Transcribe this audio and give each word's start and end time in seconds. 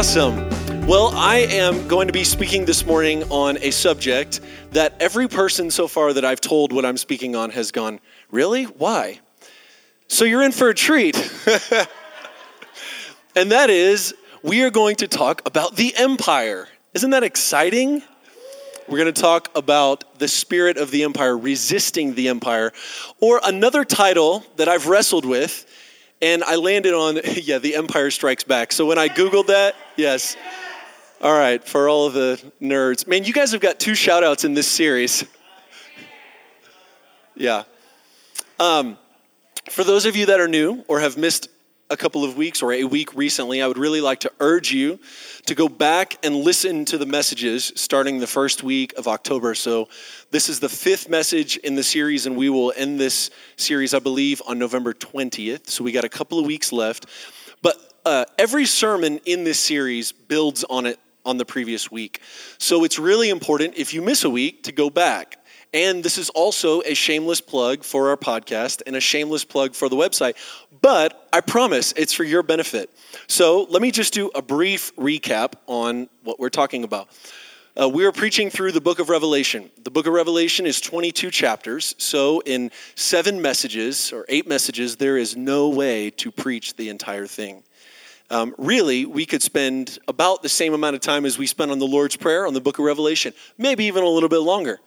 Awesome. 0.00 0.48
Well, 0.86 1.12
I 1.14 1.46
am 1.50 1.86
going 1.86 2.06
to 2.06 2.12
be 2.14 2.24
speaking 2.24 2.64
this 2.64 2.86
morning 2.86 3.22
on 3.24 3.58
a 3.58 3.70
subject 3.70 4.40
that 4.70 4.94
every 4.98 5.28
person 5.28 5.70
so 5.70 5.88
far 5.88 6.14
that 6.14 6.24
I've 6.24 6.40
told 6.40 6.72
what 6.72 6.86
I'm 6.86 6.96
speaking 6.96 7.36
on 7.36 7.50
has 7.50 7.70
gone, 7.70 8.00
Really? 8.30 8.64
Why? 8.64 9.20
So 10.08 10.24
you're 10.24 10.40
in 10.40 10.52
for 10.52 10.70
a 10.70 10.74
treat. 10.74 11.16
and 13.36 13.52
that 13.52 13.68
is, 13.68 14.14
we 14.42 14.62
are 14.62 14.70
going 14.70 14.96
to 14.96 15.06
talk 15.06 15.42
about 15.44 15.76
the 15.76 15.94
empire. 15.94 16.66
Isn't 16.94 17.10
that 17.10 17.22
exciting? 17.22 18.02
We're 18.88 18.98
going 18.98 19.12
to 19.12 19.20
talk 19.20 19.50
about 19.54 20.18
the 20.18 20.28
spirit 20.28 20.78
of 20.78 20.90
the 20.90 21.04
empire, 21.04 21.36
resisting 21.36 22.14
the 22.14 22.28
empire, 22.28 22.72
or 23.20 23.38
another 23.44 23.84
title 23.84 24.46
that 24.56 24.66
I've 24.66 24.86
wrestled 24.86 25.26
with, 25.26 25.66
and 26.22 26.44
I 26.44 26.56
landed 26.56 26.94
on, 26.94 27.18
yeah, 27.34 27.58
The 27.58 27.76
Empire 27.76 28.10
Strikes 28.10 28.44
Back. 28.44 28.72
So 28.72 28.86
when 28.86 28.98
I 28.98 29.08
Googled 29.08 29.46
that, 29.46 29.74
yes. 29.96 30.36
All 31.22 31.32
right, 31.32 31.62
for 31.62 31.88
all 31.88 32.06
of 32.06 32.14
the 32.14 32.40
nerds. 32.62 33.06
Man, 33.06 33.24
you 33.24 33.32
guys 33.32 33.52
have 33.52 33.60
got 33.60 33.78
two 33.78 33.94
shout 33.94 34.24
outs 34.24 34.44
in 34.44 34.54
this 34.54 34.68
series. 34.68 35.24
Yeah. 37.36 37.62
Um, 38.58 38.98
for 39.70 39.82
those 39.82 40.04
of 40.04 40.14
you 40.14 40.26
that 40.26 40.40
are 40.40 40.48
new 40.48 40.84
or 40.88 41.00
have 41.00 41.16
missed 41.16 41.48
a 41.88 41.96
couple 41.96 42.22
of 42.22 42.36
weeks 42.36 42.60
or 42.60 42.72
a 42.72 42.84
week 42.84 43.14
recently, 43.14 43.62
I 43.62 43.66
would 43.66 43.78
really 43.78 44.02
like 44.02 44.20
to 44.20 44.32
urge 44.40 44.70
you 44.70 44.98
to 45.50 45.56
go 45.56 45.68
back 45.68 46.16
and 46.22 46.36
listen 46.36 46.84
to 46.84 46.96
the 46.96 47.04
messages 47.04 47.72
starting 47.74 48.20
the 48.20 48.26
first 48.28 48.62
week 48.62 48.92
of 48.96 49.08
October. 49.08 49.52
So, 49.56 49.88
this 50.30 50.48
is 50.48 50.60
the 50.60 50.68
fifth 50.68 51.08
message 51.08 51.56
in 51.56 51.74
the 51.74 51.82
series, 51.82 52.26
and 52.26 52.36
we 52.36 52.48
will 52.48 52.72
end 52.76 53.00
this 53.00 53.30
series, 53.56 53.92
I 53.92 53.98
believe, 53.98 54.40
on 54.46 54.60
November 54.60 54.94
20th. 54.94 55.68
So, 55.68 55.82
we 55.82 55.90
got 55.90 56.04
a 56.04 56.08
couple 56.08 56.38
of 56.38 56.46
weeks 56.46 56.72
left. 56.72 57.06
But 57.62 57.74
uh, 58.04 58.26
every 58.38 58.64
sermon 58.64 59.18
in 59.26 59.42
this 59.42 59.58
series 59.58 60.12
builds 60.12 60.62
on 60.70 60.86
it 60.86 61.00
on 61.24 61.36
the 61.36 61.44
previous 61.44 61.90
week. 61.90 62.20
So, 62.58 62.84
it's 62.84 63.00
really 63.00 63.28
important 63.28 63.74
if 63.76 63.92
you 63.92 64.02
miss 64.02 64.22
a 64.22 64.30
week 64.30 64.62
to 64.62 64.72
go 64.72 64.88
back 64.88 65.39
and 65.72 66.02
this 66.02 66.18
is 66.18 66.30
also 66.30 66.82
a 66.82 66.94
shameless 66.94 67.40
plug 67.40 67.84
for 67.84 68.10
our 68.10 68.16
podcast 68.16 68.82
and 68.86 68.96
a 68.96 69.00
shameless 69.00 69.44
plug 69.44 69.74
for 69.74 69.88
the 69.88 69.96
website, 69.96 70.34
but 70.80 71.28
I 71.32 71.40
promise 71.40 71.92
it's 71.96 72.12
for 72.12 72.24
your 72.24 72.42
benefit. 72.42 72.90
So 73.26 73.64
let 73.70 73.82
me 73.82 73.90
just 73.90 74.12
do 74.12 74.30
a 74.34 74.42
brief 74.42 74.94
recap 74.96 75.54
on 75.66 76.08
what 76.24 76.40
we're 76.40 76.50
talking 76.50 76.84
about. 76.84 77.08
Uh, 77.80 77.88
we 77.88 78.04
are 78.04 78.12
preaching 78.12 78.50
through 78.50 78.72
the 78.72 78.80
book 78.80 78.98
of 78.98 79.08
Revelation. 79.08 79.70
The 79.84 79.92
book 79.92 80.06
of 80.06 80.12
Revelation 80.12 80.66
is 80.66 80.80
22 80.80 81.30
chapters. 81.30 81.94
So, 81.98 82.40
in 82.40 82.72
seven 82.96 83.40
messages 83.40 84.12
or 84.12 84.26
eight 84.28 84.48
messages, 84.48 84.96
there 84.96 85.16
is 85.16 85.36
no 85.36 85.68
way 85.68 86.10
to 86.10 86.32
preach 86.32 86.74
the 86.74 86.88
entire 86.88 87.28
thing. 87.28 87.62
Um, 88.28 88.56
really, 88.58 89.06
we 89.06 89.24
could 89.24 89.40
spend 89.40 90.00
about 90.08 90.42
the 90.42 90.48
same 90.48 90.74
amount 90.74 90.96
of 90.96 91.00
time 91.00 91.24
as 91.24 91.38
we 91.38 91.46
spent 91.46 91.70
on 91.70 91.78
the 91.78 91.86
Lord's 91.86 92.16
Prayer 92.16 92.44
on 92.44 92.54
the 92.54 92.60
book 92.60 92.78
of 92.80 92.84
Revelation, 92.84 93.32
maybe 93.56 93.84
even 93.84 94.02
a 94.02 94.08
little 94.08 94.28
bit 94.28 94.38
longer. 94.38 94.80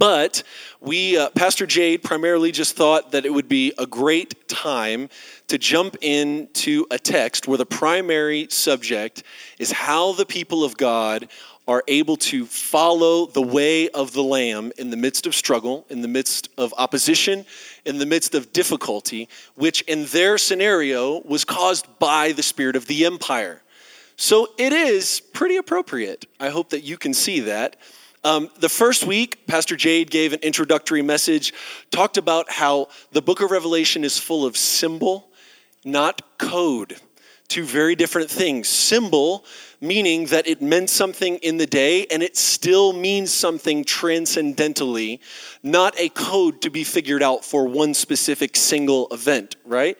But 0.00 0.44
we, 0.80 1.18
uh, 1.18 1.28
Pastor 1.28 1.66
Jade, 1.66 2.02
primarily 2.02 2.52
just 2.52 2.74
thought 2.74 3.12
that 3.12 3.26
it 3.26 3.34
would 3.34 3.50
be 3.50 3.74
a 3.76 3.86
great 3.86 4.48
time 4.48 5.10
to 5.48 5.58
jump 5.58 5.94
into 6.00 6.86
a 6.90 6.98
text 6.98 7.46
where 7.46 7.58
the 7.58 7.66
primary 7.66 8.46
subject 8.48 9.24
is 9.58 9.70
how 9.70 10.14
the 10.14 10.24
people 10.24 10.64
of 10.64 10.78
God 10.78 11.28
are 11.68 11.84
able 11.86 12.16
to 12.16 12.46
follow 12.46 13.26
the 13.26 13.42
way 13.42 13.90
of 13.90 14.14
the 14.14 14.22
Lamb 14.22 14.72
in 14.78 14.88
the 14.88 14.96
midst 14.96 15.26
of 15.26 15.34
struggle, 15.34 15.84
in 15.90 16.00
the 16.00 16.08
midst 16.08 16.48
of 16.56 16.72
opposition, 16.78 17.44
in 17.84 17.98
the 17.98 18.06
midst 18.06 18.34
of 18.34 18.54
difficulty, 18.54 19.28
which 19.54 19.82
in 19.82 20.06
their 20.06 20.38
scenario 20.38 21.20
was 21.26 21.44
caused 21.44 21.86
by 21.98 22.32
the 22.32 22.42
spirit 22.42 22.74
of 22.74 22.86
the 22.86 23.04
empire. 23.04 23.60
So 24.16 24.48
it 24.56 24.72
is 24.72 25.20
pretty 25.20 25.56
appropriate. 25.56 26.24
I 26.40 26.48
hope 26.48 26.70
that 26.70 26.84
you 26.84 26.96
can 26.96 27.12
see 27.12 27.40
that. 27.40 27.76
Um, 28.22 28.50
the 28.58 28.68
first 28.68 29.06
week, 29.06 29.46
Pastor 29.46 29.76
Jade 29.76 30.10
gave 30.10 30.34
an 30.34 30.40
introductory 30.42 31.00
message, 31.00 31.54
talked 31.90 32.18
about 32.18 32.50
how 32.50 32.88
the 33.12 33.22
book 33.22 33.40
of 33.40 33.50
Revelation 33.50 34.04
is 34.04 34.18
full 34.18 34.44
of 34.44 34.58
symbol, 34.58 35.30
not 35.86 36.20
code. 36.36 36.96
Two 37.48 37.64
very 37.64 37.94
different 37.94 38.30
things. 38.30 38.68
Symbol, 38.68 39.44
meaning 39.80 40.26
that 40.26 40.46
it 40.46 40.60
meant 40.60 40.90
something 40.90 41.38
in 41.38 41.56
the 41.56 41.66
day 41.66 42.06
and 42.10 42.22
it 42.22 42.36
still 42.36 42.92
means 42.92 43.32
something 43.32 43.84
transcendentally, 43.84 45.18
not 45.62 45.98
a 45.98 46.10
code 46.10 46.60
to 46.60 46.70
be 46.70 46.84
figured 46.84 47.22
out 47.22 47.42
for 47.42 47.66
one 47.66 47.94
specific 47.94 48.54
single 48.54 49.08
event, 49.10 49.56
right? 49.64 49.96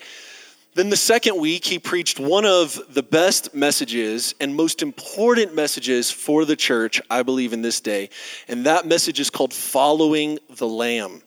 Then 0.75 0.89
the 0.89 0.97
second 0.97 1.37
week, 1.41 1.65
he 1.65 1.81
preached 1.81 2.21
one 2.21 2.45
of 2.45 2.81
the 2.95 3.03
best 3.03 3.53
messages 3.55 4.37
and 4.41 4.55
most 4.55 4.83
important 4.83 5.53
messages 5.53 6.13
for 6.13 6.45
the 6.45 6.55
church, 6.55 7.01
I 7.11 7.25
believe, 7.25 7.53
in 7.53 7.61
this 7.61 7.81
day. 7.81 8.11
And 8.47 8.65
that 8.67 8.87
message 8.87 9.19
is 9.19 9.31
called 9.31 9.53
Following 9.53 10.39
the 10.49 10.69
Lamb. 10.69 11.23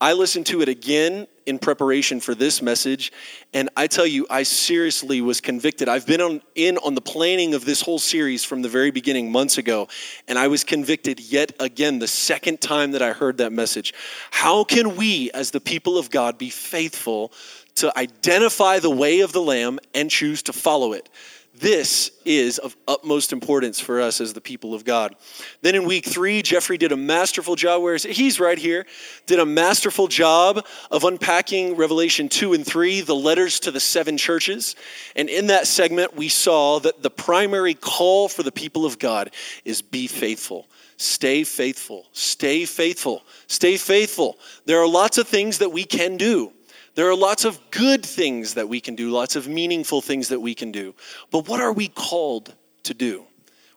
I 0.00 0.14
listened 0.14 0.46
to 0.46 0.62
it 0.62 0.68
again 0.68 1.26
in 1.44 1.58
preparation 1.58 2.20
for 2.20 2.34
this 2.34 2.62
message, 2.62 3.12
and 3.52 3.68
I 3.76 3.86
tell 3.86 4.06
you, 4.06 4.26
I 4.30 4.44
seriously 4.44 5.20
was 5.20 5.42
convicted. 5.42 5.88
I've 5.88 6.06
been 6.06 6.20
on, 6.22 6.40
in 6.54 6.78
on 6.78 6.94
the 6.94 7.00
planning 7.02 7.52
of 7.52 7.64
this 7.66 7.82
whole 7.82 7.98
series 7.98 8.44
from 8.44 8.62
the 8.62 8.68
very 8.68 8.90
beginning, 8.90 9.30
months 9.32 9.58
ago, 9.58 9.88
and 10.28 10.38
I 10.38 10.48
was 10.48 10.64
convicted 10.64 11.20
yet 11.20 11.52
again 11.60 11.98
the 11.98 12.06
second 12.06 12.60
time 12.62 12.92
that 12.92 13.02
I 13.02 13.12
heard 13.12 13.38
that 13.38 13.52
message. 13.52 13.92
How 14.30 14.64
can 14.64 14.96
we, 14.96 15.30
as 15.32 15.50
the 15.50 15.60
people 15.60 15.98
of 15.98 16.08
God, 16.08 16.38
be 16.38 16.50
faithful 16.50 17.32
to 17.76 17.96
identify 17.98 18.78
the 18.78 18.90
way 18.90 19.20
of 19.20 19.32
the 19.32 19.42
Lamb 19.42 19.78
and 19.94 20.10
choose 20.10 20.42
to 20.42 20.52
follow 20.52 20.92
it. 20.92 21.08
This 21.52 22.10
is 22.24 22.58
of 22.58 22.74
utmost 22.88 23.32
importance 23.32 23.78
for 23.80 24.00
us 24.00 24.20
as 24.20 24.32
the 24.32 24.40
people 24.40 24.72
of 24.72 24.84
God. 24.84 25.14
Then 25.60 25.74
in 25.74 25.84
week 25.84 26.06
three, 26.06 26.40
Jeffrey 26.40 26.78
did 26.78 26.92
a 26.92 26.96
masterful 26.96 27.54
job. 27.54 27.82
Where 27.82 27.96
he's 27.96 28.40
right 28.40 28.56
here? 28.56 28.86
Did 29.26 29.40
a 29.40 29.44
masterful 29.44 30.08
job 30.08 30.64
of 30.90 31.04
unpacking 31.04 31.76
Revelation 31.76 32.30
two 32.30 32.54
and 32.54 32.64
three, 32.64 33.02
the 33.02 33.16
letters 33.16 33.60
to 33.60 33.70
the 33.70 33.80
seven 33.80 34.16
churches. 34.16 34.74
And 35.16 35.28
in 35.28 35.48
that 35.48 35.66
segment, 35.66 36.16
we 36.16 36.30
saw 36.30 36.78
that 36.80 37.02
the 37.02 37.10
primary 37.10 37.74
call 37.74 38.28
for 38.28 38.42
the 38.42 38.52
people 38.52 38.86
of 38.86 38.98
God 38.98 39.30
is 39.64 39.82
be 39.82 40.06
faithful. 40.06 40.66
Stay 40.96 41.44
faithful. 41.44 42.06
Stay 42.12 42.64
faithful. 42.64 43.22
Stay 43.48 43.76
faithful. 43.76 44.38
There 44.64 44.80
are 44.80 44.88
lots 44.88 45.18
of 45.18 45.28
things 45.28 45.58
that 45.58 45.72
we 45.72 45.84
can 45.84 46.16
do. 46.16 46.52
There 47.00 47.08
are 47.08 47.16
lots 47.16 47.46
of 47.46 47.58
good 47.70 48.04
things 48.04 48.52
that 48.52 48.68
we 48.68 48.78
can 48.78 48.94
do, 48.94 49.08
lots 49.08 49.34
of 49.34 49.48
meaningful 49.48 50.02
things 50.02 50.28
that 50.28 50.40
we 50.40 50.54
can 50.54 50.70
do. 50.70 50.94
But 51.30 51.48
what 51.48 51.58
are 51.58 51.72
we 51.72 51.88
called 51.88 52.54
to 52.82 52.92
do? 52.92 53.24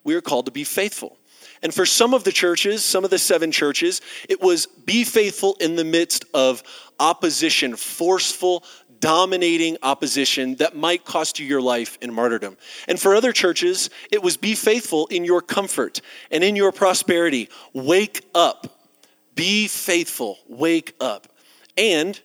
We 0.03 0.16
are 0.16 0.19
called 0.19 0.47
to 0.47 0.51
be 0.51 0.66
faithful. 0.66 1.17
And 1.62 1.73
for 1.73 1.85
some 1.85 2.13
of 2.13 2.25
the 2.25 2.33
churches, 2.33 2.83
some 2.83 3.06
of 3.06 3.12
the 3.12 3.17
seven 3.17 3.50
churches, 3.50 4.01
it 4.28 4.41
was 4.41 4.66
be 4.66 5.06
faithful 5.06 5.56
in 5.62 5.78
the 5.78 5.85
midst 5.85 6.25
of 6.33 6.63
opposition, 7.00 7.78
forceful, 7.78 8.66
dominating 9.00 9.78
opposition 9.83 10.56
that 10.56 10.75
might 10.75 11.06
cost 11.06 11.39
you 11.39 11.45
your 11.45 11.62
life 11.62 11.97
in 12.01 12.13
martyrdom. 12.13 12.57
And 12.89 13.00
for 13.00 13.16
other 13.16 13.31
churches, 13.31 13.89
it 14.12 14.22
was 14.22 14.35
be 14.35 14.53
faithful 14.53 15.07
in 15.07 15.23
your 15.23 15.39
comfort 15.41 16.01
and 16.29 16.44
in 16.44 16.57
your 16.57 16.73
prosperity. 16.73 17.47
Wake 17.72 18.28
up. 18.35 18.67
Be 19.33 19.69
faithful. 19.69 20.39
Wake 20.50 20.94
up. 21.00 21.29
And 21.78 22.22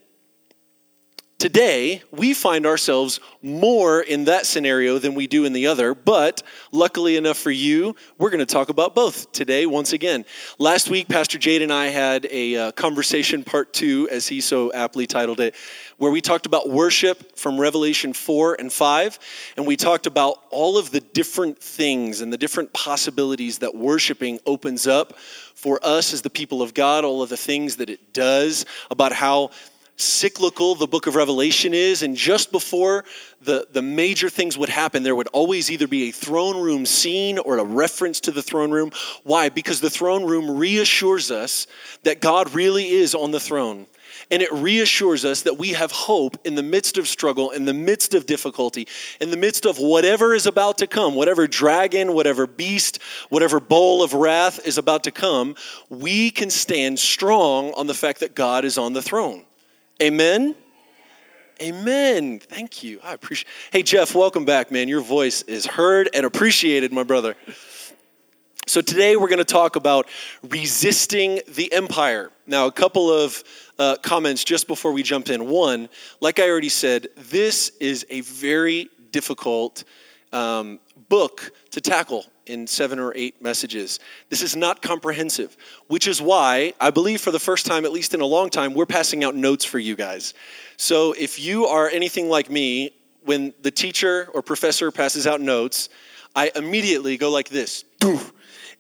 Today, 1.39 2.03
we 2.11 2.35
find 2.35 2.67
ourselves 2.67 3.21
more 3.43 4.01
in 4.01 4.25
that 4.25 4.45
scenario 4.45 4.99
than 4.99 5.15
we 5.15 5.29
do 5.29 5.45
in 5.45 5.53
the 5.53 5.69
other, 5.69 5.95
but 5.95 6.43
luckily 6.73 7.17
enough 7.17 7.37
for 7.39 7.53
you, 7.53 7.95
we're 8.19 8.31
going 8.31 8.45
to 8.45 8.45
talk 8.45 8.71
about 8.71 8.93
both 8.93 9.31
today 9.31 9.65
once 9.65 9.93
again. 9.93 10.25
Last 10.59 10.91
week, 10.91 11.07
Pastor 11.07 11.39
Jade 11.39 11.63
and 11.63 11.73
I 11.73 11.87
had 11.87 12.27
a 12.29 12.57
uh, 12.57 12.73
conversation 12.73 13.45
part 13.45 13.73
two, 13.73 14.09
as 14.11 14.27
he 14.27 14.41
so 14.41 14.73
aptly 14.73 15.07
titled 15.07 15.39
it, 15.39 15.55
where 15.99 16.11
we 16.11 16.21
talked 16.21 16.47
about 16.47 16.71
worship 16.71 17.39
from 17.39 17.57
Revelation 17.57 18.13
4 18.13 18.57
and 18.59 18.73
5, 18.73 19.19
and 19.57 19.65
we 19.65 19.77
talked 19.77 20.09
about 20.09 20.39
all 20.51 20.77
of 20.77 20.91
the 20.91 20.99
different 20.99 21.57
things 21.61 22.21
and 22.21 22.33
the 22.33 22.37
different 22.37 22.73
possibilities 22.73 23.59
that 23.59 23.77
worshiping 23.77 24.41
opens 24.45 24.89
up 24.89 25.17
for 25.55 25.79
us 25.85 26.13
as 26.13 26.21
the 26.21 26.31
people 26.31 26.63
of 26.63 26.75
God, 26.75 27.05
all 27.05 27.23
of 27.23 27.29
the 27.29 27.37
things 27.37 27.77
that 27.77 27.89
it 27.89 28.13
does, 28.13 28.67
about 28.91 29.13
how 29.13 29.51
cyclical 29.99 30.75
the 30.75 30.87
book 30.87 31.07
of 31.07 31.17
Revelation 31.17 31.75
is, 31.75 32.03
and 32.03 32.17
just 32.17 32.53
before 32.53 33.05
the, 33.41 33.67
the 33.73 33.83
major 33.83 34.31
things 34.31 34.57
would 34.57 34.69
happen, 34.69 35.03
there 35.03 35.17
would 35.17 35.29
always 35.29 35.71
either 35.71 35.89
be 35.89 36.09
a 36.09 36.13
throne 36.13 36.61
room 36.63 36.87
scene 36.87 37.39
or 37.39 37.59
a 37.59 37.65
reference 37.65 38.21
to 38.21 38.31
the 38.31 38.43
throne 38.43 38.71
room. 38.71 38.93
Why? 39.25 39.49
Because 39.49 39.81
the 39.81 39.91
throne 39.91 40.25
room 40.25 40.57
reassures 40.57 41.31
us 41.31 41.67
that 42.05 42.21
God 42.21 42.55
really 42.55 42.89
is 42.89 43.15
on 43.15 43.33
the 43.33 43.41
throne. 43.41 43.87
And 44.31 44.43
it 44.43 44.53
reassures 44.53 45.25
us 45.25 45.43
that 45.43 45.59
we 45.59 45.71
have 45.71 45.91
hope 45.91 46.37
in 46.45 46.55
the 46.55 46.63
midst 46.63 46.99
of 46.99 47.09
struggle, 47.09 47.51
in 47.51 47.65
the 47.65 47.75
midst 47.75 48.15
of 48.15 48.27
difficulty, 48.27 48.87
in 49.21 49.31
the 49.31 49.37
midst 49.37 49.65
of 49.65 49.79
whatever 49.79 50.35
is 50.35 50.47
about 50.47 50.79
to 50.79 50.87
come, 50.87 51.15
whatever 51.15 51.47
dragon, 51.47 52.13
whatever 52.13 52.47
beast, 52.47 53.01
whatever 53.31 53.61
bowl 53.61 54.03
of 54.03 54.13
wrath 54.15 54.67
is 54.67 54.77
about 54.77 55.05
to 55.05 55.11
come, 55.11 55.55
we 55.89 56.31
can 56.31 56.51
stand 56.51 56.99
strong 56.99 57.73
on 57.75 57.87
the 57.87 57.95
fact 57.95 58.21
that 58.21 58.35
God 58.35 58.65
is 58.65 58.77
on 58.77 58.93
the 58.93 59.03
throne. 59.03 59.45
Amen? 60.01 60.55
Amen. 61.61 62.39
Thank 62.39 62.85
you. 62.85 63.01
I 63.03 63.15
appreciate. 63.15 63.49
Hey 63.73 63.83
Jeff, 63.83 64.15
welcome 64.15 64.45
back, 64.45 64.71
man. 64.71 64.87
Your 64.87 65.01
voice 65.01 65.43
is 65.43 65.67
heard 65.67 66.09
and 66.15 66.25
appreciated, 66.25 66.93
my 66.93 67.03
brother. 67.03 67.35
So 68.69 68.81
today 68.81 69.17
we're 69.17 69.27
going 69.27 69.39
to 69.39 69.45
talk 69.45 69.75
about 69.75 70.07
resisting 70.51 71.41
the 71.49 71.73
empire. 71.73 72.31
Now, 72.47 72.67
a 72.67 72.73
couple 72.73 73.11
of 73.11 73.43
uh, 73.77 73.97
comments 74.01 74.45
just 74.45 74.69
before 74.69 74.93
we 74.93 75.03
jump 75.03 75.31
in. 75.31 75.49
One, 75.49 75.89
like 76.21 76.39
I 76.39 76.49
already 76.49 76.69
said, 76.69 77.09
this 77.17 77.73
is 77.81 78.07
a 78.09 78.21
very 78.21 78.91
difficult 79.11 79.83
um, 80.33 80.79
book 81.09 81.51
to 81.73 81.81
tackle 81.81 82.25
in 82.49 82.67
seven 82.67 82.99
or 82.99 83.13
eight 83.15 83.41
messages. 83.43 84.01
This 84.29 84.43
is 84.43 84.57
not 84.57 84.83
comprehensive, 84.83 85.57
which 85.87 86.07
is 86.07 86.21
why 86.21 86.73
I 86.81 86.91
believe 86.91 87.21
for 87.21 87.31
the 87.31 87.39
first 87.39 87.67
time, 87.67 87.85
at 87.85 87.93
least 87.93 88.15
in 88.15 88.21
a 88.21 88.27
long 88.27 88.51
time, 88.51 88.75
we're 88.75 88.87
passing 88.87 89.25
out 89.25 89.35
notes 89.35 89.65
for 89.65 89.79
you 89.79 89.97
guys. 89.97 90.35
So 90.77 91.13
if 91.13 91.39
you 91.39 91.67
are 91.67 91.89
anything 91.89 92.29
like 92.29 92.51
me, 92.51 92.93
when 93.25 93.53
the 93.63 93.71
teacher 93.71 94.29
or 94.33 94.43
professor 94.43 94.91
passes 94.91 95.27
out 95.27 95.41
notes, 95.41 95.89
I 96.35 96.51
immediately 96.55 97.17
go 97.17 97.31
like 97.31 97.49
this. 97.49 97.85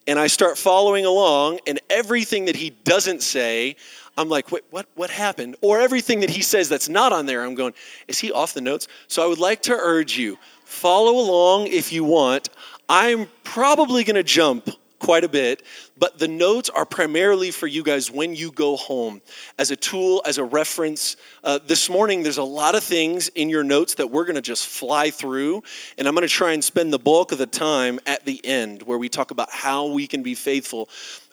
And 0.06 0.18
I 0.18 0.26
start 0.26 0.56
following 0.56 1.04
along, 1.04 1.58
and 1.66 1.78
everything 1.90 2.46
that 2.46 2.56
he 2.56 2.70
doesn't 2.70 3.22
say, 3.22 3.76
I'm 4.16 4.30
like, 4.30 4.50
wait, 4.50 4.64
what, 4.70 4.86
what 4.94 5.10
happened? 5.10 5.56
Or 5.60 5.80
everything 5.80 6.20
that 6.20 6.30
he 6.30 6.40
says 6.40 6.70
that's 6.70 6.88
not 6.88 7.12
on 7.12 7.26
there, 7.26 7.44
I'm 7.44 7.54
going, 7.54 7.74
is 8.06 8.18
he 8.18 8.32
off 8.32 8.54
the 8.54 8.62
notes? 8.62 8.88
So 9.06 9.22
I 9.22 9.26
would 9.26 9.38
like 9.38 9.60
to 9.62 9.74
urge 9.74 10.16
you, 10.16 10.38
follow 10.64 11.12
along 11.12 11.66
if 11.66 11.92
you 11.92 12.04
want. 12.04 12.48
I'm 12.88 13.28
probably 13.44 14.02
going 14.04 14.16
to 14.16 14.22
jump 14.22 14.70
quite 14.98 15.22
a 15.22 15.28
bit, 15.28 15.62
but 15.96 16.18
the 16.18 16.26
notes 16.26 16.70
are 16.70 16.86
primarily 16.86 17.50
for 17.50 17.66
you 17.66 17.82
guys 17.82 18.10
when 18.10 18.34
you 18.34 18.50
go 18.50 18.76
home 18.76 19.20
as 19.58 19.70
a 19.70 19.76
tool, 19.76 20.22
as 20.26 20.38
a 20.38 20.44
reference. 20.44 21.16
Uh, 21.44 21.58
this 21.66 21.90
morning, 21.90 22.22
there's 22.22 22.38
a 22.38 22.42
lot 22.42 22.74
of 22.74 22.82
things 22.82 23.28
in 23.28 23.48
your 23.50 23.62
notes 23.62 23.94
that 23.94 24.10
we're 24.10 24.24
going 24.24 24.36
to 24.36 24.42
just 24.42 24.66
fly 24.66 25.10
through, 25.10 25.62
and 25.98 26.08
I'm 26.08 26.14
going 26.14 26.26
to 26.26 26.32
try 26.32 26.52
and 26.52 26.64
spend 26.64 26.92
the 26.92 26.98
bulk 26.98 27.30
of 27.30 27.38
the 27.38 27.46
time 27.46 28.00
at 28.06 28.24
the 28.24 28.44
end 28.44 28.82
where 28.82 28.98
we 28.98 29.08
talk 29.08 29.30
about 29.30 29.50
how 29.50 29.86
we 29.86 30.06
can 30.06 30.22
be 30.22 30.34
faithful. 30.34 30.88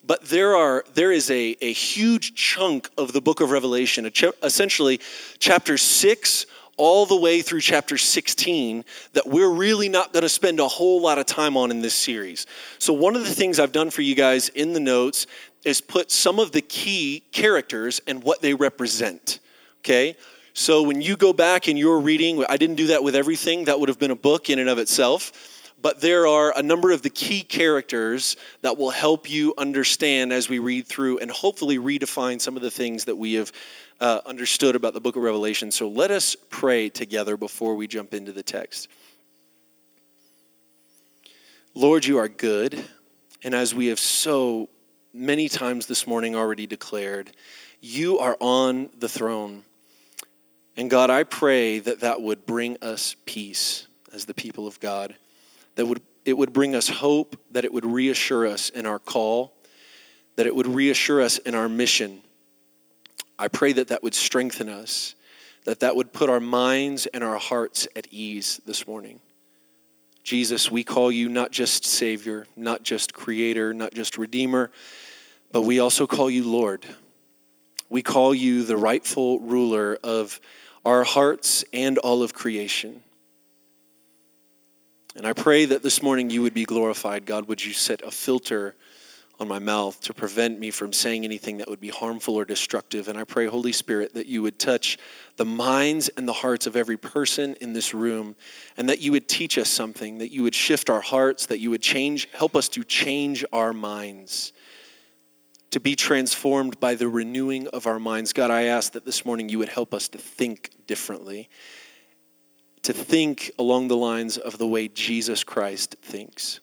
But 0.05 0.25
there 0.25 0.55
are 0.55 0.85
there 0.93 1.11
is 1.11 1.31
a, 1.31 1.55
a 1.61 1.73
huge 1.73 2.35
chunk 2.35 2.89
of 2.97 3.13
the 3.13 3.21
book 3.21 3.41
of 3.41 3.49
Revelation, 3.49 4.05
essentially 4.43 4.99
chapter 5.39 5.77
six 5.77 6.45
all 6.77 7.05
the 7.05 7.15
way 7.15 7.41
through 7.41 7.61
chapter 7.61 7.97
16 7.97 8.83
that 9.13 9.27
we're 9.27 9.49
really 9.49 9.89
not 9.89 10.13
going 10.13 10.23
to 10.23 10.29
spend 10.29 10.59
a 10.59 10.67
whole 10.67 11.01
lot 11.01 11.17
of 11.17 11.25
time 11.25 11.55
on 11.55 11.71
in 11.71 11.81
this 11.81 11.93
series. 11.93 12.45
So, 12.79 12.93
one 12.93 13.15
of 13.15 13.23
the 13.23 13.33
things 13.33 13.59
I've 13.59 13.71
done 13.71 13.89
for 13.89 14.01
you 14.01 14.15
guys 14.15 14.49
in 14.49 14.73
the 14.73 14.79
notes 14.79 15.27
is 15.63 15.81
put 15.81 16.11
some 16.11 16.39
of 16.39 16.51
the 16.51 16.61
key 16.61 17.23
characters 17.31 18.01
and 18.07 18.23
what 18.23 18.41
they 18.41 18.53
represent. 18.53 19.39
Okay? 19.79 20.15
So, 20.53 20.83
when 20.83 21.01
you 21.01 21.15
go 21.15 21.33
back 21.33 21.67
and 21.67 21.79
you're 21.79 21.99
reading, 21.99 22.45
I 22.49 22.57
didn't 22.57 22.75
do 22.75 22.87
that 22.87 23.03
with 23.03 23.15
everything, 23.15 23.65
that 23.65 23.79
would 23.79 23.89
have 23.89 23.99
been 23.99 24.11
a 24.11 24.15
book 24.15 24.49
in 24.49 24.59
and 24.59 24.69
of 24.69 24.77
itself. 24.77 25.51
But 25.81 26.01
there 26.01 26.25
are 26.25 26.51
a 26.57 26.63
number 26.63 26.91
of 26.91 27.03
the 27.03 27.11
key 27.11 27.43
characters 27.43 28.37
that 28.61 28.75
will 28.75 28.89
help 28.89 29.29
you 29.29 29.53
understand 29.57 30.33
as 30.33 30.49
we 30.49 30.57
read 30.57 30.87
through 30.87 31.19
and 31.19 31.29
hopefully 31.29 31.77
redefine 31.77 32.41
some 32.41 32.55
of 32.55 32.63
the 32.63 32.71
things 32.71 33.05
that 33.05 33.15
we 33.15 33.33
have 33.33 33.51
uh, 33.99 34.21
understood 34.25 34.75
about 34.75 34.93
the 34.93 34.99
book 34.99 35.15
of 35.15 35.23
Revelation. 35.23 35.71
So 35.71 35.87
let 35.87 36.11
us 36.11 36.35
pray 36.49 36.89
together 36.89 37.37
before 37.37 37.75
we 37.75 37.87
jump 37.87 38.13
into 38.13 38.31
the 38.31 38.43
text. 38.43 38.87
Lord, 41.73 42.05
you 42.05 42.17
are 42.17 42.27
good. 42.27 42.83
And 43.43 43.53
as 43.53 43.75
we 43.75 43.87
have 43.87 43.99
so 43.99 44.69
many 45.13 45.47
times 45.47 45.87
this 45.87 46.07
morning 46.07 46.35
already 46.35 46.67
declared, 46.67 47.31
you 47.81 48.19
are 48.19 48.37
on 48.39 48.89
the 48.97 49.09
throne. 49.09 49.63
And 50.77 50.89
God, 50.89 51.09
I 51.09 51.23
pray 51.23 51.79
that 51.79 52.01
that 52.01 52.21
would 52.21 52.45
bring 52.45 52.77
us 52.81 53.15
peace 53.25 53.87
as 54.13 54.25
the 54.25 54.33
people 54.33 54.67
of 54.67 54.79
God, 54.79 55.15
that 55.75 55.85
would, 55.85 56.01
it 56.23 56.37
would 56.37 56.53
bring 56.53 56.75
us 56.75 56.87
hope, 56.87 57.37
that 57.51 57.65
it 57.65 57.73
would 57.73 57.85
reassure 57.85 58.47
us 58.47 58.69
in 58.69 58.85
our 58.85 58.99
call, 58.99 59.53
that 60.37 60.47
it 60.47 60.55
would 60.55 60.67
reassure 60.67 61.21
us 61.21 61.37
in 61.37 61.55
our 61.55 61.69
mission 61.69 62.21
I 63.37 63.47
pray 63.47 63.73
that 63.73 63.89
that 63.89 64.03
would 64.03 64.15
strengthen 64.15 64.69
us, 64.69 65.15
that 65.65 65.81
that 65.81 65.95
would 65.95 66.13
put 66.13 66.29
our 66.29 66.39
minds 66.39 67.05
and 67.07 67.23
our 67.23 67.37
hearts 67.37 67.87
at 67.95 68.07
ease 68.11 68.61
this 68.65 68.87
morning. 68.87 69.19
Jesus, 70.23 70.71
we 70.71 70.83
call 70.83 71.11
you 71.11 71.29
not 71.29 71.51
just 71.51 71.85
Savior, 71.85 72.47
not 72.55 72.83
just 72.83 73.13
Creator, 73.13 73.73
not 73.73 73.93
just 73.93 74.17
Redeemer, 74.17 74.71
but 75.51 75.61
we 75.61 75.79
also 75.79 76.07
call 76.07 76.29
you 76.29 76.43
Lord. 76.43 76.85
We 77.89 78.01
call 78.01 78.33
you 78.33 78.63
the 78.63 78.77
rightful 78.77 79.39
ruler 79.39 79.97
of 80.03 80.39
our 80.83 81.03
hearts 81.03 81.63
and 81.73 81.97
all 81.99 82.23
of 82.23 82.33
creation. 82.33 83.01
And 85.15 85.25
I 85.25 85.33
pray 85.33 85.65
that 85.65 85.83
this 85.83 86.01
morning 86.01 86.29
you 86.29 86.41
would 86.41 86.53
be 86.53 86.65
glorified. 86.65 87.25
God, 87.25 87.47
would 87.47 87.63
you 87.63 87.73
set 87.73 88.01
a 88.01 88.11
filter 88.11 88.75
on 89.39 89.47
my 89.47 89.59
mouth 89.59 89.99
to 90.01 90.13
prevent 90.13 90.59
me 90.59 90.71
from 90.71 90.93
saying 90.93 91.23
anything 91.23 91.57
that 91.57 91.69
would 91.69 91.79
be 91.79 91.89
harmful 91.89 92.35
or 92.35 92.45
destructive. 92.45 93.07
And 93.07 93.17
I 93.17 93.23
pray, 93.23 93.47
Holy 93.47 93.71
Spirit, 93.71 94.13
that 94.13 94.27
you 94.27 94.41
would 94.41 94.59
touch 94.59 94.97
the 95.35 95.45
minds 95.45 96.09
and 96.09 96.27
the 96.27 96.33
hearts 96.33 96.67
of 96.67 96.75
every 96.75 96.97
person 96.97 97.55
in 97.61 97.73
this 97.73 97.93
room 97.93 98.35
and 98.77 98.87
that 98.89 99.01
you 99.01 99.11
would 99.11 99.27
teach 99.27 99.57
us 99.57 99.69
something, 99.69 100.19
that 100.19 100.31
you 100.31 100.43
would 100.43 100.55
shift 100.55 100.89
our 100.89 101.01
hearts, 101.01 101.47
that 101.47 101.59
you 101.59 101.69
would 101.69 101.81
change, 101.81 102.29
help 102.33 102.55
us 102.55 102.69
to 102.69 102.83
change 102.83 103.43
our 103.51 103.73
minds, 103.73 104.53
to 105.71 105.79
be 105.79 105.95
transformed 105.95 106.79
by 106.79 106.95
the 106.95 107.07
renewing 107.09 107.67
of 107.67 107.87
our 107.87 107.99
minds. 107.99 108.31
God, 108.31 108.51
I 108.51 108.63
ask 108.63 108.93
that 108.93 109.05
this 109.05 109.25
morning 109.25 109.49
you 109.49 109.59
would 109.59 109.69
help 109.69 109.93
us 109.93 110.07
to 110.09 110.17
think 110.17 110.71
differently, 110.87 111.49
to 112.83 112.93
think 112.93 113.51
along 113.59 113.89
the 113.89 113.97
lines 113.97 114.37
of 114.37 114.57
the 114.57 114.67
way 114.67 114.87
Jesus 114.87 115.43
Christ 115.43 115.95
thinks. 116.01 116.61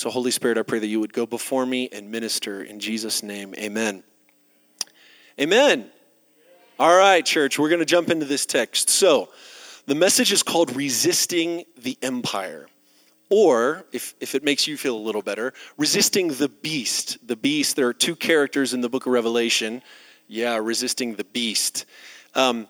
So, 0.00 0.08
Holy 0.08 0.30
Spirit, 0.30 0.56
I 0.56 0.62
pray 0.62 0.78
that 0.78 0.86
you 0.86 0.98
would 1.00 1.12
go 1.12 1.26
before 1.26 1.66
me 1.66 1.90
and 1.92 2.10
minister 2.10 2.62
in 2.62 2.80
Jesus' 2.80 3.22
name. 3.22 3.54
Amen. 3.58 4.02
Amen. 5.38 5.90
All 6.78 6.96
right, 6.96 7.22
church, 7.22 7.58
we're 7.58 7.68
going 7.68 7.80
to 7.80 7.84
jump 7.84 8.08
into 8.08 8.24
this 8.24 8.46
text. 8.46 8.88
So, 8.88 9.28
the 9.84 9.94
message 9.94 10.32
is 10.32 10.42
called 10.42 10.74
Resisting 10.74 11.64
the 11.76 11.98
Empire. 12.00 12.66
Or, 13.28 13.84
if, 13.92 14.14
if 14.20 14.34
it 14.34 14.42
makes 14.42 14.66
you 14.66 14.78
feel 14.78 14.96
a 14.96 15.04
little 15.04 15.20
better, 15.20 15.52
resisting 15.76 16.28
the 16.28 16.48
beast. 16.48 17.18
The 17.28 17.36
beast, 17.36 17.76
there 17.76 17.86
are 17.86 17.92
two 17.92 18.16
characters 18.16 18.72
in 18.72 18.80
the 18.80 18.88
book 18.88 19.04
of 19.04 19.12
Revelation. 19.12 19.82
Yeah, 20.28 20.56
resisting 20.56 21.16
the 21.16 21.24
beast. 21.24 21.84
Um, 22.34 22.68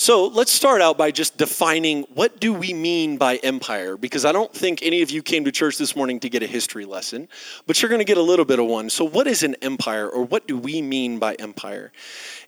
so 0.00 0.28
let's 0.28 0.50
start 0.50 0.80
out 0.80 0.96
by 0.96 1.10
just 1.10 1.36
defining 1.36 2.04
what 2.14 2.40
do 2.40 2.54
we 2.54 2.72
mean 2.72 3.18
by 3.18 3.36
empire 3.36 3.98
because 3.98 4.24
I 4.24 4.32
don't 4.32 4.50
think 4.50 4.82
any 4.82 5.02
of 5.02 5.10
you 5.10 5.22
came 5.22 5.44
to 5.44 5.52
church 5.52 5.76
this 5.76 5.94
morning 5.94 6.18
to 6.20 6.30
get 6.30 6.42
a 6.42 6.46
history 6.46 6.86
lesson, 6.86 7.28
but 7.66 7.82
you're 7.82 7.90
going 7.90 7.98
to 7.98 8.06
get 8.06 8.16
a 8.16 8.22
little 8.22 8.46
bit 8.46 8.58
of 8.58 8.64
one. 8.64 8.88
So 8.88 9.04
what 9.04 9.26
is 9.26 9.42
an 9.42 9.56
empire 9.60 10.08
or 10.08 10.24
what 10.24 10.48
do 10.48 10.56
we 10.56 10.80
mean 10.80 11.18
by 11.18 11.34
empire? 11.34 11.92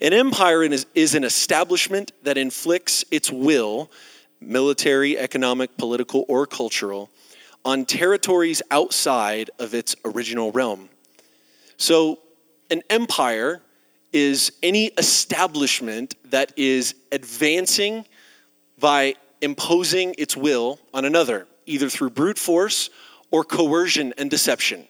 An 0.00 0.14
empire 0.14 0.62
is, 0.62 0.86
is 0.94 1.14
an 1.14 1.24
establishment 1.24 2.12
that 2.22 2.38
inflicts 2.38 3.04
its 3.10 3.30
will, 3.30 3.90
military, 4.40 5.18
economic, 5.18 5.76
political, 5.76 6.24
or 6.28 6.46
cultural, 6.46 7.10
on 7.66 7.84
territories 7.84 8.62
outside 8.70 9.50
of 9.58 9.74
its 9.74 9.94
original 10.06 10.52
realm. 10.52 10.88
So 11.76 12.18
an 12.70 12.80
empire 12.88 13.60
is 14.12 14.52
any 14.62 14.86
establishment 14.98 16.14
that 16.30 16.52
is 16.56 16.94
advancing 17.10 18.04
by 18.78 19.14
imposing 19.40 20.14
its 20.18 20.36
will 20.36 20.78
on 20.92 21.04
another, 21.04 21.46
either 21.66 21.88
through 21.88 22.10
brute 22.10 22.38
force 22.38 22.90
or 23.30 23.44
coercion 23.44 24.12
and 24.18 24.30
deception. 24.30 24.86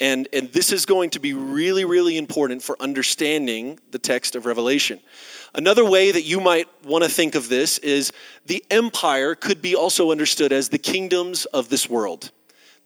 And, 0.00 0.28
and 0.32 0.52
this 0.52 0.72
is 0.72 0.86
going 0.86 1.10
to 1.10 1.20
be 1.20 1.32
really, 1.32 1.84
really 1.84 2.16
important 2.16 2.62
for 2.62 2.76
understanding 2.80 3.80
the 3.90 3.98
text 3.98 4.36
of 4.36 4.46
Revelation. 4.46 5.00
Another 5.54 5.84
way 5.84 6.12
that 6.12 6.22
you 6.22 6.40
might 6.40 6.68
want 6.84 7.02
to 7.02 7.10
think 7.10 7.34
of 7.34 7.48
this 7.48 7.78
is 7.78 8.12
the 8.46 8.64
empire 8.70 9.34
could 9.34 9.60
be 9.60 9.74
also 9.74 10.12
understood 10.12 10.52
as 10.52 10.68
the 10.68 10.78
kingdoms 10.78 11.46
of 11.46 11.68
this 11.68 11.90
world 11.90 12.30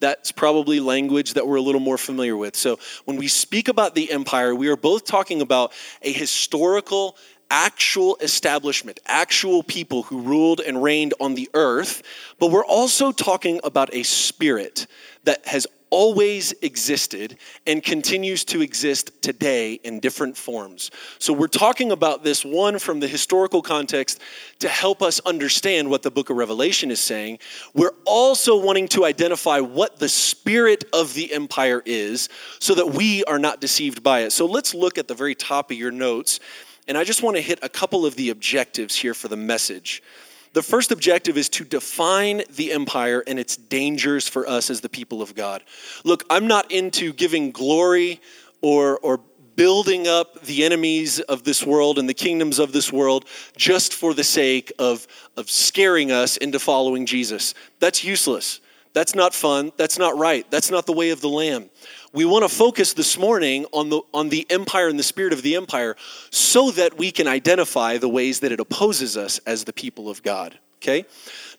that's 0.02 0.32
probably 0.32 0.80
language 0.80 1.35
that 1.35 1.47
we're 1.47 1.56
a 1.56 1.62
little 1.62 1.80
more 1.80 1.97
familiar 1.97 2.37
with. 2.37 2.56
So 2.56 2.78
when 3.04 3.16
we 3.16 3.28
speak 3.28 3.68
about 3.68 3.94
the 3.94 4.11
empire, 4.11 4.52
we 4.54 4.68
are 4.68 4.76
both 4.76 5.04
talking 5.04 5.40
about 5.40 5.73
a 6.02 6.12
historical, 6.12 7.16
actual 7.50 8.16
establishment, 8.21 8.99
actual 9.06 9.62
people 9.62 10.02
who 10.02 10.21
ruled 10.21 10.61
and 10.61 10.82
reigned 10.82 11.14
on 11.21 11.37
the 11.37 11.49
earth, 11.54 12.02
but 12.40 12.50
we're 12.50 12.64
also 12.64 13.12
talking 13.12 13.61
about 13.62 13.94
a 13.94 14.02
spirit 14.02 14.88
that 15.23 15.47
has 15.47 15.68
always 15.93 16.53
existed 16.63 17.37
and 17.67 17.83
continues 17.85 18.45
to 18.47 18.63
exist 18.63 19.23
today 19.23 19.75
in 19.75 20.01
different 20.01 20.37
forms. 20.37 20.91
So, 21.19 21.33
we're 21.33 21.47
talking 21.47 21.93
about 21.93 22.25
this 22.25 22.45
one 22.45 22.79
from 22.79 22.99
the 22.99 23.07
historical 23.07 23.61
context 23.61 24.19
to 24.61 24.69
help 24.69 25.03
us 25.03 25.21
understand 25.21 25.91
what 25.91 26.03
the 26.03 26.11
book 26.11 26.31
of 26.31 26.37
Revelation 26.37 26.91
is 26.91 27.01
saying. 27.01 27.39
We're 27.75 27.95
also 28.07 28.59
wanting 28.59 28.89
to 28.89 29.05
identify 29.05 29.61
what 29.61 29.99
the 29.99 30.09
spirit 30.09 30.85
of 30.95 31.13
the 31.13 31.33
empire 31.33 31.83
is 31.85 32.31
so 32.59 32.75
that 32.75 32.89
we 32.89 33.23
are 33.25 33.39
not 33.39 33.61
deceived 33.61 34.03
by 34.03 34.21
it. 34.21 34.33
So, 34.33 34.47
let's 34.47 34.75
look 34.75 34.97
at 34.97 35.07
the 35.07 35.15
very 35.15 35.35
top 35.35 35.71
of 35.71 35.77
your 35.77 35.93
notes 35.93 36.41
And 36.89 36.99
I 36.99 37.05
just 37.05 37.23
want 37.23 37.37
to 37.37 37.43
hit 37.43 37.61
a 37.63 37.69
couple 37.69 38.05
of 38.05 38.17
the 38.17 38.31
objectives 38.31 38.97
here 38.97 39.15
for 39.15 39.29
the 39.29 39.37
message. 39.37 40.03
The 40.52 40.62
first 40.62 40.92
objective 40.92 41.38
is 41.38 41.49
to 41.50 41.64
define 41.64 42.42
the 42.50 42.73
empire 42.73 43.25
and 43.26 43.38
its 43.38 43.56
dangers 43.56 44.28
for 44.28 44.47
us 44.47 44.68
as 44.68 44.80
the 44.80 44.88
people 44.88 45.23
of 45.23 45.35
God. 45.35 45.62
Look, 46.04 46.25
I'm 46.28 46.47
not 46.47 46.71
into 46.71 47.12
giving 47.12 47.52
glory 47.52 48.21
or, 48.61 48.99
or 48.99 49.21
building 49.56 50.06
up 50.06 50.42
the 50.42 50.64
enemies 50.64 51.21
of 51.21 51.44
this 51.44 51.64
world 51.64 51.99
and 51.99 52.09
the 52.09 52.14
kingdoms 52.14 52.59
of 52.59 52.73
this 52.73 52.92
world 52.92 53.26
just 53.56 53.94
for 53.94 54.14
the 54.14 54.25
sake 54.25 54.73
of, 54.78 55.06
of 55.37 55.50
scaring 55.50 56.11
us 56.12 56.37
into 56.37 56.59
following 56.59 57.06
Jesus. 57.06 57.54
That's 57.80 58.04
useless. 58.04 58.61
That's 58.92 59.14
not 59.14 59.35
fun. 59.35 59.73
That's 59.78 59.99
not 59.99 60.18
right. 60.18 60.49
That's 60.50 60.71
not 60.71 60.85
the 60.87 60.92
way 60.92 61.11
of 61.11 61.21
the 61.21 61.28
Lamb. 61.28 61.71
We 62.14 62.26
want 62.26 62.42
to 62.42 62.54
focus 62.54 62.92
this 62.92 63.19
morning 63.19 63.64
on 63.73 63.88
the, 63.88 64.02
on 64.12 64.28
the 64.28 64.47
empire 64.50 64.88
and 64.88 64.99
the 64.99 65.04
spirit 65.04 65.33
of 65.33 65.40
the 65.40 65.57
empire 65.57 65.97
so 66.31 66.71
that 66.73 66.99
we 66.99 67.11
can 67.11 67.26
identify 67.26 67.97
the 67.97 68.09
ways 68.09 68.40
that 68.40 68.52
it 68.52 68.61
opposes 68.61 69.16
us 69.16 69.38
as 69.47 69.64
the 69.64 69.73
people 69.73 70.11
of 70.11 70.23
God. 70.23 70.59
Okay? 70.83 71.07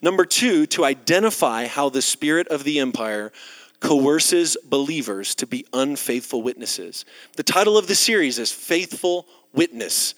Number 0.02 0.26
two, 0.26 0.68
to 0.68 0.86
identify 0.86 1.66
how 1.66 1.90
the 1.90 2.02
spirit 2.04 2.48
of 2.50 2.64
the 2.66 2.80
empire 2.80 3.32
coerces 3.80 4.56
believers 4.64 5.34
to 5.36 5.48
be 5.48 5.66
unfaithful 5.74 6.42
witnesses. 6.44 7.04
The 7.36 7.44
title 7.44 7.78
of 7.78 7.88
the 7.88 7.96
series 7.96 8.38
is 8.38 8.52
Faithful 8.52 9.26
Witness. 9.54 10.14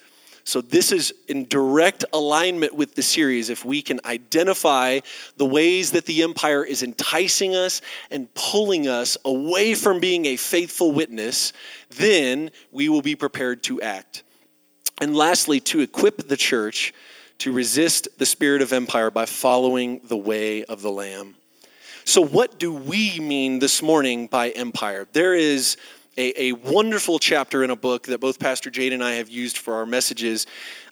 So, 0.47 0.61
this 0.61 0.91
is 0.91 1.11
in 1.27 1.45
direct 1.45 2.05
alignment 2.13 2.75
with 2.75 2.93
the 2.93 3.01
series. 3.01 3.49
If 3.49 3.65
we 3.65 3.81
can 3.81 3.99
identify 4.05 4.99
the 5.37 5.45
ways 5.45 5.89
that 5.91 6.05
the 6.05 6.21
empire 6.21 6.63
is 6.63 6.83
enticing 6.83 7.55
us 7.55 7.81
and 8.11 8.31
pulling 8.35 8.87
us 8.87 9.17
away 9.25 9.73
from 9.73 9.99
being 9.99 10.27
a 10.27 10.35
faithful 10.35 10.91
witness, 10.91 11.51
then 11.89 12.51
we 12.71 12.89
will 12.89 13.01
be 13.01 13.15
prepared 13.15 13.63
to 13.63 13.81
act. 13.81 14.21
And 15.01 15.15
lastly, 15.15 15.59
to 15.61 15.81
equip 15.81 16.27
the 16.27 16.37
church 16.37 16.93
to 17.39 17.51
resist 17.51 18.07
the 18.19 18.25
spirit 18.25 18.61
of 18.61 18.71
empire 18.71 19.09
by 19.09 19.25
following 19.25 19.99
the 20.03 20.15
way 20.17 20.63
of 20.65 20.83
the 20.83 20.91
Lamb. 20.91 21.35
So, 22.03 22.21
what 22.21 22.59
do 22.59 22.71
we 22.71 23.19
mean 23.19 23.57
this 23.57 23.81
morning 23.81 24.27
by 24.27 24.51
empire? 24.51 25.07
There 25.11 25.33
is 25.33 25.75
a, 26.17 26.49
a 26.49 26.51
wonderful 26.53 27.19
chapter 27.19 27.63
in 27.63 27.69
a 27.69 27.75
book 27.75 28.07
that 28.07 28.19
both 28.19 28.39
Pastor 28.39 28.69
Jade 28.69 28.93
and 28.93 29.03
I 29.03 29.13
have 29.13 29.29
used 29.29 29.57
for 29.57 29.75
our 29.75 29.85
messages 29.85 30.47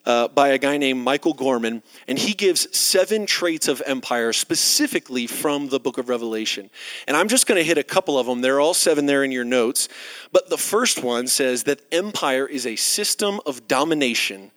uh, 0.05 0.27
by 0.27 0.49
a 0.49 0.57
guy 0.57 0.77
named 0.77 1.01
Michael 1.01 1.33
Gorman, 1.33 1.81
and 2.09 2.19
he 2.19 2.33
gives 2.33 2.75
seven 2.75 3.25
traits 3.25 3.69
of 3.69 3.81
empire 3.85 4.33
specifically 4.33 5.27
from 5.27 5.69
the 5.69 5.79
book 5.79 5.97
of 5.97 6.09
Revelation. 6.09 6.69
And 7.07 7.15
I'm 7.15 7.29
just 7.29 7.47
going 7.47 7.57
to 7.57 7.63
hit 7.63 7.77
a 7.77 7.83
couple 7.83 8.19
of 8.19 8.25
them. 8.25 8.41
They're 8.41 8.59
all 8.59 8.73
seven 8.73 9.05
there 9.05 9.23
in 9.23 9.31
your 9.31 9.45
notes. 9.45 9.87
But 10.33 10.49
the 10.49 10.57
first 10.57 11.03
one 11.03 11.27
says 11.27 11.63
that 11.63 11.81
empire 11.93 12.45
is 12.45 12.65
a 12.65 12.75
system 12.75 13.39
of 13.45 13.67
domination 13.69 14.51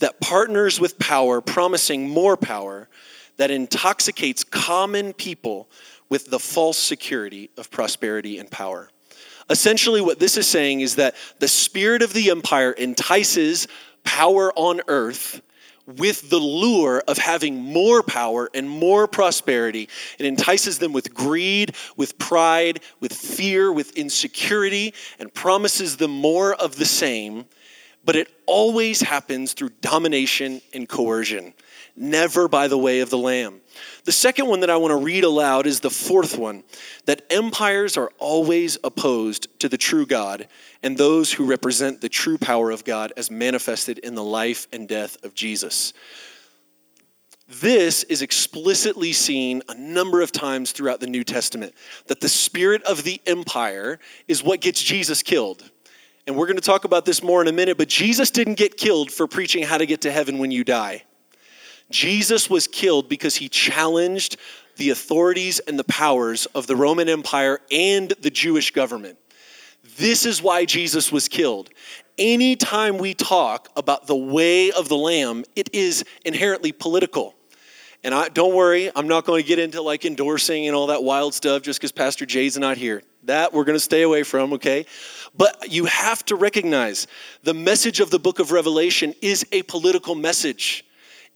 that 0.00 0.20
partners 0.20 0.78
with 0.78 0.98
power, 0.98 1.40
promising 1.40 2.08
more 2.08 2.36
power, 2.36 2.88
that 3.38 3.50
intoxicates 3.50 4.44
common 4.44 5.14
people 5.14 5.70
with 6.10 6.26
the 6.26 6.38
false 6.38 6.76
security 6.76 7.48
of 7.56 7.70
prosperity 7.70 8.38
and 8.38 8.50
power. 8.50 8.90
Essentially, 9.50 10.00
what 10.00 10.20
this 10.20 10.36
is 10.36 10.46
saying 10.46 10.80
is 10.80 10.94
that 10.96 11.16
the 11.40 11.48
spirit 11.48 12.02
of 12.02 12.12
the 12.12 12.30
empire 12.30 12.72
entices 12.72 13.66
power 14.04 14.52
on 14.54 14.80
earth 14.86 15.42
with 15.86 16.30
the 16.30 16.38
lure 16.38 17.02
of 17.08 17.18
having 17.18 17.56
more 17.56 18.02
power 18.02 18.48
and 18.54 18.70
more 18.70 19.08
prosperity. 19.08 19.88
It 20.20 20.26
entices 20.26 20.78
them 20.78 20.92
with 20.92 21.12
greed, 21.12 21.74
with 21.96 22.16
pride, 22.16 22.80
with 23.00 23.12
fear, 23.12 23.72
with 23.72 23.96
insecurity, 23.98 24.94
and 25.18 25.34
promises 25.34 25.96
them 25.96 26.12
more 26.12 26.54
of 26.54 26.76
the 26.76 26.84
same. 26.84 27.46
But 28.04 28.14
it 28.14 28.32
always 28.46 29.00
happens 29.00 29.52
through 29.52 29.70
domination 29.80 30.60
and 30.72 30.88
coercion 30.88 31.54
never 31.96 32.48
by 32.48 32.66
the 32.66 32.78
way 32.78 33.00
of 33.00 33.10
the 33.10 33.18
Lamb. 33.18 33.60
The 34.04 34.12
second 34.12 34.46
one 34.46 34.60
that 34.60 34.70
I 34.70 34.76
want 34.76 34.92
to 34.92 35.04
read 35.04 35.24
aloud 35.24 35.66
is 35.66 35.80
the 35.80 35.90
fourth 35.90 36.38
one 36.38 36.64
that 37.06 37.22
empires 37.30 37.96
are 37.96 38.10
always 38.18 38.78
opposed 38.82 39.48
to 39.60 39.68
the 39.68 39.78
true 39.78 40.06
God 40.06 40.48
and 40.82 40.96
those 40.96 41.32
who 41.32 41.46
represent 41.46 42.00
the 42.00 42.08
true 42.08 42.38
power 42.38 42.70
of 42.70 42.84
God 42.84 43.12
as 43.16 43.30
manifested 43.30 43.98
in 43.98 44.14
the 44.14 44.24
life 44.24 44.66
and 44.72 44.88
death 44.88 45.22
of 45.24 45.34
Jesus. 45.34 45.92
This 47.48 48.04
is 48.04 48.22
explicitly 48.22 49.12
seen 49.12 49.62
a 49.68 49.74
number 49.74 50.22
of 50.22 50.30
times 50.30 50.70
throughout 50.70 51.00
the 51.00 51.08
New 51.08 51.24
Testament 51.24 51.74
that 52.06 52.20
the 52.20 52.28
spirit 52.28 52.82
of 52.84 53.02
the 53.02 53.20
empire 53.26 53.98
is 54.28 54.42
what 54.42 54.60
gets 54.60 54.80
Jesus 54.80 55.22
killed. 55.22 55.68
And 56.28 56.36
we're 56.36 56.46
going 56.46 56.56
to 56.56 56.62
talk 56.62 56.84
about 56.84 57.04
this 57.04 57.24
more 57.24 57.42
in 57.42 57.48
a 57.48 57.52
minute, 57.52 57.76
but 57.76 57.88
Jesus 57.88 58.30
didn't 58.30 58.54
get 58.54 58.76
killed 58.76 59.10
for 59.10 59.26
preaching 59.26 59.64
how 59.64 59.78
to 59.78 59.86
get 59.86 60.02
to 60.02 60.12
heaven 60.12 60.38
when 60.38 60.52
you 60.52 60.62
die. 60.62 61.02
Jesus 61.90 62.48
was 62.48 62.66
killed 62.66 63.08
because 63.08 63.36
he 63.36 63.48
challenged 63.48 64.36
the 64.76 64.90
authorities 64.90 65.58
and 65.58 65.78
the 65.78 65.84
powers 65.84 66.46
of 66.46 66.66
the 66.66 66.76
Roman 66.76 67.08
Empire 67.08 67.60
and 67.70 68.10
the 68.20 68.30
Jewish 68.30 68.70
government. 68.70 69.18
This 69.96 70.24
is 70.24 70.42
why 70.42 70.64
Jesus 70.64 71.12
was 71.12 71.28
killed. 71.28 71.68
Anytime 72.16 72.98
we 72.98 73.14
talk 73.14 73.68
about 73.76 74.06
the 74.06 74.16
way 74.16 74.70
of 74.70 74.88
the 74.88 74.96
Lamb, 74.96 75.44
it 75.56 75.70
is 75.72 76.04
inherently 76.24 76.72
political. 76.72 77.34
And 78.02 78.14
I, 78.14 78.28
don't 78.28 78.54
worry, 78.54 78.90
I'm 78.94 79.08
not 79.08 79.26
going 79.26 79.42
to 79.42 79.46
get 79.46 79.58
into 79.58 79.82
like 79.82 80.04
endorsing 80.06 80.66
and 80.66 80.74
all 80.74 80.86
that 80.86 81.02
wild 81.02 81.34
stuff 81.34 81.62
just 81.62 81.78
because 81.78 81.92
Pastor 81.92 82.24
Jay's 82.24 82.56
not 82.56 82.78
here. 82.78 83.02
That 83.24 83.52
we're 83.52 83.64
going 83.64 83.76
to 83.76 83.80
stay 83.80 84.02
away 84.02 84.22
from, 84.22 84.54
okay? 84.54 84.86
But 85.36 85.70
you 85.70 85.84
have 85.84 86.24
to 86.26 86.36
recognize 86.36 87.06
the 87.42 87.52
message 87.52 88.00
of 88.00 88.10
the 88.10 88.18
book 88.18 88.38
of 88.38 88.52
Revelation 88.52 89.14
is 89.20 89.46
a 89.52 89.62
political 89.64 90.14
message. 90.14 90.84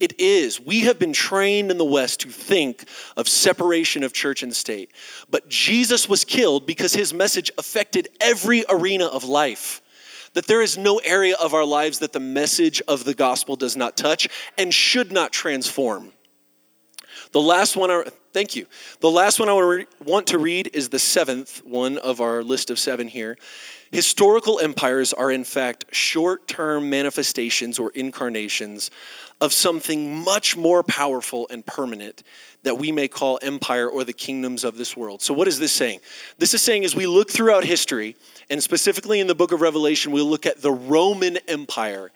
It 0.00 0.18
is. 0.20 0.60
We 0.60 0.80
have 0.80 0.98
been 0.98 1.12
trained 1.12 1.70
in 1.70 1.78
the 1.78 1.84
West 1.84 2.20
to 2.20 2.28
think 2.28 2.88
of 3.16 3.28
separation 3.28 4.02
of 4.02 4.12
church 4.12 4.42
and 4.42 4.54
state. 4.54 4.90
But 5.30 5.48
Jesus 5.48 6.08
was 6.08 6.24
killed 6.24 6.66
because 6.66 6.92
his 6.92 7.14
message 7.14 7.50
affected 7.58 8.08
every 8.20 8.64
arena 8.68 9.06
of 9.06 9.24
life. 9.24 9.80
That 10.32 10.48
there 10.48 10.62
is 10.62 10.76
no 10.76 10.98
area 10.98 11.36
of 11.40 11.54
our 11.54 11.64
lives 11.64 12.00
that 12.00 12.12
the 12.12 12.20
message 12.20 12.82
of 12.88 13.04
the 13.04 13.14
gospel 13.14 13.54
does 13.54 13.76
not 13.76 13.96
touch 13.96 14.28
and 14.58 14.74
should 14.74 15.12
not 15.12 15.32
transform. 15.32 16.12
The 17.30 17.40
last 17.40 17.76
one, 17.76 17.90
I, 17.90 18.04
thank 18.32 18.56
you. 18.56 18.66
The 19.00 19.10
last 19.10 19.38
one 19.38 19.48
I 19.48 19.84
want 20.04 20.26
to 20.28 20.38
read 20.38 20.70
is 20.72 20.88
the 20.88 20.98
seventh 20.98 21.64
one 21.64 21.98
of 21.98 22.20
our 22.20 22.42
list 22.42 22.70
of 22.70 22.78
seven 22.78 23.06
here. 23.06 23.38
Historical 23.90 24.58
empires 24.58 25.12
are, 25.12 25.30
in 25.30 25.44
fact, 25.44 25.84
short 25.92 26.48
term 26.48 26.90
manifestations 26.90 27.78
or 27.78 27.90
incarnations 27.90 28.90
of 29.41 29.53
something 29.53 30.17
much 30.25 30.57
more 30.57 30.83
powerful 30.83 31.47
and 31.50 31.64
permanent 31.64 32.23
that 32.62 32.79
we 32.79 32.91
may 32.91 33.09
call 33.09 33.38
empire 33.43 33.88
or 33.88 34.05
the 34.05 34.12
kingdoms 34.12 34.64
of 34.64 34.76
this 34.76 34.97
world. 34.97 35.23
So, 35.23 35.35
what 35.35 35.49
is 35.49 35.59
this 35.59 35.73
saying? 35.73 36.00
This 36.38 36.55
is 36.55 36.62
saying 36.62 36.85
as 36.85 36.97
we 36.97 37.07
look 37.07 37.31
throughout 37.31 37.64
history, 37.64 38.17
and 38.50 38.62
specifically 38.62 39.21
in 39.21 39.26
the 39.26 39.35
book 39.35 39.53
of 39.53 39.61
Revelation, 39.61 40.12
we 40.12 40.23
look 40.23 40.47
at 40.47 40.62
the 40.62 40.73
Roman 40.73 41.37
Empire, 41.49 42.11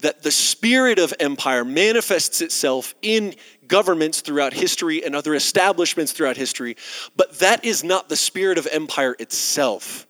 that 0.00 0.22
the 0.22 0.30
spirit 0.30 0.98
of 0.98 1.12
empire 1.20 1.64
manifests 1.64 2.40
itself 2.40 2.94
in 3.02 3.34
governments 3.66 4.20
throughout 4.20 4.52
history 4.52 5.04
and 5.04 5.14
other 5.14 5.34
establishments 5.34 6.12
throughout 6.12 6.36
history, 6.36 6.76
but 7.16 7.38
that 7.38 7.64
is 7.64 7.84
not 7.84 8.08
the 8.08 8.16
spirit 8.16 8.58
of 8.58 8.66
empire 8.70 9.14
itself. 9.18 10.06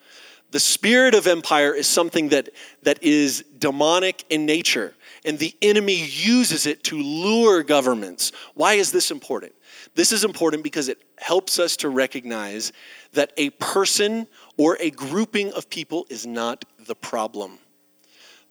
The 0.50 0.60
spirit 0.60 1.14
of 1.14 1.26
empire 1.26 1.74
is 1.74 1.86
something 1.86 2.30
that, 2.30 2.48
that 2.82 3.02
is 3.02 3.44
demonic 3.58 4.24
in 4.30 4.46
nature 4.46 4.94
and 5.24 5.38
the 5.38 5.54
enemy 5.60 6.04
uses 6.04 6.66
it 6.66 6.84
to 6.84 6.96
lure 6.98 7.62
governments. 7.62 8.32
Why 8.54 8.74
is 8.74 8.92
this 8.92 9.10
important? 9.10 9.52
This 9.94 10.12
is 10.12 10.24
important 10.24 10.62
because 10.62 10.88
it 10.88 11.02
helps 11.18 11.58
us 11.58 11.76
to 11.78 11.88
recognize 11.88 12.72
that 13.12 13.32
a 13.36 13.50
person 13.50 14.26
or 14.56 14.76
a 14.80 14.90
grouping 14.90 15.52
of 15.52 15.68
people 15.68 16.06
is 16.08 16.26
not 16.26 16.64
the 16.86 16.94
problem. 16.94 17.58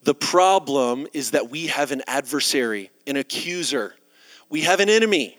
The 0.04 0.16
problem 0.16 1.08
is 1.14 1.32
that 1.32 1.50
we 1.50 1.68
have 1.68 1.92
an 1.92 2.04
adversary, 2.08 2.90
an 3.06 3.18
accuser. 3.18 3.96
We 4.50 4.62
have 4.62 4.80
an 4.80 4.90
enemy 4.90 5.38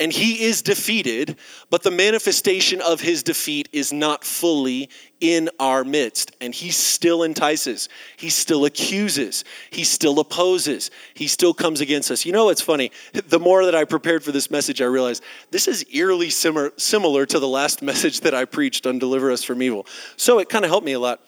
and 0.00 0.10
he 0.10 0.44
is 0.44 0.62
defeated, 0.62 1.36
but 1.68 1.82
the 1.82 1.90
manifestation 1.90 2.80
of 2.80 3.02
his 3.02 3.22
defeat 3.22 3.68
is 3.70 3.92
not 3.92 4.24
fully 4.24 4.88
in 5.20 5.50
our 5.60 5.84
midst. 5.84 6.34
And 6.40 6.54
he 6.54 6.70
still 6.70 7.22
entices, 7.22 7.90
he 8.16 8.30
still 8.30 8.64
accuses, 8.64 9.44
he 9.68 9.84
still 9.84 10.18
opposes, 10.18 10.90
he 11.12 11.26
still 11.26 11.52
comes 11.52 11.82
against 11.82 12.10
us. 12.10 12.24
You 12.24 12.32
know 12.32 12.46
what's 12.46 12.62
funny? 12.62 12.90
The 13.12 13.38
more 13.38 13.66
that 13.66 13.74
I 13.74 13.84
prepared 13.84 14.24
for 14.24 14.32
this 14.32 14.50
message, 14.50 14.80
I 14.80 14.86
realized 14.86 15.22
this 15.50 15.68
is 15.68 15.84
eerily 15.92 16.30
similar, 16.30 16.72
similar 16.78 17.26
to 17.26 17.38
the 17.38 17.48
last 17.48 17.82
message 17.90 18.20
that 18.20 18.34
I 18.34 18.46
preached 18.46 18.86
on 18.86 18.98
Deliver 18.98 19.30
Us 19.30 19.44
from 19.44 19.62
Evil. 19.62 19.86
So 20.16 20.38
it 20.38 20.48
kind 20.48 20.64
of 20.64 20.70
helped 20.70 20.86
me 20.86 20.92
a 20.92 21.00
lot. 21.00 21.20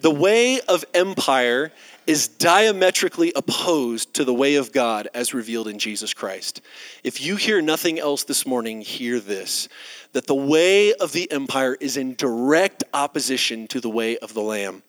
The 0.00 0.10
way 0.10 0.60
of 0.60 0.84
empire 0.92 1.72
is 2.06 2.28
diametrically 2.28 3.32
opposed 3.36 4.14
to 4.14 4.24
the 4.24 4.34
way 4.34 4.56
of 4.56 4.72
God 4.72 5.08
as 5.14 5.34
revealed 5.34 5.68
in 5.68 5.78
Jesus 5.78 6.14
Christ. 6.14 6.60
If 7.04 7.20
you 7.20 7.36
hear 7.36 7.60
nothing 7.60 7.98
else 7.98 8.24
this 8.24 8.46
morning, 8.46 8.80
hear 8.80 9.20
this 9.20 9.68
that 10.12 10.26
the 10.26 10.34
way 10.34 10.92
of 10.94 11.12
the 11.12 11.30
empire 11.30 11.76
is 11.80 11.96
in 11.96 12.14
direct 12.16 12.82
opposition 12.92 13.68
to 13.68 13.80
the 13.80 13.90
way 13.90 14.18
of 14.18 14.34
the 14.34 14.42
Lamb. 14.42 14.82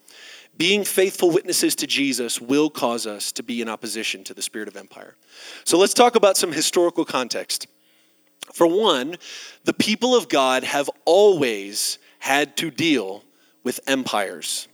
being 0.56 0.84
faithful 0.84 1.30
witnesses 1.30 1.74
to 1.76 1.86
Jesus 1.86 2.40
will 2.40 2.68
cause 2.70 3.06
us 3.06 3.32
to 3.32 3.42
be 3.42 3.62
in 3.62 3.68
opposition 3.68 4.22
to 4.24 4.34
the 4.34 4.42
spirit 4.42 4.68
of 4.68 4.76
empire. 4.76 5.14
So 5.64 5.78
let's 5.78 5.94
talk 5.94 6.14
about 6.14 6.36
some 6.36 6.52
historical 6.52 7.04
context. 7.04 7.66
For 8.52 8.66
one, 8.66 9.16
the 9.64 9.72
people 9.72 10.14
of 10.14 10.28
God 10.28 10.64
have 10.64 10.90
always 11.04 11.98
had 12.18 12.56
to 12.58 12.70
deal 12.70 13.24
with 13.64 13.80
empires 13.86 14.68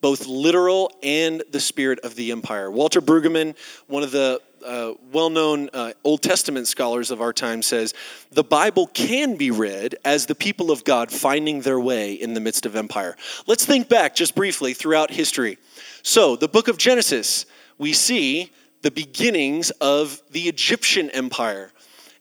both 0.00 0.26
literal 0.26 0.92
and 1.02 1.42
the 1.50 1.60
spirit 1.60 2.00
of 2.00 2.14
the 2.14 2.30
empire. 2.32 2.70
Walter 2.70 3.00
Brueggemann, 3.00 3.56
one 3.86 4.02
of 4.02 4.10
the 4.10 4.40
uh, 4.64 4.94
well 5.12 5.30
known 5.30 5.70
uh, 5.72 5.92
Old 6.04 6.22
Testament 6.22 6.66
scholars 6.66 7.10
of 7.10 7.20
our 7.20 7.32
time, 7.32 7.62
says 7.62 7.94
the 8.30 8.44
Bible 8.44 8.86
can 8.88 9.36
be 9.36 9.50
read 9.50 9.96
as 10.04 10.26
the 10.26 10.34
people 10.34 10.70
of 10.70 10.84
God 10.84 11.10
finding 11.10 11.60
their 11.60 11.80
way 11.80 12.12
in 12.12 12.34
the 12.34 12.40
midst 12.40 12.66
of 12.66 12.76
empire. 12.76 13.16
Let's 13.46 13.64
think 13.64 13.88
back 13.88 14.14
just 14.14 14.34
briefly 14.34 14.74
throughout 14.74 15.10
history. 15.10 15.58
So, 16.02 16.36
the 16.36 16.48
book 16.48 16.68
of 16.68 16.78
Genesis, 16.78 17.46
we 17.76 17.92
see 17.92 18.50
the 18.82 18.90
beginnings 18.90 19.70
of 19.80 20.20
the 20.30 20.48
Egyptian 20.48 21.10
empire. 21.10 21.72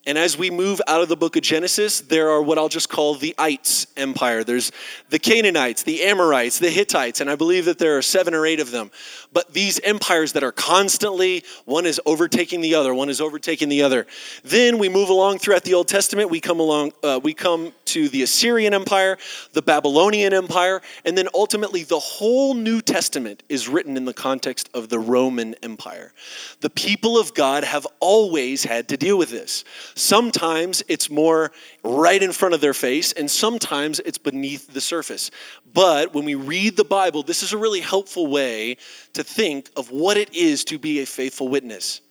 And 0.07 0.17
as 0.17 0.37
we 0.37 0.49
move 0.49 0.81
out 0.87 1.01
of 1.01 1.09
the 1.09 1.17
book 1.17 1.35
of 1.35 1.41
Genesis, 1.41 1.99
there 1.99 2.29
are 2.29 2.41
what 2.41 2.57
I'll 2.57 2.69
just 2.69 2.87
call 2.87 3.15
the 3.15 3.35
Ites 3.37 3.87
empire. 3.97 4.41
There's 4.41 4.71
the 5.09 5.19
Canaanites, 5.19 5.83
the 5.83 6.01
Amorites, 6.03 6.59
the 6.59 6.69
Hittites, 6.69 7.19
and 7.19 7.29
I 7.29 7.35
believe 7.35 7.65
that 7.65 7.77
there 7.77 7.97
are 7.97 8.01
seven 8.01 8.33
or 8.33 8.45
eight 8.45 8.61
of 8.61 8.71
them. 8.71 8.89
But 9.37 9.53
these 9.53 9.79
empires 9.81 10.31
that 10.33 10.43
are 10.43 10.51
constantly, 10.51 11.43
one 11.65 11.85
is 11.85 12.01
overtaking 12.07 12.61
the 12.61 12.73
other, 12.73 12.91
one 12.91 13.07
is 13.07 13.21
overtaking 13.21 13.69
the 13.69 13.83
other. 13.83 14.07
Then 14.43 14.79
we 14.79 14.89
move 14.89 15.09
along 15.09 15.37
throughout 15.37 15.63
the 15.63 15.75
Old 15.75 15.87
Testament. 15.87 16.31
We 16.31 16.39
come 16.39 16.59
along, 16.59 16.93
uh, 17.03 17.19
we 17.21 17.35
come 17.35 17.71
to 17.85 18.09
the 18.09 18.23
Assyrian 18.23 18.73
Empire, 18.73 19.19
the 19.53 19.61
Babylonian 19.61 20.33
Empire, 20.33 20.81
and 21.05 21.15
then 21.15 21.27
ultimately 21.35 21.83
the 21.83 21.99
whole 21.99 22.55
New 22.55 22.81
Testament 22.81 23.43
is 23.47 23.67
written 23.69 23.95
in 23.95 24.05
the 24.05 24.13
context 24.13 24.71
of 24.73 24.89
the 24.89 24.97
Roman 24.97 25.53
Empire. 25.61 26.13
The 26.61 26.71
people 26.71 27.19
of 27.19 27.35
God 27.35 27.63
have 27.63 27.85
always 27.99 28.63
had 28.63 28.89
to 28.89 28.97
deal 28.97 29.19
with 29.19 29.29
this. 29.29 29.63
Sometimes 29.93 30.83
it's 30.87 31.11
more 31.11 31.51
right 31.83 32.23
in 32.23 32.31
front 32.31 32.55
of 32.55 32.61
their 32.61 32.73
face, 32.73 33.13
and 33.13 33.29
sometimes 33.29 33.99
it's 33.99 34.17
beneath 34.17 34.73
the 34.73 34.81
surface. 34.81 35.29
But 35.73 36.15
when 36.15 36.25
we 36.25 36.33
read 36.33 36.75
the 36.75 36.83
Bible, 36.83 37.21
this 37.21 37.43
is 37.43 37.53
a 37.53 37.57
really 37.57 37.81
helpful 37.81 38.25
way 38.25 38.77
to 39.13 39.23
think 39.27 39.69
of 39.75 39.91
what 39.91 40.17
it 40.17 40.33
is 40.33 40.63
to 40.65 40.79
be 40.79 41.01
a 41.01 41.05
faithful 41.05 41.49
witness. 41.49 42.01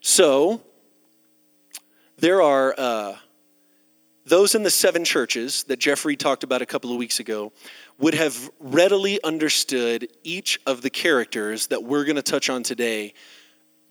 So, 0.00 0.62
there 2.18 2.40
are 2.40 2.74
uh, 2.78 3.16
those 4.24 4.54
in 4.54 4.62
the 4.62 4.70
seven 4.70 5.04
churches 5.04 5.64
that 5.64 5.78
Jeffrey 5.78 6.16
talked 6.16 6.44
about 6.44 6.62
a 6.62 6.66
couple 6.66 6.90
of 6.90 6.96
weeks 6.96 7.20
ago 7.20 7.52
would 7.98 8.14
have 8.14 8.50
readily 8.58 9.22
understood 9.22 10.08
each 10.24 10.58
of 10.66 10.80
the 10.80 10.90
characters 10.90 11.66
that 11.68 11.84
we're 11.84 12.04
going 12.04 12.16
to 12.16 12.22
touch 12.22 12.48
on 12.48 12.62
today 12.62 13.12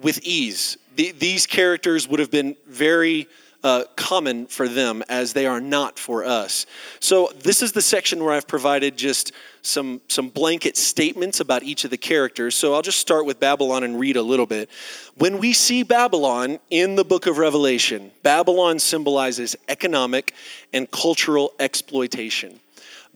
with 0.01 0.19
ease. 0.23 0.77
The, 0.95 1.11
these 1.11 1.45
characters 1.45 2.07
would 2.07 2.19
have 2.19 2.31
been 2.31 2.55
very 2.67 3.27
uh, 3.63 3.83
common 3.95 4.47
for 4.47 4.67
them 4.67 5.03
as 5.07 5.33
they 5.33 5.45
are 5.45 5.61
not 5.61 5.99
for 5.99 6.25
us. 6.25 6.65
So, 6.99 7.31
this 7.39 7.61
is 7.61 7.71
the 7.71 7.81
section 7.81 8.23
where 8.23 8.33
I've 8.33 8.47
provided 8.47 8.97
just 8.97 9.31
some, 9.61 10.01
some 10.07 10.29
blanket 10.29 10.77
statements 10.77 11.39
about 11.39 11.63
each 11.63 11.83
of 11.83 11.91
the 11.91 11.97
characters. 11.97 12.55
So, 12.55 12.73
I'll 12.73 12.81
just 12.81 12.99
start 12.99 13.25
with 13.25 13.39
Babylon 13.39 13.83
and 13.83 13.99
read 13.99 14.17
a 14.17 14.21
little 14.21 14.45
bit. 14.45 14.69
When 15.15 15.37
we 15.37 15.53
see 15.53 15.83
Babylon 15.83 16.59
in 16.69 16.95
the 16.95 17.05
book 17.05 17.27
of 17.27 17.37
Revelation, 17.37 18.11
Babylon 18.23 18.79
symbolizes 18.79 19.55
economic 19.67 20.33
and 20.73 20.89
cultural 20.89 21.53
exploitation. 21.59 22.59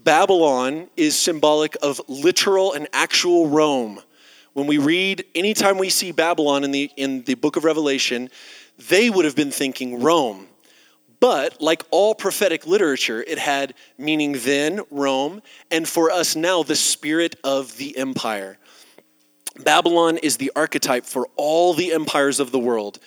Babylon 0.04 0.88
is 0.96 1.18
symbolic 1.18 1.76
of 1.82 2.00
literal 2.08 2.74
and 2.74 2.88
actual 2.94 3.48
Rome 3.48 4.02
when 4.56 4.68
we 4.68 4.78
read, 4.78 5.26
anytime 5.36 5.78
we 5.78 5.90
see 5.90 6.14
Babylon 6.14 6.64
in 6.64 6.72
the, 6.72 6.90
in 6.96 7.24
the 7.24 7.34
book 7.34 7.58
of 7.58 7.66
Revelation, 7.66 8.30
they 8.78 9.10
would 9.10 9.26
have 9.26 9.36
been 9.36 9.52
thinking 9.52 10.02
Rome. 10.02 10.48
But 11.20 11.62
like 11.62 11.84
all 11.92 12.14
prophetic 12.14 12.68
literature, 12.68 13.24
it 13.24 13.40
had 13.40 13.74
meaning 13.98 14.34
then, 14.40 14.82
Rome, 14.92 15.42
and 15.72 15.88
for 15.88 16.12
us 16.12 16.36
now, 16.36 16.64
the 16.64 16.76
spirit 16.76 17.36
of 17.44 17.78
the 17.78 17.98
empire. 17.98 18.58
Babylon 19.64 20.18
is 20.18 20.38
the 20.38 20.52
archetype 20.56 21.06
for 21.06 21.28
all 21.38 21.74
the 21.74 21.94
empires 21.94 22.40
of 22.40 22.52
the 22.52 22.60
world. 22.60 23.00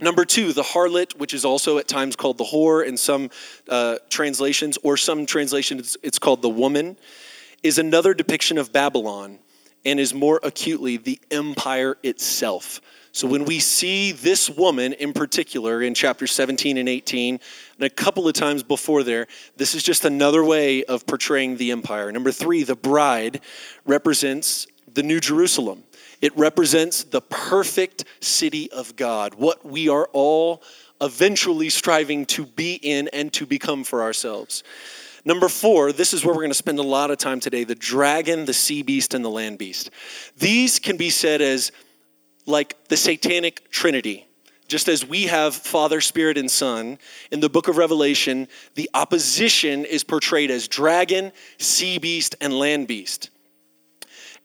Number 0.00 0.24
two, 0.24 0.52
the 0.52 0.62
harlot, 0.62 1.16
which 1.16 1.32
is 1.32 1.44
also 1.44 1.78
at 1.78 1.86
times 1.86 2.16
called 2.16 2.38
the 2.38 2.44
whore 2.44 2.84
in 2.84 2.96
some 2.96 3.30
uh, 3.68 3.96
translations, 4.10 4.76
or 4.82 4.96
some 4.96 5.24
translations 5.24 5.96
it's 6.02 6.18
called 6.18 6.42
the 6.42 6.48
woman, 6.48 6.98
is 7.62 7.78
another 7.78 8.12
depiction 8.12 8.58
of 8.58 8.72
Babylon 8.72 9.38
and 9.84 10.00
is 10.00 10.12
more 10.12 10.40
acutely 10.42 10.96
the 10.96 11.20
empire 11.30 11.96
itself. 12.02 12.80
So 13.14 13.28
when 13.28 13.44
we 13.44 13.60
see 13.60 14.10
this 14.10 14.50
woman 14.50 14.92
in 14.92 15.12
particular 15.12 15.80
in 15.80 15.94
chapter 15.94 16.26
17 16.26 16.76
and 16.76 16.88
18, 16.88 17.38
and 17.76 17.86
a 17.86 17.88
couple 17.88 18.26
of 18.26 18.34
times 18.34 18.64
before 18.64 19.04
there, 19.04 19.28
this 19.56 19.76
is 19.76 19.84
just 19.84 20.04
another 20.04 20.44
way 20.44 20.82
of 20.82 21.06
portraying 21.06 21.56
the 21.56 21.70
empire. 21.70 22.10
Number 22.10 22.32
three, 22.32 22.64
the 22.64 22.74
bride 22.74 23.40
represents 23.86 24.66
the 24.92 25.04
New 25.04 25.20
Jerusalem. 25.20 25.84
It 26.20 26.36
represents 26.36 27.04
the 27.04 27.20
perfect 27.20 28.04
city 28.18 28.68
of 28.72 28.96
God, 28.96 29.34
what 29.34 29.64
we 29.64 29.88
are 29.88 30.08
all 30.12 30.64
eventually 31.00 31.70
striving 31.70 32.26
to 32.26 32.44
be 32.44 32.80
in 32.82 33.06
and 33.12 33.32
to 33.34 33.46
become 33.46 33.84
for 33.84 34.02
ourselves. 34.02 34.64
Number 35.24 35.48
four, 35.48 35.92
this 35.92 36.14
is 36.14 36.24
where 36.24 36.34
we're 36.34 36.42
going 36.42 36.50
to 36.50 36.54
spend 36.54 36.80
a 36.80 36.82
lot 36.82 37.12
of 37.12 37.18
time 37.18 37.38
today 37.38 37.62
the 37.62 37.76
dragon, 37.76 38.44
the 38.44 38.52
sea 38.52 38.82
beast, 38.82 39.14
and 39.14 39.24
the 39.24 39.30
land 39.30 39.58
beast. 39.58 39.90
These 40.36 40.80
can 40.80 40.96
be 40.96 41.10
said 41.10 41.40
as 41.40 41.70
like 42.46 42.88
the 42.88 42.96
satanic 42.96 43.70
trinity. 43.70 44.26
Just 44.66 44.88
as 44.88 45.04
we 45.06 45.24
have 45.24 45.54
Father, 45.54 46.00
Spirit, 46.00 46.38
and 46.38 46.50
Son, 46.50 46.98
in 47.30 47.40
the 47.40 47.50
book 47.50 47.68
of 47.68 47.76
Revelation, 47.76 48.48
the 48.74 48.88
opposition 48.94 49.84
is 49.84 50.04
portrayed 50.04 50.50
as 50.50 50.68
dragon, 50.68 51.32
sea 51.58 51.98
beast, 51.98 52.34
and 52.40 52.52
land 52.58 52.88
beast. 52.88 53.30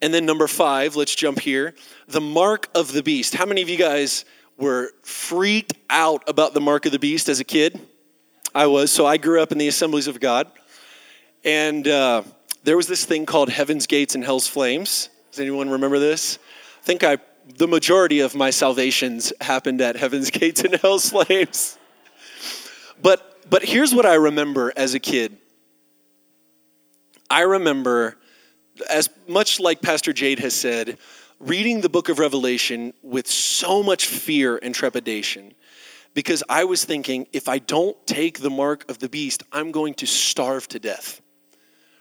And 0.02 0.14
then 0.14 0.26
number 0.26 0.48
five, 0.48 0.96
let's 0.96 1.16
jump 1.16 1.40
here 1.40 1.74
the 2.08 2.22
mark 2.22 2.70
of 2.76 2.92
the 2.92 3.04
beast. 3.04 3.36
How 3.36 3.46
many 3.46 3.62
of 3.62 3.70
you 3.70 3.78
guys 3.78 4.26
were 4.58 4.92
freaked 5.04 5.74
out 5.90 6.28
about 6.28 6.54
the 6.54 6.62
mark 6.62 6.86
of 6.86 6.92
the 6.92 7.00
beast 7.00 7.30
as 7.30 7.40
a 7.40 7.44
kid? 7.44 7.80
I 8.54 8.68
was. 8.68 8.92
So 8.92 9.06
I 9.06 9.18
grew 9.18 9.42
up 9.42 9.52
in 9.52 9.58
the 9.58 9.68
assemblies 9.68 10.08
of 10.08 10.20
God. 10.20 10.52
And 11.46 11.88
uh, 11.88 12.24
there 12.64 12.76
was 12.76 12.88
this 12.88 13.06
thing 13.06 13.26
called 13.26 13.50
Heaven's 13.50 13.88
Gates 13.88 14.16
and 14.16 14.24
Hell's 14.24 14.48
Flames. 14.48 15.10
Does 15.32 15.40
anyone 15.40 15.70
remember 15.70 16.00
this? 16.00 16.40
I 16.82 16.86
think 16.86 17.04
I, 17.04 17.18
the 17.58 17.68
majority 17.68 18.20
of 18.20 18.36
my 18.36 18.50
salvations 18.50 19.34
happened 19.42 19.82
at 19.82 19.96
Heaven's 19.96 20.30
Gates 20.32 20.62
and 20.64 20.76
Hell's 20.76 21.10
Flames. 21.10 21.78
But, 23.02 23.50
but 23.50 23.64
here's 23.64 23.94
what 23.94 24.06
I 24.06 24.16
remember 24.16 24.74
as 24.76 24.94
a 24.94 25.00
kid. 25.00 25.38
I 27.30 27.42
remember, 27.42 28.18
as 28.90 29.10
much 29.28 29.60
like 29.60 29.82
Pastor 29.82 30.14
Jade 30.14 30.40
has 30.40 30.54
said, 30.54 30.98
reading 31.40 31.82
the 31.82 31.90
book 31.90 32.10
of 32.10 32.20
Revelation 32.20 32.94
with 33.02 33.28
so 33.28 33.84
much 33.84 34.08
fear 34.08 34.60
and 34.62 34.74
trepidation 34.74 35.54
because 36.14 36.44
I 36.50 36.66
was 36.66 36.84
thinking 36.84 37.28
if 37.32 37.48
I 37.48 37.60
don't 37.60 37.96
take 38.08 38.40
the 38.40 38.50
mark 38.50 38.90
of 38.90 39.00
the 39.00 39.08
beast, 39.08 39.44
I'm 39.52 39.72
going 39.72 39.94
to 39.96 40.08
starve 40.08 40.68
to 40.70 40.80
death 40.80 41.22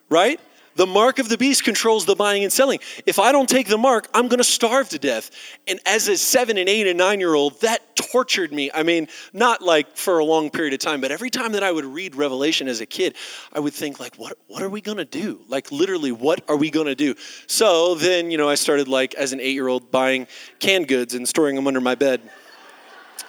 right? 0.09 0.41
The 0.79 0.87
mark 0.87 1.19
of 1.19 1.29
the 1.29 1.37
beast 1.37 1.65
controls 1.65 2.07
the 2.07 2.15
buying 2.15 2.45
and 2.45 2.53
selling. 2.53 2.79
If 3.05 3.19
I 3.19 3.33
don't 3.33 3.49
take 3.49 3.67
the 3.67 3.77
mark, 3.77 4.07
I'm 4.15 4.29
going 4.29 4.39
to 4.39 4.45
starve 4.45 4.89
to 4.91 4.99
death. 5.01 5.33
And 5.67 5.81
as 5.85 6.07
a 6.07 6.17
seven 6.17 6.57
and 6.57 6.69
eight 6.69 6.87
and 6.87 6.97
nine 6.97 7.19
year 7.19 7.35
old, 7.35 7.61
that 7.63 7.97
tortured 7.97 8.53
me. 8.53 8.71
I 8.73 8.85
mean, 8.85 9.09
not 9.33 9.61
like 9.61 9.97
for 9.97 10.21
a 10.21 10.25
long 10.25 10.51
period 10.51 10.75
of 10.75 10.79
time, 10.79 11.01
but 11.01 11.11
every 11.11 11.31
time 11.31 11.51
that 11.53 11.65
I 11.65 11.73
would 11.73 11.85
read 11.85 12.15
Revelation 12.15 12.69
as 12.69 12.81
a 12.81 12.87
kid, 12.87 13.17
I 13.53 13.59
would 13.59 13.75
think 13.75 13.99
like, 13.99 14.15
what, 14.19 14.39
what 14.47 14.63
are 14.63 14.69
we 14.69 14.81
going 14.81 14.99
to 14.99 15.05
do? 15.05 15.41
Like 15.49 15.73
literally, 15.73 16.13
what 16.13 16.49
are 16.49 16.57
we 16.57 16.71
going 16.71 16.87
to 16.87 16.95
do? 16.95 17.17
So 17.49 17.97
then, 17.97 18.31
you 18.31 18.39
know, 18.39 18.49
I 18.49 18.55
started 18.55 18.87
like 18.87 19.17
as 19.17 19.33
an 19.33 19.41
eight 19.41 19.55
year 19.55 19.67
old 19.67 19.91
buying 19.91 20.29
canned 20.61 20.87
goods 20.87 21.13
and 21.13 21.27
storing 21.27 21.57
them 21.57 21.67
under 21.67 21.81
my 21.81 21.97
bed. 21.97 22.21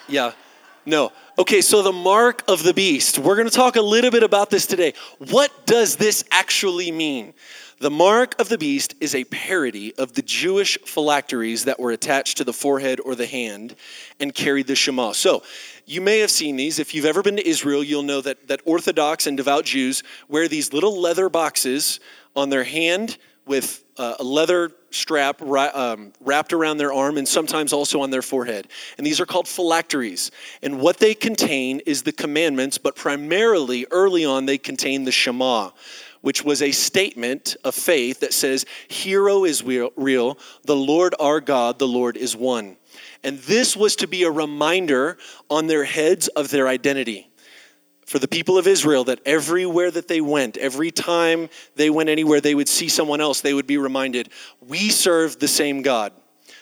Yeah, 0.08 0.34
no. 0.86 1.12
Okay, 1.40 1.62
so 1.62 1.82
the 1.82 1.94
mark 1.94 2.44
of 2.50 2.64
the 2.64 2.74
beast. 2.74 3.18
We're 3.18 3.38
going 3.38 3.48
to 3.48 3.56
talk 3.56 3.78
a 3.78 3.82
little 3.82 4.12
bit 4.12 4.24
about 4.24 4.50
this 4.50 4.66
today. 4.66 4.94
What 5.30 5.66
does 5.66 5.96
this 5.96 6.26
actually 6.32 6.92
mean? 6.92 7.34
The 7.80 7.90
mark 7.90 8.36
of 8.42 8.50
the 8.50 8.58
beast 8.58 8.96
is 9.00 9.16
a 9.16 9.24
parody 9.24 9.96
of 9.96 10.12
the 10.12 10.22
Jewish 10.22 10.78
phylacteries 10.86 11.64
that 11.64 11.80
were 11.80 11.92
attached 11.92 12.40
to 12.40 12.44
the 12.44 12.52
forehead 12.52 13.00
or 13.00 13.16
the 13.16 13.26
hand 13.26 13.78
and 14.20 14.36
carried 14.36 14.68
the 14.68 14.76
Shema. 14.76 15.14
So, 15.14 15.42
you 15.86 16.02
may 16.02 16.20
have 16.20 16.30
seen 16.30 16.58
these. 16.58 16.78
If 16.78 16.94
you've 16.94 17.06
ever 17.06 17.24
been 17.24 17.38
to 17.38 17.48
Israel, 17.48 17.86
you'll 17.86 18.04
know 18.04 18.20
that, 18.20 18.50
that 18.50 18.60
Orthodox 18.66 19.26
and 19.26 19.38
devout 19.38 19.64
Jews 19.64 20.04
wear 20.28 20.50
these 20.50 20.74
little 20.74 21.00
leather 21.00 21.30
boxes 21.30 22.02
on 22.36 22.50
their 22.50 22.66
hand 22.66 23.18
with 23.46 23.89
uh, 24.00 24.16
a 24.20 24.24
leather 24.24 24.72
strap 24.92 25.42
um, 25.42 26.14
wrapped 26.22 26.54
around 26.54 26.78
their 26.78 26.94
arm 26.94 27.18
and 27.18 27.28
sometimes 27.28 27.74
also 27.74 28.02
on 28.02 28.10
their 28.10 28.22
forehead. 28.22 28.68
And 28.98 29.06
these 29.06 29.20
are 29.20 29.26
called 29.26 29.48
phylacteries. 29.48 30.32
And 30.64 30.80
what 30.80 30.98
they 30.98 31.14
contain 31.14 31.82
is 31.82 32.02
the 32.02 32.14
commandments, 32.14 32.78
but 32.78 32.96
primarily 32.96 33.86
early 33.92 34.26
on, 34.26 34.46
they 34.46 34.58
contain 34.58 35.04
the 35.04 35.12
Shema, 35.12 35.72
which 36.22 36.44
was 36.44 36.62
a 36.62 36.72
statement 36.72 37.58
of 37.64 37.76
faith 37.76 38.22
that 38.22 38.34
says, 38.34 38.66
Hear 38.88 39.30
O 39.30 39.44
Israel, 39.44 39.92
the 40.64 40.76
Lord 40.76 41.14
our 41.20 41.42
God, 41.42 41.78
the 41.78 41.88
Lord 41.88 42.16
is 42.16 42.36
one. 42.36 42.78
And 43.24 43.38
this 43.40 43.76
was 43.76 43.98
to 43.98 44.08
be 44.08 44.24
a 44.24 44.32
reminder 44.32 45.18
on 45.50 45.68
their 45.68 45.84
heads 45.84 46.30
of 46.30 46.50
their 46.50 46.70
identity. 46.70 47.29
For 48.10 48.18
the 48.18 48.28
people 48.28 48.58
of 48.58 48.66
Israel, 48.66 49.04
that 49.04 49.20
everywhere 49.24 49.92
that 49.92 50.08
they 50.08 50.20
went, 50.20 50.58
every 50.58 50.90
time 50.90 51.48
they 51.76 51.92
went 51.92 52.10
anywhere, 52.10 52.42
they 52.42 52.56
would 52.56 52.68
see 52.68 52.90
someone 52.90 53.22
else, 53.22 53.42
they 53.42 53.54
would 53.54 53.68
be 53.68 53.78
reminded, 53.78 54.30
We 54.68 54.90
serve 54.90 55.38
the 55.38 55.48
same 55.48 55.84
God. 55.84 56.12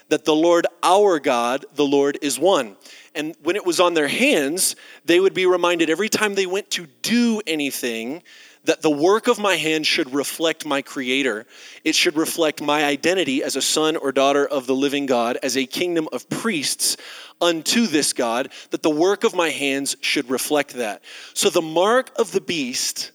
That 0.10 0.26
the 0.26 0.36
Lord 0.36 0.68
our 0.84 1.20
God, 1.20 1.66
the 1.76 1.86
Lord 1.86 2.18
is 2.22 2.38
one. 2.38 2.76
And 3.16 3.34
when 3.44 3.56
it 3.56 3.66
was 3.66 3.80
on 3.80 3.94
their 3.94 4.10
hands, 4.10 4.76
they 5.06 5.22
would 5.22 5.34
be 5.34 5.46
reminded 5.46 5.90
every 5.90 6.10
time 6.10 6.36
they 6.36 6.46
went 6.46 6.70
to 6.72 6.86
do 7.02 7.42
anything 7.48 8.24
that 8.66 8.82
the 8.82 8.90
work 8.90 9.28
of 9.28 9.40
my 9.40 9.56
hands 9.56 9.88
should 9.88 10.14
reflect 10.14 10.66
my 10.66 10.82
creator. 10.82 11.46
It 11.86 11.96
should 11.96 12.18
reflect 12.18 12.62
my 12.62 12.84
identity 12.84 13.42
as 13.42 13.56
a 13.56 13.62
son 13.62 13.96
or 13.96 14.12
daughter 14.12 14.46
of 14.46 14.68
the 14.68 14.76
living 14.76 15.06
God, 15.06 15.38
as 15.42 15.56
a 15.56 15.66
kingdom 15.66 16.10
of 16.12 16.30
priests 16.30 16.98
unto 17.42 17.88
this 17.88 18.14
God, 18.14 18.52
that 18.72 18.84
the 18.84 18.90
work 18.90 19.24
of 19.24 19.36
my 19.36 19.50
hands 19.50 19.96
should 20.02 20.30
reflect 20.30 20.74
that. 20.74 21.02
So 21.34 21.50
the 21.50 21.62
mark 21.62 22.12
of 22.18 22.32
the 22.32 22.42
beast 22.42 23.12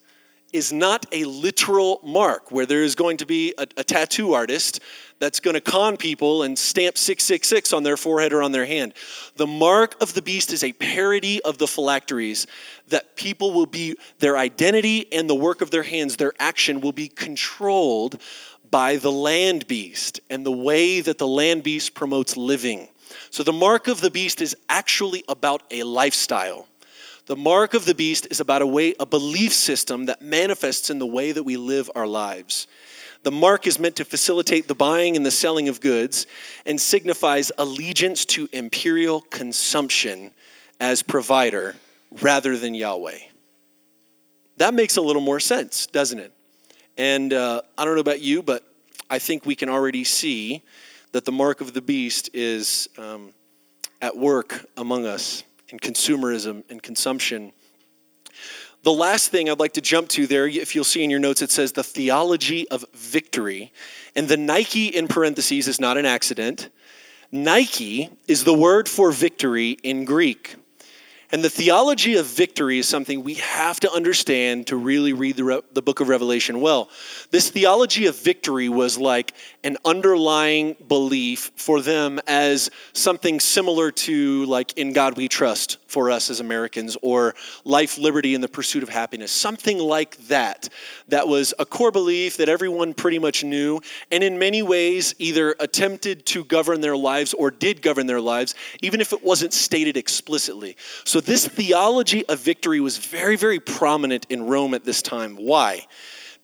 is 0.52 0.72
not 0.72 1.06
a 1.12 1.24
literal 1.24 2.00
mark 2.04 2.52
where 2.52 2.66
there 2.66 2.82
is 2.82 2.94
going 2.94 3.16
to 3.16 3.26
be 3.26 3.54
a, 3.56 3.66
a 3.78 3.84
tattoo 3.84 4.34
artist 4.34 4.80
that's 5.18 5.40
going 5.40 5.54
to 5.54 5.60
con 5.60 5.96
people 5.96 6.42
and 6.42 6.58
stamp 6.58 6.98
666 6.98 7.72
on 7.72 7.82
their 7.82 7.96
forehead 7.96 8.32
or 8.32 8.42
on 8.42 8.52
their 8.52 8.66
hand. 8.66 8.92
The 9.36 9.46
mark 9.46 10.00
of 10.02 10.14
the 10.14 10.20
beast 10.20 10.52
is 10.52 10.62
a 10.62 10.72
parody 10.72 11.40
of 11.42 11.58
the 11.58 11.66
phylacteries 11.66 12.46
that 12.88 13.16
people 13.16 13.52
will 13.52 13.66
be, 13.66 13.96
their 14.18 14.36
identity 14.36 15.10
and 15.12 15.30
the 15.30 15.34
work 15.34 15.62
of 15.62 15.70
their 15.70 15.84
hands, 15.84 16.16
their 16.16 16.32
action 16.38 16.80
will 16.80 16.92
be 16.92 17.08
controlled 17.08 18.20
by 18.70 18.96
the 18.96 19.12
land 19.12 19.66
beast 19.66 20.20
and 20.28 20.44
the 20.44 20.52
way 20.52 21.00
that 21.00 21.18
the 21.18 21.26
land 21.26 21.62
beast 21.62 21.94
promotes 21.94 22.36
living. 22.36 22.88
So 23.30 23.42
the 23.42 23.52
mark 23.52 23.88
of 23.88 24.00
the 24.00 24.10
beast 24.10 24.40
is 24.40 24.56
actually 24.68 25.24
about 25.28 25.62
a 25.70 25.82
lifestyle. 25.82 26.66
The 27.26 27.36
mark 27.36 27.74
of 27.74 27.84
the 27.84 27.94
beast 27.94 28.26
is 28.30 28.40
about 28.40 28.62
a 28.62 28.66
way, 28.66 28.94
a 28.98 29.06
belief 29.06 29.52
system 29.52 30.06
that 30.06 30.22
manifests 30.22 30.90
in 30.90 30.98
the 30.98 31.06
way 31.06 31.32
that 31.32 31.44
we 31.44 31.56
live 31.56 31.90
our 31.94 32.06
lives. 32.06 32.66
The 33.22 33.30
mark 33.30 33.68
is 33.68 33.78
meant 33.78 33.96
to 33.96 34.04
facilitate 34.04 34.66
the 34.66 34.74
buying 34.74 35.16
and 35.16 35.24
the 35.24 35.30
selling 35.30 35.68
of 35.68 35.80
goods 35.80 36.26
and 36.66 36.80
signifies 36.80 37.52
allegiance 37.56 38.24
to 38.26 38.48
imperial 38.52 39.20
consumption 39.20 40.32
as 40.80 41.02
provider 41.02 41.76
rather 42.20 42.56
than 42.56 42.74
Yahweh. 42.74 43.18
That 44.56 44.74
makes 44.74 44.96
a 44.96 45.00
little 45.00 45.22
more 45.22 45.38
sense, 45.38 45.86
doesn't 45.86 46.18
it? 46.18 46.32
And 46.98 47.32
uh, 47.32 47.62
I 47.78 47.84
don't 47.84 47.94
know 47.94 48.00
about 48.00 48.20
you, 48.20 48.42
but 48.42 48.64
I 49.08 49.18
think 49.18 49.46
we 49.46 49.54
can 49.54 49.68
already 49.68 50.04
see 50.04 50.62
that 51.12 51.24
the 51.24 51.32
mark 51.32 51.60
of 51.60 51.72
the 51.72 51.82
beast 51.82 52.30
is 52.34 52.88
um, 52.98 53.32
at 54.00 54.16
work 54.16 54.66
among 54.76 55.06
us 55.06 55.44
in 55.68 55.78
consumerism 55.78 56.64
and 56.70 56.82
consumption 56.82 57.52
the 58.82 58.92
last 58.92 59.30
thing 59.30 59.48
I'd 59.48 59.60
like 59.60 59.74
to 59.74 59.80
jump 59.80 60.08
to 60.10 60.26
there, 60.26 60.46
if 60.46 60.74
you'll 60.74 60.82
see 60.82 61.04
in 61.04 61.10
your 61.10 61.20
notes, 61.20 61.40
it 61.40 61.52
says 61.52 61.72
the 61.72 61.84
theology 61.84 62.68
of 62.68 62.84
victory. 62.94 63.72
And 64.16 64.28
the 64.28 64.36
Nike 64.36 64.88
in 64.88 65.06
parentheses 65.06 65.68
is 65.68 65.78
not 65.78 65.96
an 65.96 66.04
accident. 66.04 66.68
Nike 67.30 68.10
is 68.26 68.42
the 68.42 68.52
word 68.52 68.88
for 68.88 69.12
victory 69.12 69.70
in 69.82 70.04
Greek. 70.04 70.56
And 71.32 71.42
the 71.42 71.48
theology 71.48 72.16
of 72.16 72.26
victory 72.26 72.78
is 72.78 72.86
something 72.86 73.24
we 73.24 73.34
have 73.34 73.80
to 73.80 73.90
understand 73.90 74.66
to 74.66 74.76
really 74.76 75.14
read 75.14 75.36
the, 75.36 75.44
Re- 75.44 75.60
the 75.72 75.80
book 75.80 76.00
of 76.00 76.08
Revelation 76.08 76.60
well. 76.60 76.90
This 77.30 77.48
theology 77.48 78.04
of 78.04 78.16
victory 78.18 78.68
was 78.68 78.98
like 78.98 79.32
an 79.64 79.78
underlying 79.82 80.76
belief 80.88 81.50
for 81.56 81.80
them 81.80 82.20
as 82.26 82.70
something 82.92 83.40
similar 83.40 83.90
to, 83.90 84.44
like, 84.44 84.76
in 84.76 84.92
God 84.92 85.16
we 85.16 85.26
trust 85.26 85.78
for 85.86 86.10
us 86.10 86.28
as 86.28 86.40
Americans, 86.40 86.98
or 87.00 87.34
life, 87.64 87.96
liberty, 87.96 88.34
and 88.34 88.44
the 88.44 88.48
pursuit 88.48 88.82
of 88.82 88.88
happiness. 88.90 89.30
Something 89.30 89.78
like 89.78 90.16
that. 90.28 90.68
That 91.08 91.28
was 91.28 91.54
a 91.58 91.64
core 91.64 91.90
belief 91.90 92.38
that 92.38 92.48
everyone 92.48 92.92
pretty 92.92 93.18
much 93.18 93.42
knew, 93.42 93.80
and 94.10 94.22
in 94.22 94.38
many 94.38 94.62
ways 94.62 95.14
either 95.18 95.54
attempted 95.60 96.26
to 96.26 96.44
govern 96.44 96.82
their 96.82 96.96
lives 96.96 97.32
or 97.32 97.50
did 97.50 97.80
govern 97.80 98.06
their 98.06 98.20
lives, 98.20 98.54
even 98.82 99.00
if 99.00 99.14
it 99.14 99.22
wasn't 99.22 99.54
stated 99.54 99.96
explicitly. 99.96 100.76
So, 101.04 101.21
this 101.24 101.46
theology 101.46 102.26
of 102.26 102.40
victory 102.40 102.80
was 102.80 102.98
very, 102.98 103.36
very 103.36 103.60
prominent 103.60 104.26
in 104.28 104.46
Rome 104.46 104.74
at 104.74 104.84
this 104.84 105.02
time. 105.02 105.36
Why? 105.36 105.86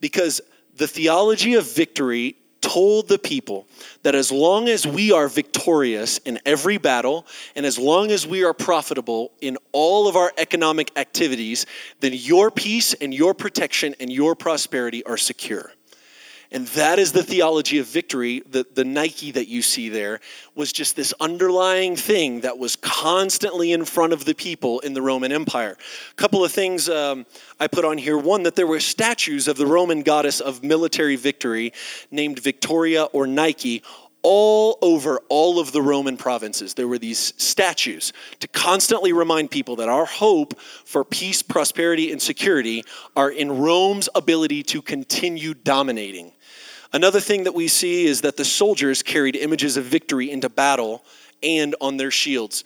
Because 0.01 0.41
the 0.77 0.87
theology 0.87 1.55
of 1.55 1.71
victory 1.71 2.37
told 2.61 3.09
the 3.09 3.19
people 3.19 3.67
that 4.03 4.15
as 4.15 4.33
long 4.33 4.69
as 4.69 4.87
we 4.87 5.13
are 5.13 5.29
victorious 5.29 6.19
in 6.19 6.41
every 6.45 6.77
battle 6.77 7.27
and 7.55 7.65
as 7.65 7.79
long 7.79 8.11
as 8.11 8.27
we 8.27 8.45
are 8.45 8.55
profitable 8.55 9.33
in 9.41 9.57
all 9.73 10.09
of 10.09 10.17
our 10.17 10.33
economic 10.39 10.91
activities, 10.97 11.67
then 12.01 12.13
your 12.15 12.51
peace 12.51 12.95
and 12.95 13.15
your 13.15 13.35
protection 13.35 13.95
and 14.01 14.13
your 14.13 14.35
prosperity 14.35 15.05
are 15.05 15.17
secure. 15.17 15.73
And 16.51 16.67
that 16.69 16.99
is 16.99 17.13
the 17.13 17.23
theology 17.23 17.79
of 17.79 17.87
victory. 17.87 18.43
The, 18.49 18.67
the 18.75 18.85
Nike 18.85 19.33
that 19.33 19.49
you 19.49 19.61
see 19.61 19.91
there 19.91 20.21
was 20.55 20.73
just 20.73 20.97
this 20.97 21.13
underlying 21.21 21.95
thing 21.95 22.41
that 22.41 22.57
was 22.57 22.75
constantly 22.77 23.73
in 23.73 23.85
front 23.85 24.15
of 24.15 24.25
the 24.25 24.35
people 24.35 24.81
in 24.81 24.95
the 24.95 25.03
Roman 25.03 25.31
Empire. 25.31 25.77
A 26.11 26.15
couple 26.15 26.43
of 26.43 26.51
things 26.51 26.89
um, 26.89 27.27
I 27.61 27.67
put 27.67 27.85
on 27.85 27.99
here. 27.99 28.17
One, 28.17 28.45
that 28.45 28.57
there 28.57 28.67
were 28.67 28.81
statues 28.81 29.47
of 29.47 29.59
the 29.59 29.67
Roman 29.67 30.03
goddess 30.03 30.41
of 30.41 30.63
military 30.65 31.17
victory 31.17 31.75
named 32.11 32.39
Victoria 32.39 33.05
or 33.05 33.27
Nike 33.27 33.83
all 34.23 34.79
over 34.83 35.21
all 35.29 35.61
of 35.61 35.73
the 35.73 35.83
Roman 35.83 36.17
provinces. 36.17 36.75
There 36.75 36.89
were 36.89 36.99
these 36.99 37.35
statues 37.37 38.13
to 38.41 38.49
constantly 38.49 39.13
remind 39.13 39.51
people 39.51 39.77
that 39.77 39.89
our 39.89 40.07
hope 40.07 40.59
for 40.61 41.05
peace, 41.05 41.43
prosperity, 41.43 42.11
and 42.11 42.21
security 42.21 42.85
are 43.15 43.31
in 43.31 43.59
Rome's 43.59 44.09
ability 44.15 44.65
to 44.65 44.83
continue 44.83 45.55
dominating. 45.55 46.33
Another 46.93 47.21
thing 47.21 47.45
that 47.45 47.55
we 47.55 47.69
see 47.69 48.07
is 48.07 48.23
that 48.23 48.37
the 48.37 48.45
soldiers 48.45 49.03
carried 49.03 49.37
images 49.37 49.77
of 49.77 49.85
victory 49.85 50.31
into 50.31 50.49
battle 50.49 51.05
and 51.43 51.75
on 51.81 51.97
their 51.97 52.11
shields. 52.11 52.65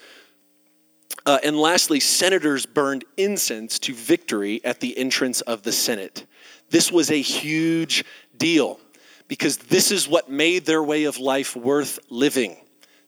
Uh, 1.26 1.38
and 1.42 1.58
lastly, 1.58 2.00
senators 2.00 2.64
burned 2.64 3.04
incense 3.16 3.78
to 3.80 3.94
victory 3.94 4.64
at 4.64 4.80
the 4.80 4.96
entrance 4.96 5.40
of 5.42 5.62
the 5.62 5.72
Senate. 5.72 6.26
This 6.70 6.90
was 6.90 7.11
a 7.11 7.20
huge 7.20 8.04
deal 8.37 8.80
because 9.28 9.56
this 9.56 9.90
is 9.90 10.08
what 10.08 10.30
made 10.30 10.64
their 10.66 10.82
way 10.82 11.04
of 11.04 11.18
life 11.18 11.54
worth 11.54 11.98
living 12.08 12.56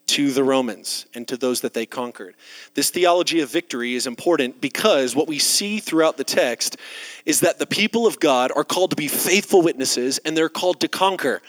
to 0.06 0.32
the 0.32 0.44
Romans 0.44 1.06
and 1.14 1.26
to 1.28 1.36
those 1.36 1.62
that 1.62 1.74
they 1.74 1.86
conquered. 1.86 2.34
This 2.74 2.90
theology 2.90 3.40
of 3.40 3.50
victory 3.50 3.94
is 3.94 4.06
important 4.06 4.60
because 4.60 5.16
what 5.16 5.28
we 5.28 5.38
see 5.38 5.80
throughout 5.80 6.16
the 6.16 6.24
text 6.24 6.76
is 7.24 7.40
that 7.40 7.58
the 7.58 7.66
people 7.66 8.06
of 8.06 8.20
God 8.20 8.52
are 8.54 8.64
called 8.64 8.90
to 8.90 8.96
be 8.96 9.08
faithful 9.08 9.62
witnesses 9.62 10.18
and 10.24 10.36
they're 10.36 10.48
called 10.48 10.80
to 10.80 10.88
conquer. 10.88 11.40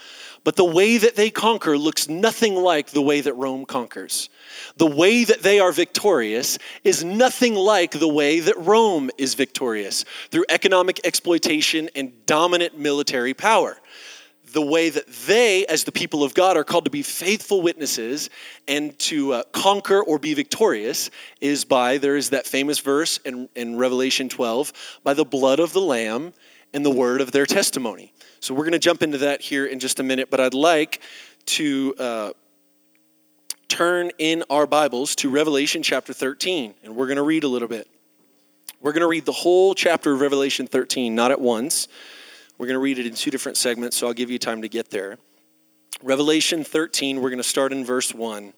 But 0.45 0.55
the 0.55 0.63
way 0.63 0.97
that 0.97 1.15
they 1.15 1.31
conquer 1.31 1.75
looks 1.75 2.07
nothing 2.07 2.53
like 2.53 2.91
the 2.91 3.01
way 3.01 3.19
that 3.19 3.33
Rome 3.33 3.65
conquers. 3.65 4.29
The 4.77 4.85
way 4.85 5.23
that 5.23 5.41
they 5.41 5.59
are 5.59 5.71
victorious 5.71 6.59
is 6.83 7.03
nothing 7.03 7.55
like 7.55 7.91
the 7.91 8.07
way 8.07 8.39
that 8.39 8.55
Rome 8.57 9.09
is 9.17 9.33
victorious 9.33 10.05
through 10.29 10.45
economic 10.49 11.01
exploitation 11.03 11.89
and 11.95 12.13
dominant 12.27 12.77
military 12.77 13.33
power 13.33 13.77
the 14.55 14.61
way 14.61 14.89
that 14.89 15.05
they, 15.27 15.65
as 15.65 15.83
the 15.83 15.91
people 15.91 16.23
of 16.23 16.33
God, 16.33 16.55
are 16.55 16.63
called 16.63 16.85
to 16.85 16.89
be 16.89 17.03
faithful 17.03 17.61
witnesses 17.61 18.29
and 18.69 18.97
to 18.99 19.33
uh, 19.33 19.43
conquer 19.51 20.01
or 20.01 20.17
be 20.17 20.33
victorious 20.33 21.11
is 21.41 21.65
by, 21.65 21.97
there 21.97 22.15
is 22.15 22.29
that 22.29 22.47
famous 22.47 22.79
verse 22.79 23.17
in, 23.25 23.49
in 23.53 23.75
Revelation 23.75 24.29
12, 24.29 24.71
by 25.03 25.13
the 25.13 25.25
blood 25.25 25.59
of 25.59 25.73
the 25.73 25.81
Lamb 25.81 26.33
and 26.73 26.85
the 26.85 26.89
word 26.89 27.19
of 27.19 27.33
their 27.33 27.45
testimony. 27.45 28.13
So 28.39 28.53
we're 28.53 28.63
going 28.63 28.71
to 28.71 28.79
jump 28.79 29.03
into 29.03 29.17
that 29.19 29.41
here 29.41 29.65
in 29.65 29.81
just 29.81 29.99
a 29.99 30.03
minute, 30.03 30.31
but 30.31 30.39
I'd 30.39 30.53
like 30.53 31.01
to 31.47 31.93
uh, 31.99 32.31
turn 33.67 34.09
in 34.17 34.45
our 34.49 34.65
Bibles 34.65 35.15
to 35.17 35.29
Revelation 35.29 35.83
chapter 35.83 36.13
13, 36.13 36.75
and 36.81 36.95
we're 36.95 37.07
going 37.07 37.17
to 37.17 37.23
read 37.23 37.43
a 37.43 37.49
little 37.49 37.67
bit. 37.67 37.89
We're 38.79 38.93
going 38.93 39.01
to 39.01 39.07
read 39.07 39.25
the 39.25 39.33
whole 39.33 39.75
chapter 39.75 40.13
of 40.13 40.21
Revelation 40.21 40.65
13, 40.65 41.13
not 41.13 41.31
at 41.31 41.41
once. 41.41 41.89
We're 42.57 42.67
going 42.67 42.75
to 42.75 42.79
read 42.79 42.99
it 42.99 43.05
in 43.05 43.15
two 43.15 43.31
different 43.31 43.57
segments, 43.57 43.97
so 43.97 44.07
I'll 44.07 44.13
give 44.13 44.31
you 44.31 44.39
time 44.39 44.61
to 44.61 44.69
get 44.69 44.89
there. 44.89 45.17
Revelation 46.01 46.63
13, 46.63 47.21
we're 47.21 47.29
going 47.29 47.37
to 47.37 47.43
start 47.43 47.73
in 47.73 47.83
verse 47.83 48.13
1. 48.13 48.53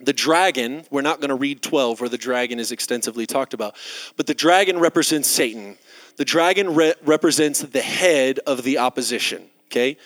The 0.00 0.12
dragon, 0.12 0.84
we're 0.90 1.02
not 1.02 1.20
going 1.20 1.28
to 1.28 1.34
read 1.34 1.62
12 1.62 2.00
where 2.00 2.08
the 2.08 2.18
dragon 2.18 2.58
is 2.58 2.72
extensively 2.72 3.26
talked 3.26 3.54
about, 3.54 3.76
but 4.16 4.26
the 4.26 4.34
dragon 4.34 4.78
represents 4.78 5.28
Satan. 5.28 5.76
The 6.16 6.24
dragon 6.24 6.74
re- 6.74 6.94
represents 7.04 7.60
the 7.60 7.82
head 7.82 8.38
of 8.46 8.62
the 8.62 8.78
opposition, 8.78 9.44
okay? 9.66 9.98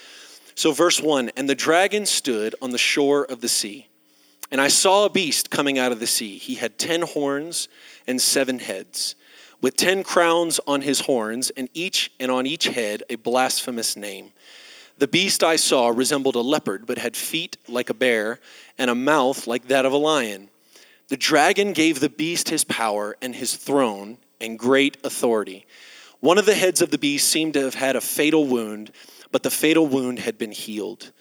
So, 0.55 0.73
verse 0.73 1.01
1 1.01 1.31
And 1.37 1.49
the 1.49 1.55
dragon 1.55 2.07
stood 2.07 2.55
on 2.61 2.71
the 2.71 2.79
shore 2.79 3.25
of 3.25 3.41
the 3.41 3.49
sea, 3.49 3.87
and 4.51 4.61
I 4.61 4.69
saw 4.69 5.05
a 5.05 5.11
beast 5.11 5.51
coming 5.51 5.79
out 5.79 5.93
of 5.93 6.01
the 6.01 6.07
sea. 6.07 6.39
He 6.39 6.57
had 6.57 6.79
ten 6.79 7.03
horns 7.03 7.69
and 8.07 8.21
seven 8.21 8.59
heads 8.59 9.15
with 9.61 9.77
ten 9.77 10.03
crowns 10.03 10.61
on 10.67 10.83
his 10.83 11.01
horns, 11.01 11.51
and 11.51 11.69
each 11.75 12.11
and 12.21 12.31
on 12.31 12.47
each 12.47 12.65
head 12.69 13.03
a 13.09 13.17
blasphemous 13.17 13.97
name. 13.97 14.33
The 14.99 15.09
beast 15.09 15.45
I 15.45 15.57
saw 15.57 15.89
resembled 15.89 16.37
a 16.37 16.41
leopard, 16.41 16.87
but 16.87 16.99
had 16.99 17.17
feet 17.17 17.57
like 17.69 17.91
a 17.91 17.95
bear, 17.95 18.41
and 18.79 18.91
a 18.91 18.95
mouth 18.95 19.47
like 19.47 19.69
that 19.69 19.85
of 19.85 19.93
a 19.93 19.97
lion. 19.97 20.49
The 21.09 21.17
dragon 21.17 21.73
gave 21.73 22.01
the 22.01 22.09
beast 22.09 22.49
his 22.49 22.65
power 22.65 23.17
and 23.21 23.35
his 23.35 23.55
throne 23.55 24.19
and 24.41 24.59
great 24.59 24.97
authority. 25.05 25.67
One 26.21 26.39
of 26.39 26.47
the 26.47 26.55
heads 26.55 26.81
of 26.81 26.91
the 26.91 26.99
beast 26.99 27.29
seemed 27.29 27.55
to 27.55 27.63
have 27.63 27.75
had 27.75 27.95
a 27.95 28.01
fatal 28.01 28.47
wound, 28.47 28.91
but 29.31 29.43
the 29.43 29.51
fatal 29.51 29.87
wound 29.87 30.19
had 30.19 30.39
been 30.39 30.53
healed. 30.53 31.13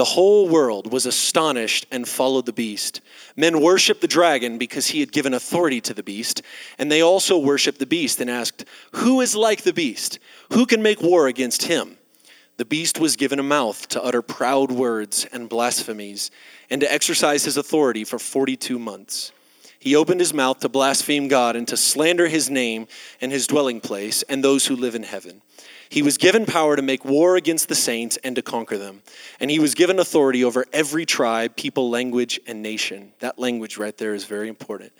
The 0.00 0.04
whole 0.04 0.48
world 0.48 0.90
was 0.90 1.04
astonished 1.04 1.84
and 1.90 2.08
followed 2.08 2.46
the 2.46 2.54
beast. 2.54 3.02
Men 3.36 3.60
worshiped 3.60 4.00
the 4.00 4.08
dragon 4.08 4.56
because 4.56 4.86
he 4.86 5.00
had 5.00 5.12
given 5.12 5.34
authority 5.34 5.78
to 5.82 5.92
the 5.92 6.02
beast, 6.02 6.40
and 6.78 6.90
they 6.90 7.02
also 7.02 7.36
worshiped 7.36 7.78
the 7.78 7.84
beast 7.84 8.18
and 8.18 8.30
asked, 8.30 8.64
Who 8.92 9.20
is 9.20 9.36
like 9.36 9.60
the 9.60 9.74
beast? 9.74 10.18
Who 10.54 10.64
can 10.64 10.80
make 10.80 11.02
war 11.02 11.26
against 11.26 11.64
him? 11.64 11.98
The 12.56 12.64
beast 12.64 12.98
was 12.98 13.16
given 13.16 13.38
a 13.38 13.42
mouth 13.42 13.88
to 13.88 14.02
utter 14.02 14.22
proud 14.22 14.72
words 14.72 15.26
and 15.34 15.50
blasphemies, 15.50 16.30
and 16.70 16.80
to 16.80 16.90
exercise 16.90 17.44
his 17.44 17.58
authority 17.58 18.04
for 18.04 18.18
42 18.18 18.78
months. 18.78 19.32
He 19.78 19.94
opened 19.94 20.20
his 20.20 20.32
mouth 20.32 20.60
to 20.60 20.70
blaspheme 20.70 21.28
God 21.28 21.56
and 21.56 21.68
to 21.68 21.76
slander 21.76 22.26
his 22.26 22.48
name 22.48 22.86
and 23.20 23.30
his 23.30 23.46
dwelling 23.46 23.82
place 23.82 24.22
and 24.22 24.42
those 24.42 24.66
who 24.66 24.76
live 24.76 24.94
in 24.94 25.02
heaven. 25.02 25.42
He 25.90 26.02
was 26.02 26.18
given 26.18 26.46
power 26.46 26.76
to 26.76 26.82
make 26.82 27.04
war 27.04 27.36
against 27.36 27.68
the 27.68 27.74
saints 27.74 28.16
and 28.22 28.36
to 28.36 28.42
conquer 28.42 28.78
them. 28.78 29.02
And 29.40 29.50
he 29.50 29.58
was 29.58 29.74
given 29.74 29.98
authority 29.98 30.44
over 30.44 30.64
every 30.72 31.04
tribe, 31.04 31.56
people, 31.56 31.90
language, 31.90 32.38
and 32.46 32.62
nation. 32.62 33.12
That 33.18 33.40
language 33.40 33.76
right 33.76 33.96
there 33.98 34.14
is 34.14 34.24
very 34.24 34.48
important. 34.48 34.92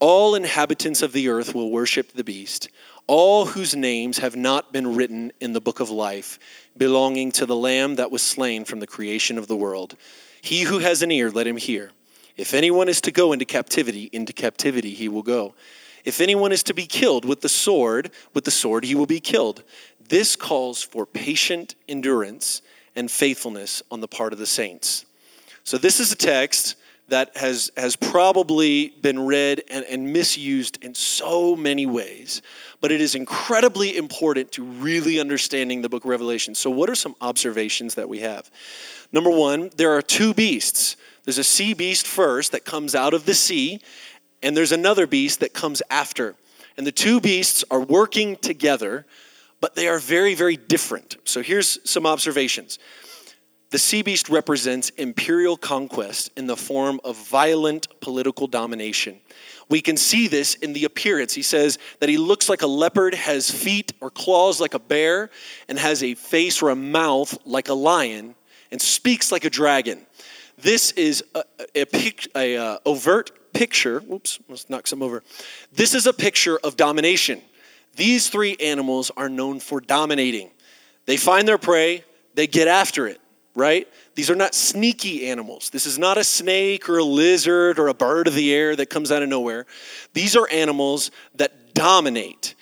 All 0.00 0.34
inhabitants 0.34 1.02
of 1.02 1.12
the 1.12 1.28
earth 1.28 1.54
will 1.54 1.70
worship 1.70 2.12
the 2.12 2.24
beast, 2.24 2.70
all 3.06 3.44
whose 3.44 3.76
names 3.76 4.16
have 4.18 4.36
not 4.36 4.72
been 4.72 4.94
written 4.94 5.32
in 5.38 5.52
the 5.52 5.60
book 5.60 5.80
of 5.80 5.90
life, 5.90 6.38
belonging 6.78 7.30
to 7.32 7.44
the 7.44 7.56
Lamb 7.56 7.96
that 7.96 8.10
was 8.10 8.22
slain 8.22 8.64
from 8.64 8.80
the 8.80 8.86
creation 8.86 9.36
of 9.36 9.48
the 9.48 9.56
world. 9.56 9.96
He 10.40 10.62
who 10.62 10.78
has 10.78 11.02
an 11.02 11.10
ear, 11.10 11.30
let 11.30 11.46
him 11.46 11.58
hear. 11.58 11.92
If 12.38 12.54
anyone 12.54 12.88
is 12.88 13.02
to 13.02 13.10
go 13.10 13.32
into 13.32 13.44
captivity, 13.44 14.08
into 14.12 14.32
captivity 14.32 14.94
he 14.94 15.08
will 15.10 15.22
go. 15.22 15.54
If 16.04 16.20
anyone 16.20 16.52
is 16.52 16.62
to 16.62 16.74
be 16.74 16.86
killed 16.86 17.24
with 17.24 17.40
the 17.40 17.48
sword, 17.48 18.12
with 18.32 18.44
the 18.44 18.50
sword 18.52 18.84
he 18.84 18.94
will 18.94 19.06
be 19.06 19.18
killed. 19.18 19.64
This 20.08 20.36
calls 20.36 20.82
for 20.82 21.06
patient 21.06 21.74
endurance 21.88 22.62
and 22.94 23.10
faithfulness 23.10 23.82
on 23.90 24.00
the 24.00 24.08
part 24.08 24.32
of 24.32 24.38
the 24.38 24.46
saints. 24.46 25.04
So, 25.64 25.78
this 25.78 26.00
is 26.00 26.12
a 26.12 26.16
text 26.16 26.76
that 27.08 27.36
has, 27.36 27.70
has 27.76 27.94
probably 27.94 28.88
been 29.00 29.26
read 29.26 29.62
and, 29.70 29.84
and 29.84 30.12
misused 30.12 30.82
in 30.82 30.94
so 30.94 31.54
many 31.54 31.86
ways, 31.86 32.42
but 32.80 32.90
it 32.90 33.00
is 33.00 33.14
incredibly 33.14 33.96
important 33.96 34.50
to 34.52 34.64
really 34.64 35.20
understanding 35.20 35.82
the 35.82 35.88
book 35.88 36.04
of 36.04 36.10
Revelation. 36.10 36.54
So, 36.54 36.70
what 36.70 36.90
are 36.90 36.94
some 36.94 37.14
observations 37.20 37.94
that 37.94 38.08
we 38.08 38.20
have? 38.20 38.50
Number 39.12 39.30
one, 39.30 39.70
there 39.76 39.96
are 39.96 40.02
two 40.02 40.34
beasts. 40.34 40.96
There's 41.24 41.38
a 41.38 41.44
sea 41.44 41.74
beast 41.74 42.06
first 42.06 42.52
that 42.52 42.64
comes 42.64 42.94
out 42.94 43.14
of 43.14 43.24
the 43.24 43.34
sea, 43.34 43.80
and 44.42 44.56
there's 44.56 44.72
another 44.72 45.06
beast 45.06 45.40
that 45.40 45.54
comes 45.54 45.82
after. 45.90 46.34
And 46.76 46.86
the 46.86 46.92
two 46.92 47.20
beasts 47.20 47.64
are 47.70 47.80
working 47.80 48.36
together, 48.36 49.06
but 49.60 49.74
they 49.74 49.88
are 49.88 49.98
very, 49.98 50.34
very 50.34 50.56
different. 50.56 51.16
So 51.24 51.42
here's 51.42 51.78
some 51.88 52.06
observations. 52.06 52.78
The 53.70 53.78
sea 53.78 54.02
beast 54.02 54.28
represents 54.28 54.90
imperial 54.90 55.56
conquest 55.56 56.30
in 56.36 56.46
the 56.46 56.56
form 56.56 57.00
of 57.04 57.16
violent 57.16 58.00
political 58.00 58.46
domination. 58.46 59.20
We 59.68 59.80
can 59.80 59.96
see 59.96 60.28
this 60.28 60.54
in 60.54 60.72
the 60.72 60.84
appearance. 60.84 61.34
He 61.34 61.42
says 61.42 61.78
that 61.98 62.08
he 62.08 62.16
looks 62.16 62.48
like 62.48 62.62
a 62.62 62.68
leopard, 62.68 63.14
has 63.14 63.50
feet 63.50 63.92
or 64.00 64.10
claws 64.10 64.60
like 64.60 64.74
a 64.74 64.78
bear, 64.78 65.30
and 65.68 65.78
has 65.78 66.04
a 66.04 66.14
face 66.14 66.62
or 66.62 66.70
a 66.70 66.76
mouth 66.76 67.36
like 67.44 67.68
a 67.68 67.74
lion, 67.74 68.36
and 68.70 68.80
speaks 68.80 69.32
like 69.32 69.44
a 69.44 69.50
dragon. 69.50 70.06
This 70.58 70.92
is 70.92 71.24
a, 71.34 71.42
a, 71.74 71.86
a, 71.92 72.14
a 72.36 72.56
uh, 72.56 72.78
overt 72.86 73.52
picture, 73.52 74.00
whoops, 74.00 74.38
let's 74.48 74.70
knock 74.70 74.86
some 74.86 75.02
over. 75.02 75.24
This 75.72 75.94
is 75.94 76.06
a 76.06 76.12
picture 76.12 76.58
of 76.62 76.76
domination. 76.76 77.42
These 77.96 78.28
three 78.28 78.56
animals 78.60 79.10
are 79.16 79.28
known 79.28 79.58
for 79.58 79.80
dominating. 79.80 80.50
They 81.06 81.16
find 81.16 81.48
their 81.48 81.58
prey, 81.58 82.04
they 82.34 82.46
get 82.46 82.68
after 82.68 83.06
it, 83.06 83.20
right? 83.54 83.88
These 84.14 84.30
are 84.30 84.34
not 84.34 84.54
sneaky 84.54 85.28
animals. 85.28 85.70
This 85.70 85.86
is 85.86 85.98
not 85.98 86.18
a 86.18 86.24
snake 86.24 86.88
or 86.88 86.98
a 86.98 87.04
lizard 87.04 87.78
or 87.78 87.88
a 87.88 87.94
bird 87.94 88.28
of 88.28 88.34
the 88.34 88.52
air 88.52 88.76
that 88.76 88.90
comes 88.90 89.10
out 89.10 89.22
of 89.22 89.28
nowhere. 89.28 89.66
These 90.12 90.36
are 90.36 90.48
animals 90.50 91.10
that 91.36 91.74
dominate. 91.74 92.54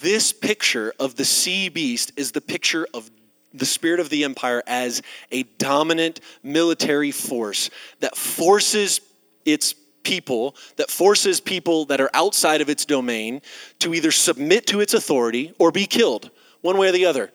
This 0.00 0.32
picture 0.32 0.92
of 0.98 1.14
the 1.14 1.24
sea 1.24 1.68
beast 1.68 2.12
is 2.16 2.32
the 2.32 2.40
picture 2.40 2.86
of 2.92 3.10
the 3.54 3.66
spirit 3.66 4.00
of 4.00 4.08
the 4.08 4.24
empire 4.24 4.62
as 4.66 5.02
a 5.30 5.42
dominant 5.58 6.20
military 6.42 7.10
force 7.10 7.70
that 8.00 8.16
forces 8.16 9.00
its 9.44 9.74
people, 10.02 10.54
that 10.76 10.90
forces 10.90 11.40
people 11.40 11.84
that 11.86 12.00
are 12.00 12.10
outside 12.14 12.60
of 12.60 12.68
its 12.68 12.84
domain 12.84 13.40
to 13.80 13.94
either 13.94 14.10
submit 14.10 14.66
to 14.66 14.80
its 14.80 14.94
authority 14.94 15.54
or 15.58 15.70
be 15.70 15.86
killed, 15.86 16.30
one 16.60 16.78
way 16.78 16.88
or 16.88 16.92
the 16.92 17.06
other. 17.06 17.32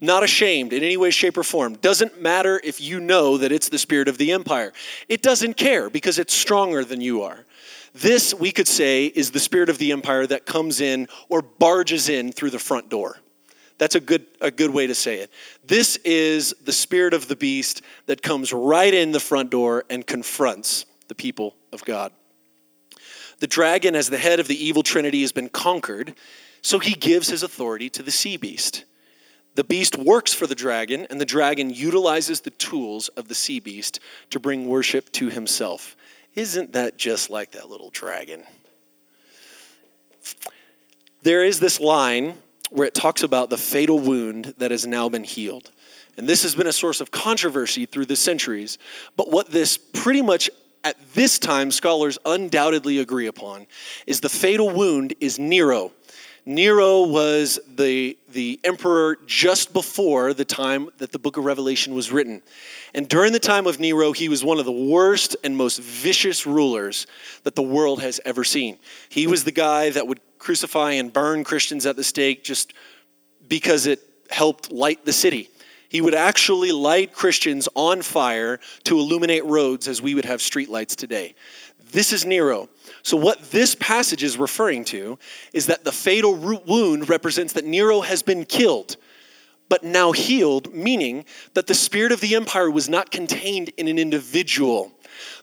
Not 0.00 0.22
ashamed 0.22 0.72
in 0.72 0.84
any 0.84 0.96
way, 0.96 1.10
shape, 1.10 1.36
or 1.36 1.42
form. 1.42 1.74
Doesn't 1.74 2.22
matter 2.22 2.60
if 2.62 2.80
you 2.80 3.00
know 3.00 3.36
that 3.38 3.50
it's 3.50 3.68
the 3.68 3.78
spirit 3.78 4.06
of 4.06 4.16
the 4.16 4.30
empire. 4.30 4.72
It 5.08 5.22
doesn't 5.22 5.56
care 5.56 5.90
because 5.90 6.18
it's 6.18 6.34
stronger 6.34 6.84
than 6.84 7.00
you 7.00 7.22
are. 7.22 7.44
This, 7.94 8.32
we 8.32 8.52
could 8.52 8.68
say, 8.68 9.06
is 9.06 9.32
the 9.32 9.40
spirit 9.40 9.68
of 9.68 9.78
the 9.78 9.90
empire 9.90 10.26
that 10.26 10.46
comes 10.46 10.80
in 10.80 11.08
or 11.28 11.42
barges 11.42 12.08
in 12.08 12.30
through 12.30 12.50
the 12.50 12.58
front 12.58 12.88
door. 12.88 13.18
That's 13.78 13.94
a 13.94 14.00
good, 14.00 14.26
a 14.40 14.50
good 14.50 14.70
way 14.70 14.86
to 14.86 14.94
say 14.94 15.20
it. 15.20 15.32
This 15.64 15.96
is 16.04 16.54
the 16.64 16.72
spirit 16.72 17.14
of 17.14 17.28
the 17.28 17.36
beast 17.36 17.82
that 18.06 18.22
comes 18.22 18.52
right 18.52 18.92
in 18.92 19.12
the 19.12 19.20
front 19.20 19.50
door 19.50 19.84
and 19.88 20.06
confronts 20.06 20.84
the 21.08 21.14
people 21.14 21.56
of 21.72 21.84
God. 21.84 22.12
The 23.40 23.46
dragon, 23.46 23.94
as 23.94 24.10
the 24.10 24.18
head 24.18 24.40
of 24.40 24.48
the 24.48 24.62
evil 24.62 24.82
trinity, 24.82 25.20
has 25.22 25.32
been 25.32 25.48
conquered, 25.48 26.14
so 26.62 26.78
he 26.78 26.94
gives 26.94 27.28
his 27.28 27.42
authority 27.42 27.88
to 27.90 28.02
the 28.02 28.10
sea 28.10 28.36
beast. 28.36 28.84
The 29.54 29.64
beast 29.64 29.96
works 29.96 30.32
for 30.32 30.46
the 30.46 30.54
dragon, 30.54 31.06
and 31.10 31.20
the 31.20 31.24
dragon 31.24 31.70
utilizes 31.70 32.40
the 32.40 32.50
tools 32.50 33.08
of 33.08 33.28
the 33.28 33.34
sea 33.34 33.60
beast 33.60 34.00
to 34.30 34.40
bring 34.40 34.68
worship 34.68 35.10
to 35.12 35.30
himself. 35.30 35.96
Isn't 36.34 36.72
that 36.72 36.96
just 36.96 37.30
like 37.30 37.52
that 37.52 37.68
little 37.68 37.90
dragon? 37.90 38.44
There 41.22 41.44
is 41.44 41.58
this 41.58 41.80
line 41.80 42.34
where 42.70 42.86
it 42.86 42.94
talks 42.94 43.22
about 43.22 43.50
the 43.50 43.56
fatal 43.56 43.98
wound 43.98 44.54
that 44.58 44.70
has 44.70 44.86
now 44.86 45.08
been 45.08 45.24
healed. 45.24 45.70
And 46.16 46.28
this 46.28 46.42
has 46.42 46.54
been 46.54 46.66
a 46.66 46.72
source 46.72 47.00
of 47.00 47.10
controversy 47.10 47.86
through 47.86 48.06
the 48.06 48.16
centuries. 48.16 48.78
But 49.16 49.30
what 49.30 49.50
this 49.50 49.78
pretty 49.78 50.22
much 50.22 50.50
at 50.84 50.96
this 51.14 51.38
time 51.38 51.70
scholars 51.70 52.18
undoubtedly 52.24 52.98
agree 52.98 53.26
upon 53.26 53.66
is 54.06 54.20
the 54.20 54.28
fatal 54.28 54.70
wound 54.70 55.14
is 55.20 55.38
Nero. 55.38 55.92
Nero 56.48 57.02
was 57.02 57.60
the, 57.76 58.16
the 58.30 58.58
emperor 58.64 59.18
just 59.26 59.74
before 59.74 60.32
the 60.32 60.46
time 60.46 60.88
that 60.96 61.12
the 61.12 61.18
book 61.18 61.36
of 61.36 61.44
Revelation 61.44 61.94
was 61.94 62.10
written. 62.10 62.40
And 62.94 63.06
during 63.06 63.34
the 63.34 63.38
time 63.38 63.66
of 63.66 63.78
Nero, 63.78 64.12
he 64.12 64.30
was 64.30 64.42
one 64.42 64.58
of 64.58 64.64
the 64.64 64.72
worst 64.72 65.36
and 65.44 65.54
most 65.54 65.78
vicious 65.78 66.46
rulers 66.46 67.06
that 67.42 67.54
the 67.54 67.62
world 67.62 68.00
has 68.00 68.18
ever 68.24 68.44
seen. 68.44 68.78
He 69.10 69.26
was 69.26 69.44
the 69.44 69.52
guy 69.52 69.90
that 69.90 70.06
would 70.06 70.20
crucify 70.38 70.92
and 70.92 71.12
burn 71.12 71.44
Christians 71.44 71.84
at 71.84 71.96
the 71.96 72.04
stake 72.04 72.44
just 72.44 72.72
because 73.46 73.86
it 73.86 74.00
helped 74.30 74.72
light 74.72 75.04
the 75.04 75.12
city. 75.12 75.50
He 75.88 76.00
would 76.00 76.14
actually 76.14 76.72
light 76.72 77.12
Christians 77.12 77.68
on 77.74 78.02
fire 78.02 78.60
to 78.84 78.98
illuminate 78.98 79.44
roads 79.44 79.88
as 79.88 80.02
we 80.02 80.14
would 80.14 80.26
have 80.26 80.40
streetlights 80.40 80.94
today. 80.94 81.34
This 81.92 82.12
is 82.12 82.26
Nero. 82.26 82.68
So, 83.02 83.16
what 83.16 83.50
this 83.50 83.74
passage 83.74 84.22
is 84.22 84.36
referring 84.36 84.84
to 84.86 85.18
is 85.54 85.66
that 85.66 85.84
the 85.84 85.92
fatal 85.92 86.36
root 86.36 86.66
wound 86.66 87.08
represents 87.08 87.54
that 87.54 87.64
Nero 87.64 88.02
has 88.02 88.22
been 88.22 88.44
killed, 88.44 88.96
but 89.70 89.82
now 89.82 90.12
healed, 90.12 90.74
meaning 90.74 91.24
that 91.54 91.66
the 91.66 91.74
spirit 91.74 92.12
of 92.12 92.20
the 92.20 92.34
empire 92.34 92.70
was 92.70 92.88
not 92.88 93.10
contained 93.10 93.70
in 93.78 93.88
an 93.88 93.98
individual. 93.98 94.92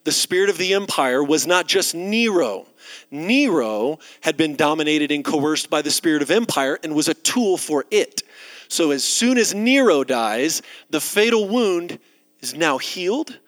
The 0.03 0.11
spirit 0.11 0.49
of 0.49 0.59
the 0.59 0.75
empire 0.75 1.23
was 1.23 1.47
not 1.47 1.67
just 1.67 1.95
Nero. 1.95 2.67
Nero 3.09 3.97
had 4.21 4.37
been 4.37 4.55
dominated 4.55 5.11
and 5.11 5.25
coerced 5.25 5.71
by 5.71 5.81
the 5.81 5.91
spirit 5.91 6.21
of 6.21 6.29
empire 6.29 6.77
and 6.83 6.93
was 6.93 7.07
a 7.07 7.15
tool 7.15 7.57
for 7.57 7.85
it. 7.89 8.21
So 8.67 8.91
as 8.91 9.03
soon 9.03 9.37
as 9.37 9.53
Nero 9.53 10.03
dies, 10.03 10.61
the 10.89 11.01
fatal 11.01 11.47
wound 11.47 11.99
is 12.41 12.53
now 12.53 12.77
healed. 12.77 13.39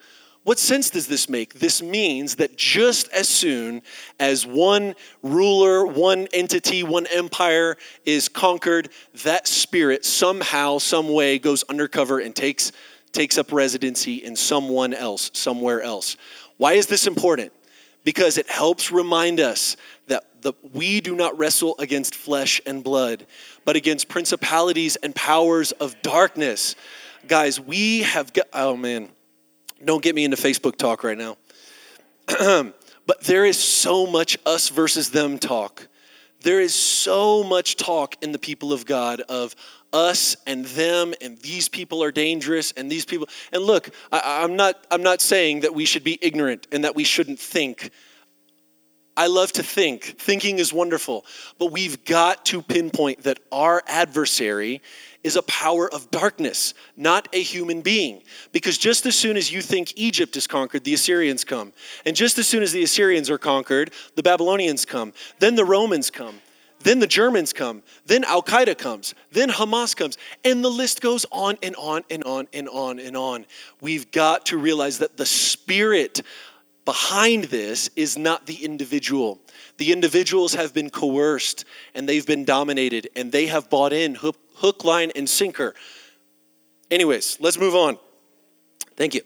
What 0.43 0.59
sense 0.59 0.89
does 0.89 1.07
this 1.07 1.27
make? 1.27 1.55
This 1.55 1.81
means 1.81 2.35
that 2.35 2.55
just 2.55 3.09
as 3.09 3.27
soon 3.27 3.81
as 4.17 4.45
one 4.45 4.95
ruler, 5.21 5.85
one 5.85 6.27
entity, 6.31 6.83
one 6.83 7.05
empire 7.07 7.75
is 8.05 8.29
conquered, 8.29 8.87
that 9.23 9.45
spirit 9.45 10.05
somehow, 10.05 10.77
some 10.77 11.09
way 11.09 11.37
goes 11.37 11.63
undercover 11.63 12.19
and 12.19 12.33
takes, 12.33 12.71
takes 13.11 13.37
up 13.37 13.51
residency 13.51 14.23
in 14.23 14.37
someone 14.37 14.93
else, 14.93 15.31
somewhere 15.33 15.81
else. 15.81 16.15
Why 16.55 16.73
is 16.75 16.87
this 16.87 17.07
important? 17.07 17.51
Because 18.05 18.37
it 18.37 18.49
helps 18.49 18.89
remind 18.89 19.41
us 19.41 19.75
that 20.07 20.26
the, 20.41 20.53
we 20.73 21.01
do 21.01 21.15
not 21.15 21.37
wrestle 21.37 21.75
against 21.79 22.15
flesh 22.15 22.61
and 22.65 22.83
blood, 22.83 23.25
but 23.65 23.75
against 23.75 24.07
principalities 24.07 24.95
and 24.97 25.13
powers 25.15 25.71
of 25.73 26.01
darkness. 26.01 26.75
Guys, 27.27 27.59
we 27.59 28.01
have 28.01 28.33
got, 28.33 28.47
oh 28.53 28.75
man, 28.75 29.09
don't 29.83 30.03
get 30.03 30.15
me 30.15 30.23
into 30.23 30.37
Facebook 30.37 30.77
talk 30.77 31.03
right 31.03 31.17
now. 31.17 31.37
but 33.05 33.21
there 33.21 33.45
is 33.45 33.57
so 33.57 34.07
much 34.07 34.37
us 34.45 34.69
versus 34.69 35.11
them 35.11 35.37
talk. 35.37 35.87
There 36.41 36.61
is 36.61 36.73
so 36.73 37.43
much 37.43 37.75
talk 37.77 38.15
in 38.21 38.31
the 38.31 38.39
people 38.39 38.71
of 38.71 38.85
God 38.85 39.21
of 39.21 39.55
us 39.93 40.35
and 40.45 40.65
them 40.65 41.13
and 41.21 41.37
these 41.39 41.69
people 41.69 42.03
are 42.03 42.11
dangerous 42.11 42.73
and 42.73 42.91
these 42.91 43.05
people 43.05 43.27
and 43.53 43.63
look 43.63 43.89
I, 44.11 44.43
am 44.43 44.57
not 44.57 44.85
i'm 44.91 45.01
not 45.01 45.21
saying 45.21 45.61
that 45.61 45.73
we 45.73 45.85
should 45.85 46.03
be 46.03 46.19
ignorant 46.21 46.67
and 46.73 46.83
that 46.83 46.93
we 46.93 47.05
shouldn't 47.05 47.39
think 47.39 47.91
I 49.17 49.25
love 49.27 49.51
to 49.53 49.63
think. 49.63 50.03
Thinking 50.19 50.59
is 50.59 50.71
wonderful. 50.71 51.25
But 51.57 51.71
we've 51.71 52.05
got 52.05 52.45
to 52.45 52.61
pinpoint 52.61 53.23
that 53.23 53.39
our 53.51 53.81
adversary 53.87 54.81
is 55.23 55.35
a 55.35 55.41
power 55.41 55.91
of 55.91 56.11
darkness, 56.11 56.75
not 56.95 57.27
a 57.33 57.41
human 57.41 57.81
being. 57.81 58.21
Because 58.51 58.77
just 58.77 59.07
as 59.07 59.15
soon 59.15 59.35
as 59.35 59.51
you 59.51 59.63
think 59.63 59.91
Egypt 59.95 60.37
is 60.37 60.45
conquered, 60.45 60.83
the 60.83 60.93
Assyrians 60.93 61.43
come. 61.43 61.73
And 62.05 62.15
just 62.15 62.37
as 62.37 62.47
soon 62.47 62.61
as 62.61 62.71
the 62.71 62.83
Assyrians 62.83 63.31
are 63.31 63.39
conquered, 63.39 63.91
the 64.15 64.21
Babylonians 64.23 64.85
come. 64.85 65.13
Then 65.39 65.55
the 65.55 65.65
Romans 65.65 66.11
come. 66.11 66.39
Then 66.81 66.99
the 66.99 67.07
Germans 67.07 67.53
come. 67.53 67.81
Then 68.05 68.23
Al 68.23 68.43
Qaeda 68.43 68.77
comes. 68.77 69.15
Then 69.31 69.49
Hamas 69.49 69.95
comes. 69.95 70.15
And 70.45 70.63
the 70.63 70.69
list 70.69 71.01
goes 71.01 71.25
on 71.31 71.57
and 71.63 71.75
on 71.75 72.03
and 72.11 72.23
on 72.23 72.47
and 72.53 72.69
on 72.69 72.99
and 72.99 73.17
on. 73.17 73.47
We've 73.81 74.11
got 74.11 74.45
to 74.47 74.59
realize 74.59 74.99
that 74.99 75.17
the 75.17 75.25
spirit 75.25 76.21
behind 76.87 77.43
this 77.43 77.89
is 77.97 78.17
not 78.17 78.45
the 78.45 78.63
individual. 78.63 79.41
The 79.75 79.91
individuals 79.91 80.53
have 80.53 80.73
been 80.73 80.89
coerced 80.89 81.65
and 81.93 82.07
they've 82.07 82.25
been 82.25 82.45
dominated 82.45 83.09
and 83.13 83.29
they 83.29 83.47
have 83.47 83.69
bought 83.69 83.91
in 83.91 84.15
hook, 84.15 84.37
hook 84.55 84.85
line, 84.85 85.11
and 85.13 85.27
sinker. 85.27 85.75
Anyways, 86.89 87.39
let's 87.41 87.59
move 87.59 87.75
on. 87.75 87.97
Thank 88.95 89.15
you. 89.15 89.21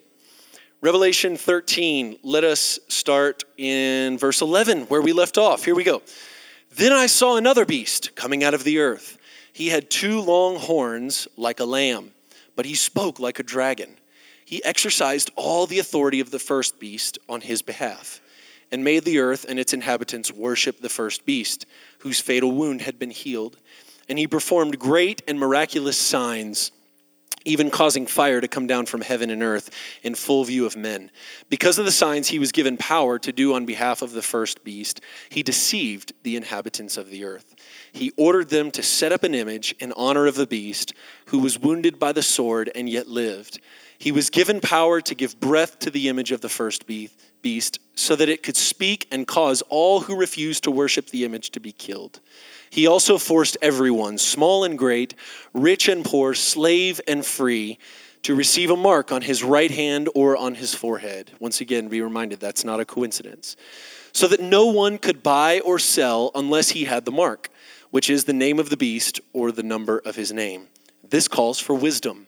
Revelation 0.82 1.38
13, 1.38 2.17
let 2.24 2.43
us 2.43 2.80
start 2.88 3.43
in 3.58 4.17
verse 4.17 4.41
11 4.41 4.86
where 4.86 5.04
we 5.04 5.13
left 5.13 5.38
off. 5.38 5.63
Here 5.63 5.76
we 5.76 5.84
go. 5.84 6.02
Then 6.71 6.91
I 6.91 7.06
saw 7.06 7.38
another 7.38 7.63
beast 7.63 8.15
coming 8.15 8.43
out 8.43 8.56
of 8.56 8.63
the 8.63 8.80
earth. 8.80 9.19
He 9.54 9.67
had 9.67 9.91
two 9.91 10.19
long 10.21 10.56
horns 10.56 11.28
like 11.38 11.60
a 11.60 11.65
lamb, 11.65 12.12
but 12.56 12.65
he 12.65 12.74
spoke 12.74 13.19
like 13.19 13.38
a 13.38 13.43
dragon 13.43 13.97
he 14.52 14.62
exercised 14.66 15.32
all 15.38 15.66
the 15.66 15.80
authority 15.80 16.20
of 16.20 16.30
the 16.30 16.38
first 16.38 16.78
beast 16.78 17.18
on 17.30 17.40
his 17.40 17.62
behalf 17.62 18.20
and 18.70 18.84
made 18.84 19.06
the 19.06 19.18
earth 19.18 19.46
and 19.48 19.58
its 19.58 19.72
inhabitants 19.72 20.30
worship 20.30 20.82
the 20.82 20.90
first 20.90 21.26
beast, 21.26 21.66
whose 22.00 22.20
fatal 22.20 22.52
wound 22.52 22.82
had 22.82 23.00
been 23.00 23.12
healed. 23.12 23.56
And 24.10 24.20
he 24.20 24.28
performed 24.28 24.78
great 24.78 25.22
and 25.26 25.40
miraculous 25.40 25.98
signs, 25.98 26.74
even 27.46 27.70
causing 27.70 28.06
fire 28.06 28.42
to 28.42 28.48
come 28.50 28.68
down 28.68 28.88
from 28.88 29.00
heaven 29.00 29.30
and 29.30 29.42
earth 29.42 29.70
in 30.04 30.16
full 30.16 30.44
view 30.44 30.66
of 30.66 30.76
men. 30.76 31.12
Because 31.50 31.80
of 31.80 31.86
the 31.86 31.92
signs 31.92 32.28
he 32.28 32.38
was 32.38 32.52
given 32.52 32.76
power 32.76 33.18
to 33.20 33.32
do 33.32 33.54
on 33.54 33.66
behalf 33.66 34.02
of 34.02 34.12
the 34.12 34.22
first 34.22 34.66
beast, 34.66 35.00
he 35.30 35.44
deceived 35.44 36.12
the 36.24 36.36
inhabitants 36.36 36.98
of 36.98 37.10
the 37.10 37.24
earth. 37.24 37.56
He 37.94 38.12
ordered 38.18 38.50
them 38.50 38.70
to 38.72 38.84
set 38.84 39.14
up 39.14 39.24
an 39.24 39.34
image 39.34 39.74
in 39.80 39.94
honor 39.94 40.28
of 40.28 40.36
the 40.36 40.46
beast, 40.46 40.94
who 41.28 41.40
was 41.40 41.58
wounded 41.58 42.00
by 42.00 42.12
the 42.12 42.22
sword 42.22 42.70
and 42.76 42.90
yet 42.90 43.08
lived. 43.08 43.62
He 44.02 44.12
was 44.12 44.32
given 44.32 44.62
power 44.62 45.00
to 45.00 45.14
give 45.14 45.40
breath 45.40 45.78
to 45.78 45.92
the 45.92 46.10
image 46.10 46.32
of 46.32 46.42
the 46.42 46.50
first 46.50 46.88
beast 46.88 47.80
so 47.94 48.16
that 48.16 48.30
it 48.30 48.42
could 48.42 48.58
speak 48.58 49.08
and 49.12 49.28
cause 49.28 49.62
all 49.70 50.00
who 50.00 50.16
refused 50.16 50.64
to 50.64 50.72
worship 50.72 51.12
the 51.12 51.24
image 51.24 51.52
to 51.52 51.60
be 51.60 51.72
killed. 51.72 52.20
He 52.72 52.88
also 52.88 53.20
forced 53.20 53.58
everyone, 53.62 54.18
small 54.18 54.64
and 54.64 54.76
great, 54.76 55.14
rich 55.54 55.88
and 55.88 56.04
poor, 56.04 56.34
slave 56.34 57.00
and 57.08 57.24
free, 57.24 57.78
to 58.24 58.34
receive 58.34 58.72
a 58.72 58.76
mark 58.76 59.12
on 59.12 59.22
his 59.22 59.44
right 59.44 59.70
hand 59.70 60.10
or 60.16 60.36
on 60.36 60.56
his 60.56 60.74
forehead. 60.74 61.34
Once 61.40 61.62
again, 61.62 61.88
be 61.88 62.02
reminded 62.02 62.40
that's 62.40 62.66
not 62.66 62.80
a 62.80 62.86
coincidence. 62.86 63.56
So 64.14 64.28
that 64.30 64.42
no 64.42 64.66
one 64.66 64.98
could 64.98 65.22
buy 65.22 65.60
or 65.60 65.78
sell 65.78 66.32
unless 66.34 66.70
he 66.70 66.86
had 66.86 67.06
the 67.06 67.12
mark, 67.12 67.50
which 67.92 68.10
is 68.10 68.24
the 68.24 68.34
name 68.34 68.58
of 68.58 68.72
the 68.72 68.78
beast 68.78 69.22
or 69.32 69.52
the 69.52 69.62
number 69.62 70.00
of 70.00 70.16
his 70.16 70.34
name. 70.34 70.70
This 71.08 71.28
calls 71.28 71.60
for 71.60 71.76
wisdom. 71.76 72.26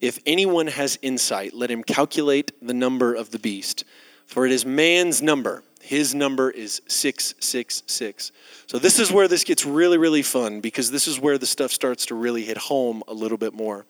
If 0.00 0.20
anyone 0.26 0.68
has 0.68 0.98
insight, 1.02 1.54
let 1.54 1.70
him 1.70 1.82
calculate 1.82 2.52
the 2.62 2.74
number 2.74 3.14
of 3.14 3.30
the 3.30 3.38
beast, 3.38 3.84
for 4.26 4.46
it 4.46 4.52
is 4.52 4.64
man's 4.64 5.20
number. 5.22 5.62
His 5.80 6.14
number 6.14 6.50
is 6.50 6.82
666. 6.86 8.32
So, 8.66 8.78
this 8.78 8.98
is 8.98 9.10
where 9.10 9.26
this 9.26 9.44
gets 9.44 9.64
really, 9.64 9.96
really 9.96 10.22
fun 10.22 10.60
because 10.60 10.90
this 10.90 11.08
is 11.08 11.18
where 11.18 11.38
the 11.38 11.46
stuff 11.46 11.72
starts 11.72 12.06
to 12.06 12.14
really 12.14 12.44
hit 12.44 12.58
home 12.58 13.02
a 13.08 13.14
little 13.14 13.38
bit 13.38 13.54
more. 13.54 13.86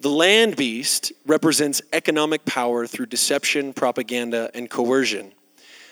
The 0.00 0.08
land 0.08 0.56
beast 0.56 1.12
represents 1.26 1.82
economic 1.92 2.44
power 2.44 2.86
through 2.86 3.06
deception, 3.06 3.72
propaganda, 3.72 4.50
and 4.54 4.70
coercion. 4.70 5.32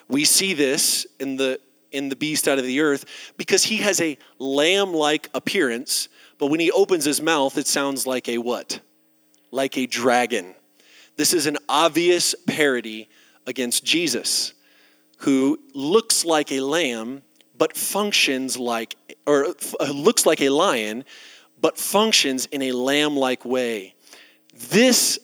We 0.09 0.25
see 0.25 0.55
this 0.55 1.07
in 1.21 1.37
the 1.37 1.61
in 1.93 2.09
the 2.09 2.17
beast 2.17 2.49
out 2.49 2.59
of 2.59 2.65
the 2.65 2.81
earth 2.81 3.05
because 3.37 3.65
he 3.65 3.79
has 3.79 4.01
a 4.01 4.19
lamb-like 4.39 5.31
appearance, 5.35 6.09
but 6.39 6.49
when 6.49 6.61
he 6.61 6.71
opens 6.71 7.05
his 7.05 7.23
mouth, 7.23 7.57
it 7.57 7.67
sounds 7.67 8.07
like 8.07 8.29
a 8.29 8.39
what? 8.39 8.81
Like 9.51 9.77
a 9.79 9.87
dragon. 9.87 10.55
This 11.17 11.33
is 11.33 11.47
an 11.47 11.59
obvious 11.69 12.35
parody 12.47 13.09
against 13.47 13.85
Jesus, 13.85 14.53
who 15.19 15.59
looks 15.75 16.25
like 16.25 16.53
a 16.53 16.61
lamb 16.61 17.23
but 17.57 17.77
functions 17.77 18.59
like, 18.59 18.97
or 19.27 19.55
uh, 19.81 19.91
looks 19.93 20.27
like 20.27 20.41
a 20.43 20.51
lion 20.51 21.05
but 21.61 21.79
functions 21.79 22.47
in 22.47 22.63
a 22.63 22.73
lamb 22.73 23.17
like 23.17 23.45
way. 23.45 23.95
This 24.71 25.19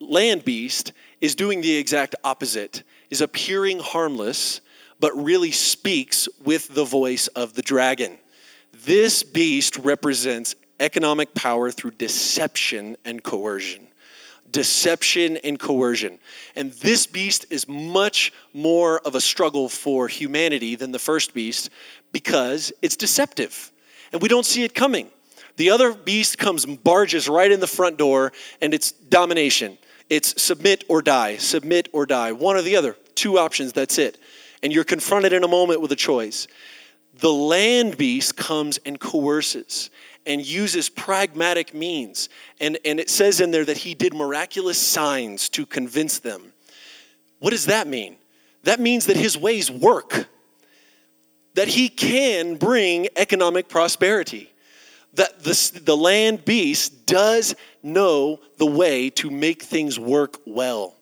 land 0.00 0.44
beast 0.44 0.92
is 1.20 1.34
doing 1.34 1.60
the 1.60 1.76
exact 1.76 2.14
opposite, 2.24 2.82
is 3.10 3.20
appearing 3.20 3.78
harmless, 3.78 4.60
but 4.98 5.12
really 5.12 5.52
speaks 5.52 6.28
with 6.44 6.74
the 6.74 6.84
voice 6.84 7.28
of 7.28 7.54
the 7.54 7.62
dragon. 7.62 8.18
This 8.72 9.22
beast 9.22 9.78
represents 9.78 10.54
economic 10.80 11.34
power 11.34 11.70
through 11.70 11.92
deception 11.92 12.96
and 13.04 13.22
coercion. 13.22 13.86
Deception 14.50 15.36
and 15.38 15.58
coercion. 15.58 16.18
And 16.54 16.72
this 16.72 17.06
beast 17.06 17.46
is 17.50 17.68
much 17.68 18.32
more 18.54 19.00
of 19.00 19.14
a 19.14 19.20
struggle 19.20 19.68
for 19.68 20.08
humanity 20.08 20.76
than 20.76 20.92
the 20.92 20.98
first 20.98 21.34
beast 21.34 21.70
because 22.12 22.72
it's 22.82 22.96
deceptive 22.96 23.72
and 24.12 24.22
we 24.22 24.28
don't 24.28 24.46
see 24.46 24.64
it 24.64 24.74
coming. 24.74 25.10
The 25.56 25.70
other 25.70 25.92
beast 25.92 26.38
comes, 26.38 26.66
barges 26.66 27.28
right 27.28 27.50
in 27.50 27.60
the 27.60 27.66
front 27.66 27.96
door, 27.96 28.32
and 28.60 28.74
it's 28.74 28.92
domination. 28.92 29.78
It's 30.08 30.40
submit 30.40 30.84
or 30.88 31.02
die, 31.02 31.36
submit 31.38 31.88
or 31.92 32.06
die, 32.06 32.32
one 32.32 32.56
or 32.56 32.62
the 32.62 32.76
other. 32.76 32.96
Two 33.14 33.38
options, 33.38 33.72
that's 33.72 33.98
it. 33.98 34.18
And 34.62 34.72
you're 34.72 34.84
confronted 34.84 35.32
in 35.32 35.44
a 35.44 35.48
moment 35.48 35.80
with 35.80 35.92
a 35.92 35.96
choice. 35.96 36.46
The 37.18 37.32
land 37.32 37.96
beast 37.96 38.36
comes 38.36 38.78
and 38.84 39.00
coerces 39.00 39.90
and 40.26 40.44
uses 40.44 40.88
pragmatic 40.88 41.74
means. 41.74 42.28
And, 42.60 42.78
and 42.84 42.98
it 42.98 43.10
says 43.10 43.40
in 43.40 43.50
there 43.50 43.64
that 43.64 43.78
he 43.78 43.94
did 43.94 44.14
miraculous 44.14 44.78
signs 44.78 45.48
to 45.50 45.66
convince 45.66 46.18
them. 46.18 46.52
What 47.38 47.50
does 47.50 47.66
that 47.66 47.86
mean? 47.86 48.16
That 48.64 48.80
means 48.80 49.06
that 49.06 49.16
his 49.16 49.38
ways 49.38 49.70
work, 49.70 50.28
that 51.54 51.68
he 51.68 51.88
can 51.88 52.56
bring 52.56 53.08
economic 53.16 53.68
prosperity, 53.68 54.52
that 55.14 55.40
the, 55.44 55.80
the 55.84 55.96
land 55.96 56.44
beast 56.44 57.06
does 57.06 57.54
know 57.82 58.40
the 58.58 58.66
way 58.66 59.10
to 59.10 59.30
make 59.30 59.62
things 59.62 59.98
work 59.98 60.40
well, 60.46 60.96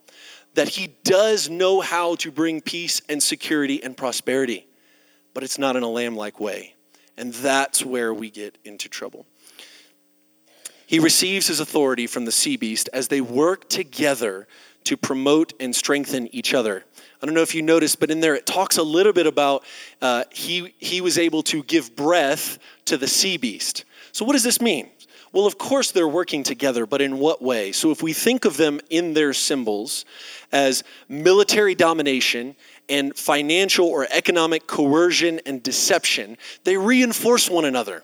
that 0.55 0.69
he 0.69 0.95
does 1.05 1.49
know 1.49 1.81
how 1.81 2.17
to 2.17 2.31
bring 2.31 2.61
peace 2.61 3.01
and 3.09 3.23
security 3.23 3.83
and 3.83 3.97
prosperity, 3.97 4.67
but 5.33 5.43
it's 5.43 5.59
not 5.59 5.75
in 5.75 5.83
a 5.83 5.89
lamb 5.89 6.17
like 6.17 6.39
way. 6.39 6.74
And 7.17 7.33
that's 7.33 7.85
where 7.85 8.13
we 8.13 8.31
get 8.31 8.59
into 8.65 8.89
trouble. 8.89 9.27
He 10.87 10.99
receives 10.99 11.47
his 11.47 11.61
authority 11.61 12.07
from 12.07 12.25
the 12.25 12.33
sea 12.33 12.57
beast 12.57 12.89
as 12.93 13.09
they 13.09 13.21
work 13.21 13.69
together 13.69 14.47
to 14.85 14.97
promote 14.97 15.55
and 15.59 15.75
strengthen 15.75 16.33
each 16.35 16.53
other. 16.53 16.85
I 17.23 17.27
don't 17.27 17.35
know 17.35 17.43
if 17.43 17.55
you 17.55 17.63
noticed, 17.63 18.01
but 18.01 18.11
in 18.11 18.21
there 18.21 18.35
it 18.35 18.45
talks 18.45 18.77
a 18.77 18.83
little 18.83 19.13
bit 19.13 19.27
about 19.27 19.65
uh, 20.03 20.25
he, 20.31 20.75
he 20.79 21.01
was 21.01 21.17
able 21.19 21.43
to 21.45 21.63
give 21.63 21.97
breath 21.97 22.59
to 22.85 22.99
the 22.99 23.09
sea 23.09 23.39
beast. 23.39 23.85
So, 24.13 24.25
what 24.25 24.35
does 24.35 24.43
this 24.43 24.61
mean? 24.61 24.91
Well, 25.33 25.47
of 25.47 25.59
course, 25.59 25.91
they're 25.91 26.07
working 26.07 26.45
together, 26.45 26.87
but 26.87 27.01
in 27.01 27.19
what 27.19 27.43
way? 27.43 27.73
So, 27.73 27.91
if 27.91 28.03
we 28.03 28.13
think 28.13 28.45
of 28.45 28.59
them 28.59 28.79
in 28.91 29.15
their 29.15 29.33
symbols 29.33 30.05
as 30.53 30.85
military 31.09 31.75
domination 31.75 32.55
and 32.89 33.17
financial 33.17 33.87
or 33.87 34.07
economic 34.11 34.67
coercion 34.67 35.41
and 35.47 35.63
deception, 35.63 36.37
they 36.65 36.77
reinforce 36.77 37.49
one 37.49 37.65
another. 37.65 38.03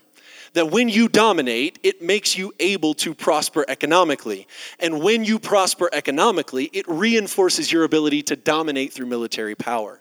That 0.54 0.70
when 0.72 0.88
you 0.88 1.08
dominate, 1.08 1.78
it 1.84 2.02
makes 2.02 2.36
you 2.36 2.52
able 2.58 2.94
to 2.94 3.14
prosper 3.14 3.64
economically. 3.68 4.48
And 4.80 5.00
when 5.00 5.24
you 5.24 5.38
prosper 5.38 5.88
economically, 5.92 6.68
it 6.72 6.88
reinforces 6.88 7.70
your 7.70 7.84
ability 7.84 8.22
to 8.24 8.36
dominate 8.36 8.92
through 8.92 9.06
military 9.06 9.54
power. 9.54 10.00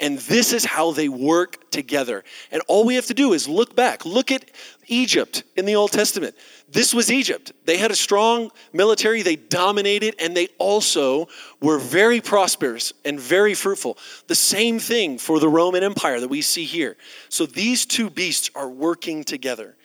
And 0.00 0.18
this 0.18 0.54
is 0.54 0.64
how 0.64 0.92
they 0.92 1.10
work 1.10 1.70
together. 1.70 2.24
And 2.50 2.62
all 2.68 2.84
we 2.84 2.94
have 2.94 3.06
to 3.06 3.14
do 3.14 3.34
is 3.34 3.46
look 3.46 3.76
back. 3.76 4.06
Look 4.06 4.32
at 4.32 4.50
Egypt 4.86 5.44
in 5.56 5.66
the 5.66 5.76
Old 5.76 5.92
Testament. 5.92 6.34
This 6.70 6.94
was 6.94 7.12
Egypt. 7.12 7.52
They 7.66 7.76
had 7.76 7.90
a 7.90 7.96
strong 7.96 8.50
military, 8.72 9.20
they 9.20 9.36
dominated, 9.36 10.14
and 10.18 10.34
they 10.34 10.48
also 10.58 11.28
were 11.60 11.78
very 11.78 12.22
prosperous 12.22 12.94
and 13.04 13.20
very 13.20 13.52
fruitful. 13.52 13.98
The 14.26 14.34
same 14.34 14.78
thing 14.78 15.18
for 15.18 15.38
the 15.38 15.48
Roman 15.48 15.84
Empire 15.84 16.18
that 16.18 16.28
we 16.28 16.40
see 16.40 16.64
here. 16.64 16.96
So 17.28 17.44
these 17.44 17.84
two 17.84 18.08
beasts 18.08 18.50
are 18.54 18.68
working 18.68 19.22
together. 19.22 19.76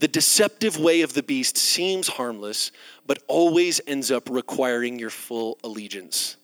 The 0.00 0.08
deceptive 0.08 0.78
way 0.78 1.00
of 1.02 1.14
the 1.14 1.22
beast 1.22 1.56
seems 1.56 2.08
harmless, 2.08 2.72
but 3.06 3.22
always 3.26 3.80
ends 3.86 4.10
up 4.10 4.28
requiring 4.28 4.98
your 4.98 5.10
full 5.10 5.58
allegiance. 5.64 6.36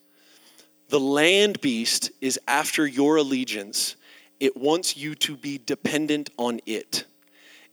The 0.88 1.00
land 1.00 1.60
beast 1.60 2.10
is 2.20 2.40
after 2.48 2.86
your 2.86 3.16
allegiance, 3.16 3.96
it 4.40 4.56
wants 4.56 4.96
you 4.96 5.14
to 5.16 5.36
be 5.36 5.58
dependent 5.58 6.30
on 6.38 6.60
it. 6.64 7.04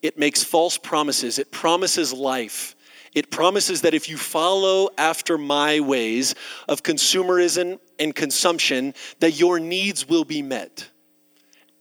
It 0.02 0.18
makes 0.18 0.44
false 0.44 0.78
promises, 0.78 1.40
it 1.40 1.52
promises 1.52 2.12
life. 2.12 2.76
It 3.14 3.32
promises 3.32 3.82
that 3.82 3.94
if 3.94 4.10
you 4.10 4.18
follow 4.18 4.90
after 4.98 5.38
my 5.38 5.80
ways 5.80 6.36
of 6.68 6.84
consumerism 6.84 7.80
and 7.98 8.14
consumption, 8.14 8.94
that 9.22 9.40
your 9.40 9.58
needs 9.58 10.08
will 10.10 10.26
be 10.26 10.42
met. 10.42 10.90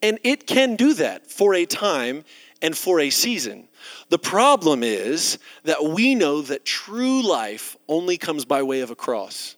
And 0.00 0.20
it 0.22 0.46
can 0.46 0.76
do 0.76 0.94
that 0.94 1.28
for 1.28 1.54
a 1.54 1.66
time 1.66 2.24
and 2.62 2.78
for 2.78 3.00
a 3.00 3.10
season. 3.10 3.68
The 4.10 4.18
problem 4.18 4.84
is 4.84 5.38
that 5.64 5.82
we 5.82 6.14
know 6.14 6.40
that 6.42 6.64
true 6.64 7.20
life 7.26 7.76
only 7.88 8.16
comes 8.16 8.44
by 8.44 8.62
way 8.62 8.80
of 8.80 8.92
a 8.92 8.96
cross. 8.96 9.56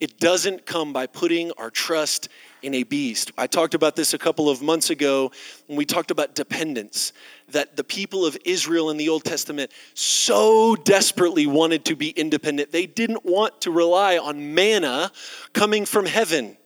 It 0.00 0.18
doesn't 0.18 0.66
come 0.66 0.92
by 0.92 1.06
putting 1.06 1.52
our 1.52 1.70
trust 1.70 2.28
in 2.62 2.74
a 2.74 2.82
beast. 2.82 3.30
I 3.38 3.46
talked 3.46 3.74
about 3.74 3.94
this 3.94 4.14
a 4.14 4.18
couple 4.18 4.48
of 4.48 4.62
months 4.62 4.90
ago 4.90 5.30
when 5.66 5.76
we 5.76 5.84
talked 5.84 6.10
about 6.10 6.34
dependence, 6.34 7.12
that 7.50 7.76
the 7.76 7.84
people 7.84 8.24
of 8.24 8.36
Israel 8.44 8.90
in 8.90 8.96
the 8.96 9.08
Old 9.08 9.24
Testament 9.24 9.70
so 9.92 10.74
desperately 10.74 11.46
wanted 11.46 11.84
to 11.86 11.96
be 11.96 12.10
independent. 12.10 12.72
They 12.72 12.86
didn't 12.86 13.24
want 13.24 13.60
to 13.62 13.70
rely 13.70 14.18
on 14.18 14.54
manna 14.54 15.12
coming 15.52 15.84
from 15.84 16.06
heaven. 16.06 16.56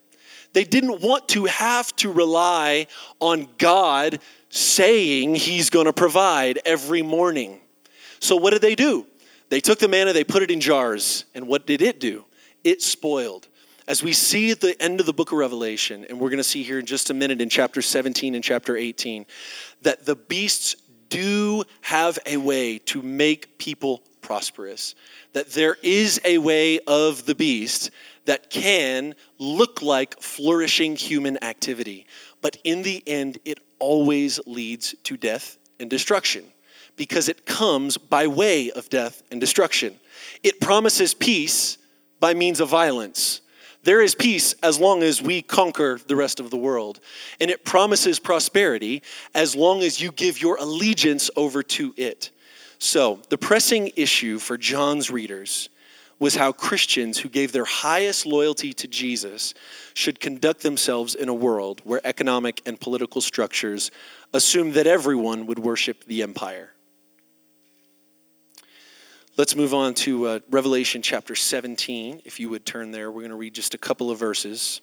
They 0.53 0.65
didn't 0.65 1.03
want 1.03 1.29
to 1.31 1.45
have 1.45 1.95
to 1.97 2.11
rely 2.11 2.87
on 3.21 3.49
God 3.59 4.21
saying 4.49 5.35
He's 5.35 5.69
going 5.69 5.87
to 5.87 5.93
provide 5.93 6.61
every 6.65 7.03
morning. 7.03 7.61
So, 8.21 8.37
what 8.37 8.51
did 8.51 8.63
they 8.63 8.75
do? 8.75 9.07
They 9.51 9.61
took 9.61 9.79
the 9.79 9.89
manna, 9.89 10.13
they 10.13 10.25
put 10.25 10.43
it 10.43 10.51
in 10.51 10.61
jars, 10.61 11.25
and 11.35 11.47
what 11.47 11.67
did 11.67 11.83
it 11.83 12.01
do? 12.01 12.25
It 12.69 12.83
spoiled 12.83 13.49
as 13.87 14.03
we 14.03 14.13
see 14.13 14.51
at 14.51 14.61
the 14.61 14.81
end 14.83 15.01
of 15.01 15.07
the 15.07 15.15
book 15.15 15.33
of 15.33 15.39
Revelation, 15.39 16.05
and 16.05 16.21
we're 16.21 16.29
going 16.29 16.37
to 16.37 16.45
see 16.45 16.63
here 16.63 16.79
in 16.79 16.85
just 16.85 17.09
a 17.09 17.15
minute 17.15 17.41
in 17.41 17.49
chapter 17.49 17.81
17 17.81 18.35
and 18.35 18.45
chapter 18.45 18.77
18, 18.77 19.25
that 19.81 20.05
the 20.05 20.15
beasts 20.15 20.77
do 21.09 21.65
have 21.81 22.19
a 22.27 22.37
way 22.37 22.77
to 22.81 23.01
make 23.01 23.57
people 23.57 24.03
prosperous. 24.21 24.95
That 25.33 25.53
there 25.53 25.79
is 25.83 26.21
a 26.27 26.37
way 26.37 26.79
of 26.81 27.25
the 27.25 27.35
beast 27.35 27.91
that 28.27 28.51
can 28.51 29.15
look 29.39 29.81
like 29.81 30.21
flourishing 30.21 30.95
human 30.95 31.43
activity. 31.43 32.07
But 32.43 32.59
in 32.65 32.83
the 32.83 33.03
end, 33.07 33.39
it 33.47 33.61
always 33.79 34.41
leads 34.47 34.95
to 35.05 35.17
death 35.17 35.57
and 35.81 35.89
destruction 35.89 36.45
because 36.97 37.31
it 37.31 37.47
comes 37.47 37.97
by 37.97 38.27
way 38.27 38.71
of 38.73 38.91
death 38.91 39.23
and 39.31 39.41
destruction. 39.41 39.99
It 40.43 40.61
promises 40.61 41.15
peace 41.15 41.79
by 42.21 42.35
means 42.35 42.61
of 42.61 42.69
violence. 42.69 43.41
There 43.85 44.03
is 44.03 44.15
peace 44.15 44.55
as 44.63 44.79
long 44.79 45.03
as 45.03 45.23
we 45.23 45.41
conquer 45.41 46.01
the 46.07 46.17
rest 46.17 46.41
of 46.41 46.51
the 46.51 46.57
world. 46.57 47.01
And 47.41 47.51
it 47.51 47.65
promises 47.65 48.19
prosperity 48.19 49.03
as 49.35 49.55
long 49.55 49.83
as 49.83 50.01
you 50.01 50.13
give 50.13 50.43
your 50.43 50.57
allegiance 50.57 51.31
over 51.37 51.63
to 51.63 51.95
it. 51.97 52.31
So, 52.79 53.21
the 53.29 53.39
pressing 53.39 53.93
issue 53.97 54.39
for 54.39 54.57
John's 54.57 55.11
readers 55.11 55.69
was 56.19 56.35
how 56.35 56.53
Christians 56.53 57.19
who 57.19 57.29
gave 57.29 57.53
their 57.53 57.65
highest 57.65 58.27
loyalty 58.27 58.73
to 58.73 58.89
Jesus 58.89 59.55
should 59.95 60.21
conduct 60.21 60.63
themselves 60.63 61.15
in 61.15 61.29
a 61.29 61.35
world 61.35 61.81
where 61.85 62.01
economic 62.05 62.61
and 62.67 62.81
political 62.81 63.21
structures 63.21 63.91
assume 64.33 64.73
that 64.73 64.87
everyone 64.87 65.47
would 65.47 65.59
worship 65.59 66.05
the 66.05 66.23
empire. 66.23 66.73
Let's 69.39 69.55
move 69.55 69.73
on 69.73 69.95
to 69.95 70.27
uh, 70.27 70.41
Revelation 70.51 71.01
chapter 71.01 71.37
17. 71.37 72.23
If 72.25 72.41
you 72.41 72.49
would 72.49 72.67
turn 72.67 72.91
there, 72.91 73.09
we're 73.09 73.21
going 73.21 73.31
to 73.31 73.37
read 73.37 73.55
just 73.55 73.73
a 73.73 73.79
couple 73.79 74.11
of 74.11 74.19
verses. 74.19 74.81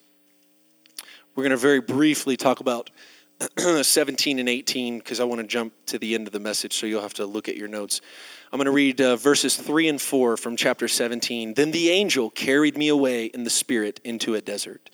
We're 1.36 1.43
going 1.43 1.51
to 1.51 1.58
very 1.58 1.82
briefly 1.82 2.38
talk 2.38 2.62
about 2.62 2.89
17 3.60 4.39
and 4.39 4.47
18 4.47 4.99
because 4.99 5.20
I 5.20 5.26
want 5.26 5.41
to 5.41 5.47
jump 5.47 5.74
to 5.88 5.99
the 5.99 6.16
end 6.16 6.28
of 6.28 6.32
the 6.32 6.39
message, 6.39 6.72
so 6.72 6.86
you'll 6.86 7.01
have 7.01 7.16
to 7.16 7.26
look 7.26 7.49
at 7.49 7.58
your 7.58 7.68
notes. 7.68 7.99
I'm 8.53 8.58
going 8.58 8.68
to 8.68 8.72
read 8.72 9.01
uh, 9.01 9.18
verses 9.18 9.58
3 9.58 9.89
and 9.89 10.01
4 10.01 10.38
from 10.38 10.56
chapter 10.56 10.88
17. 10.88 11.56
Then 11.56 11.72
the 11.72 11.89
angel 11.89 12.30
carried 12.30 12.78
me 12.78 12.88
away 12.88 13.26
in 13.26 13.43
the 13.43 13.49
spirit 13.49 13.99
into 14.06 14.36
a 14.36 14.41
desert. 14.41 14.89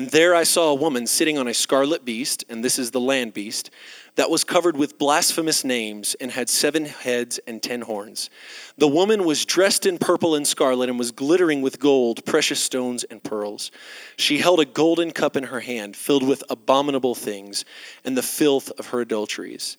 And 0.00 0.08
there 0.08 0.34
I 0.34 0.44
saw 0.44 0.70
a 0.70 0.74
woman 0.74 1.06
sitting 1.06 1.36
on 1.36 1.46
a 1.46 1.52
scarlet 1.52 2.06
beast, 2.06 2.42
and 2.48 2.64
this 2.64 2.78
is 2.78 2.90
the 2.90 2.98
land 2.98 3.34
beast 3.34 3.68
that 4.14 4.30
was 4.30 4.44
covered 4.44 4.74
with 4.74 4.96
blasphemous 4.96 5.62
names 5.62 6.16
and 6.18 6.30
had 6.30 6.48
seven 6.48 6.86
heads 6.86 7.38
and 7.46 7.62
ten 7.62 7.82
horns. 7.82 8.30
The 8.78 8.88
woman 8.88 9.26
was 9.26 9.44
dressed 9.44 9.84
in 9.84 9.98
purple 9.98 10.34
and 10.34 10.46
scarlet 10.46 10.88
and 10.88 10.98
was 10.98 11.10
glittering 11.10 11.60
with 11.60 11.78
gold, 11.78 12.24
precious 12.24 12.60
stones, 12.60 13.04
and 13.04 13.22
pearls. 13.22 13.70
She 14.16 14.38
held 14.38 14.58
a 14.60 14.64
golden 14.64 15.10
cup 15.10 15.36
in 15.36 15.44
her 15.44 15.60
hand, 15.60 15.94
filled 15.96 16.26
with 16.26 16.44
abominable 16.48 17.14
things 17.14 17.66
and 18.02 18.16
the 18.16 18.22
filth 18.22 18.72
of 18.78 18.86
her 18.86 19.02
adulteries. 19.02 19.76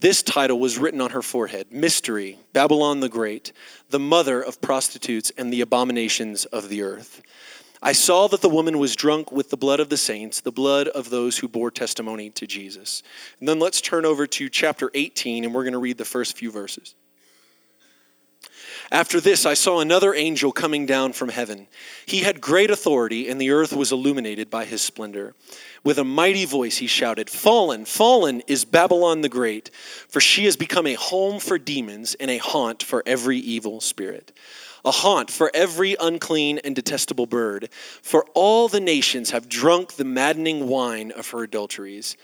This 0.00 0.24
title 0.24 0.58
was 0.58 0.78
written 0.78 1.00
on 1.00 1.10
her 1.10 1.22
forehead 1.22 1.70
Mystery, 1.70 2.40
Babylon 2.52 2.98
the 2.98 3.08
Great, 3.08 3.52
the 3.90 4.00
mother 4.00 4.42
of 4.42 4.60
prostitutes 4.60 5.30
and 5.38 5.52
the 5.52 5.60
abominations 5.60 6.44
of 6.46 6.68
the 6.68 6.82
earth. 6.82 7.22
I 7.86 7.92
saw 7.92 8.28
that 8.28 8.40
the 8.40 8.48
woman 8.48 8.78
was 8.78 8.96
drunk 8.96 9.30
with 9.30 9.50
the 9.50 9.58
blood 9.58 9.78
of 9.78 9.90
the 9.90 9.98
saints, 9.98 10.40
the 10.40 10.50
blood 10.50 10.88
of 10.88 11.10
those 11.10 11.36
who 11.36 11.48
bore 11.48 11.70
testimony 11.70 12.30
to 12.30 12.46
Jesus. 12.46 13.02
And 13.38 13.46
then 13.46 13.58
let's 13.58 13.82
turn 13.82 14.06
over 14.06 14.26
to 14.26 14.48
chapter 14.48 14.90
18, 14.94 15.44
and 15.44 15.54
we're 15.54 15.64
going 15.64 15.74
to 15.74 15.78
read 15.78 15.98
the 15.98 16.04
first 16.06 16.34
few 16.34 16.50
verses. 16.50 16.94
After 18.90 19.20
this, 19.20 19.44
I 19.44 19.52
saw 19.52 19.80
another 19.80 20.14
angel 20.14 20.50
coming 20.50 20.86
down 20.86 21.12
from 21.12 21.28
heaven. 21.28 21.66
He 22.06 22.20
had 22.20 22.40
great 22.40 22.70
authority, 22.70 23.28
and 23.28 23.38
the 23.38 23.50
earth 23.50 23.74
was 23.74 23.92
illuminated 23.92 24.48
by 24.48 24.64
his 24.64 24.80
splendor. 24.80 25.34
With 25.82 25.98
a 25.98 26.04
mighty 26.04 26.46
voice, 26.46 26.78
he 26.78 26.86
shouted, 26.86 27.28
Fallen, 27.28 27.84
fallen 27.84 28.40
is 28.46 28.64
Babylon 28.64 29.20
the 29.20 29.28
Great, 29.28 29.70
for 30.08 30.20
she 30.20 30.46
has 30.46 30.56
become 30.56 30.86
a 30.86 30.94
home 30.94 31.38
for 31.38 31.58
demons 31.58 32.14
and 32.14 32.30
a 32.30 32.38
haunt 32.38 32.82
for 32.82 33.02
every 33.04 33.36
evil 33.36 33.82
spirit 33.82 34.32
a 34.84 34.90
haunt 34.90 35.30
for 35.30 35.50
every 35.54 35.96
unclean 36.00 36.58
and 36.58 36.76
detestable 36.76 37.26
bird. 37.26 37.68
For 38.02 38.26
all 38.34 38.68
the 38.68 38.80
nations 38.80 39.30
have 39.30 39.48
drunk 39.48 39.94
the 39.94 40.04
maddening 40.04 40.68
wine 40.68 41.10
of 41.10 41.30
her 41.30 41.42
adulteries. 41.42 42.16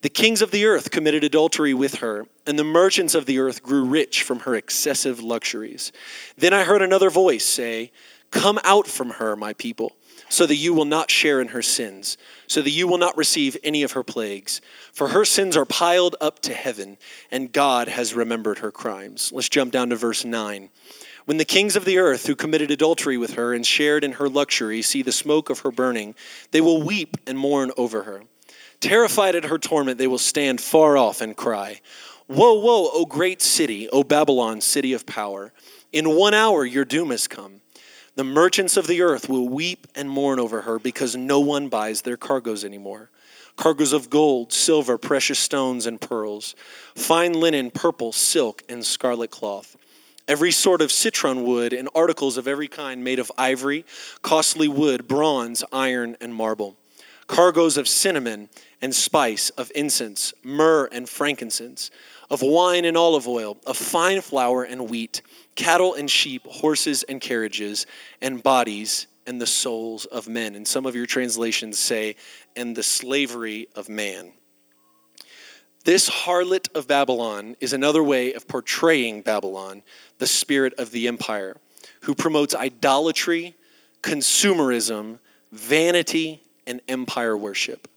The 0.00 0.08
kings 0.08 0.42
of 0.42 0.52
the 0.52 0.64
earth 0.64 0.90
committed 0.92 1.24
adultery 1.24 1.74
with 1.74 1.96
her, 1.96 2.26
and 2.46 2.56
the 2.56 2.64
merchants 2.64 3.16
of 3.16 3.26
the 3.26 3.40
earth 3.40 3.62
grew 3.62 3.84
rich 3.84 4.22
from 4.22 4.40
her 4.40 4.54
excessive 4.54 5.20
luxuries. 5.20 5.90
Then 6.36 6.54
I 6.54 6.62
heard 6.64 6.82
another 6.82 7.10
voice 7.10 7.44
say, 7.44 7.90
Come 8.30 8.60
out 8.62 8.86
from 8.86 9.10
her, 9.10 9.34
my 9.34 9.54
people, 9.54 9.96
so 10.28 10.46
that 10.46 10.56
you 10.56 10.74
will 10.74 10.84
not 10.84 11.10
share 11.10 11.40
in 11.40 11.48
her 11.48 11.62
sins, 11.62 12.16
so 12.46 12.60
that 12.62 12.70
you 12.70 12.86
will 12.86 12.98
not 12.98 13.16
receive 13.16 13.56
any 13.64 13.82
of 13.82 13.92
her 13.92 14.04
plagues. 14.04 14.60
For 14.92 15.08
her 15.08 15.24
sins 15.24 15.56
are 15.56 15.64
piled 15.64 16.14
up 16.20 16.40
to 16.40 16.54
heaven, 16.54 16.98
and 17.30 17.52
God 17.52 17.88
has 17.88 18.14
remembered 18.14 18.58
her 18.58 18.70
crimes. 18.70 19.32
Let's 19.32 19.48
jump 19.48 19.72
down 19.72 19.90
to 19.90 19.96
verse 19.96 20.24
9. 20.24 20.68
When 21.28 21.36
the 21.36 21.44
kings 21.44 21.76
of 21.76 21.84
the 21.84 21.98
earth 21.98 22.24
who 22.24 22.34
committed 22.34 22.70
adultery 22.70 23.18
with 23.18 23.34
her 23.34 23.52
and 23.52 23.66
shared 23.66 24.02
in 24.02 24.12
her 24.12 24.30
luxury 24.30 24.80
see 24.80 25.02
the 25.02 25.12
smoke 25.12 25.50
of 25.50 25.58
her 25.58 25.70
burning, 25.70 26.14
they 26.52 26.62
will 26.62 26.82
weep 26.82 27.18
and 27.26 27.36
mourn 27.36 27.70
over 27.76 28.04
her. 28.04 28.22
Terrified 28.80 29.34
at 29.34 29.44
her 29.44 29.58
torment, 29.58 29.98
they 29.98 30.06
will 30.06 30.16
stand 30.16 30.58
far 30.58 30.96
off 30.96 31.20
and 31.20 31.36
cry, 31.36 31.82
Woe, 32.28 32.58
woe, 32.58 32.88
O 32.94 33.04
great 33.04 33.42
city, 33.42 33.90
O 33.90 34.02
Babylon, 34.02 34.62
city 34.62 34.94
of 34.94 35.04
power! 35.04 35.52
In 35.92 36.16
one 36.16 36.32
hour 36.32 36.64
your 36.64 36.86
doom 36.86 37.10
has 37.10 37.28
come. 37.28 37.60
The 38.14 38.24
merchants 38.24 38.78
of 38.78 38.86
the 38.86 39.02
earth 39.02 39.28
will 39.28 39.50
weep 39.50 39.86
and 39.94 40.08
mourn 40.08 40.40
over 40.40 40.62
her 40.62 40.78
because 40.78 41.14
no 41.14 41.40
one 41.40 41.68
buys 41.68 42.00
their 42.00 42.16
cargoes 42.16 42.64
anymore. 42.64 43.10
Cargoes 43.54 43.92
of 43.92 44.08
gold, 44.08 44.50
silver, 44.50 44.96
precious 44.96 45.38
stones, 45.38 45.84
and 45.84 46.00
pearls, 46.00 46.54
fine 46.94 47.34
linen, 47.34 47.70
purple, 47.70 48.12
silk, 48.12 48.62
and 48.66 48.82
scarlet 48.82 49.30
cloth 49.30 49.76
every 50.28 50.52
sort 50.52 50.82
of 50.82 50.92
citron 50.92 51.42
wood, 51.42 51.72
and 51.72 51.88
articles 51.94 52.36
of 52.36 52.46
every 52.46 52.68
kind 52.68 53.02
made 53.02 53.18
of 53.18 53.32
ivory, 53.36 53.84
costly 54.22 54.68
wood, 54.68 55.08
bronze, 55.08 55.64
iron, 55.72 56.16
and 56.20 56.34
marble, 56.34 56.76
cargoes 57.26 57.76
of 57.76 57.88
cinnamon 57.88 58.48
and 58.80 58.94
spice, 58.94 59.50
of 59.50 59.72
incense, 59.74 60.32
myrrh 60.44 60.88
and 60.92 61.08
frankincense, 61.08 61.90
of 62.30 62.42
wine 62.42 62.84
and 62.84 62.96
olive 62.96 63.26
oil, 63.26 63.56
of 63.66 63.76
fine 63.76 64.20
flour 64.20 64.62
and 64.62 64.88
wheat, 64.90 65.22
cattle 65.54 65.94
and 65.94 66.10
sheep, 66.10 66.46
horses 66.46 67.02
and 67.04 67.20
carriages, 67.20 67.86
and 68.20 68.42
bodies 68.42 69.06
and 69.26 69.40
the 69.40 69.46
souls 69.46 70.04
of 70.06 70.28
men. 70.28 70.54
And 70.54 70.66
some 70.66 70.86
of 70.86 70.94
your 70.94 71.06
translations 71.06 71.78
say, 71.78 72.16
and 72.54 72.76
the 72.76 72.82
slavery 72.82 73.68
of 73.74 73.88
man. 73.88 74.32
This 75.88 76.10
harlot 76.10 76.68
of 76.74 76.86
Babylon 76.86 77.56
is 77.60 77.72
another 77.72 78.02
way 78.02 78.34
of 78.34 78.46
portraying 78.46 79.22
Babylon, 79.22 79.82
the 80.18 80.26
spirit 80.26 80.74
of 80.74 80.90
the 80.90 81.08
empire, 81.08 81.56
who 82.02 82.14
promotes 82.14 82.54
idolatry, 82.54 83.54
consumerism, 84.02 85.18
vanity, 85.50 86.42
and 86.66 86.82
empire 86.88 87.38
worship. 87.38 87.88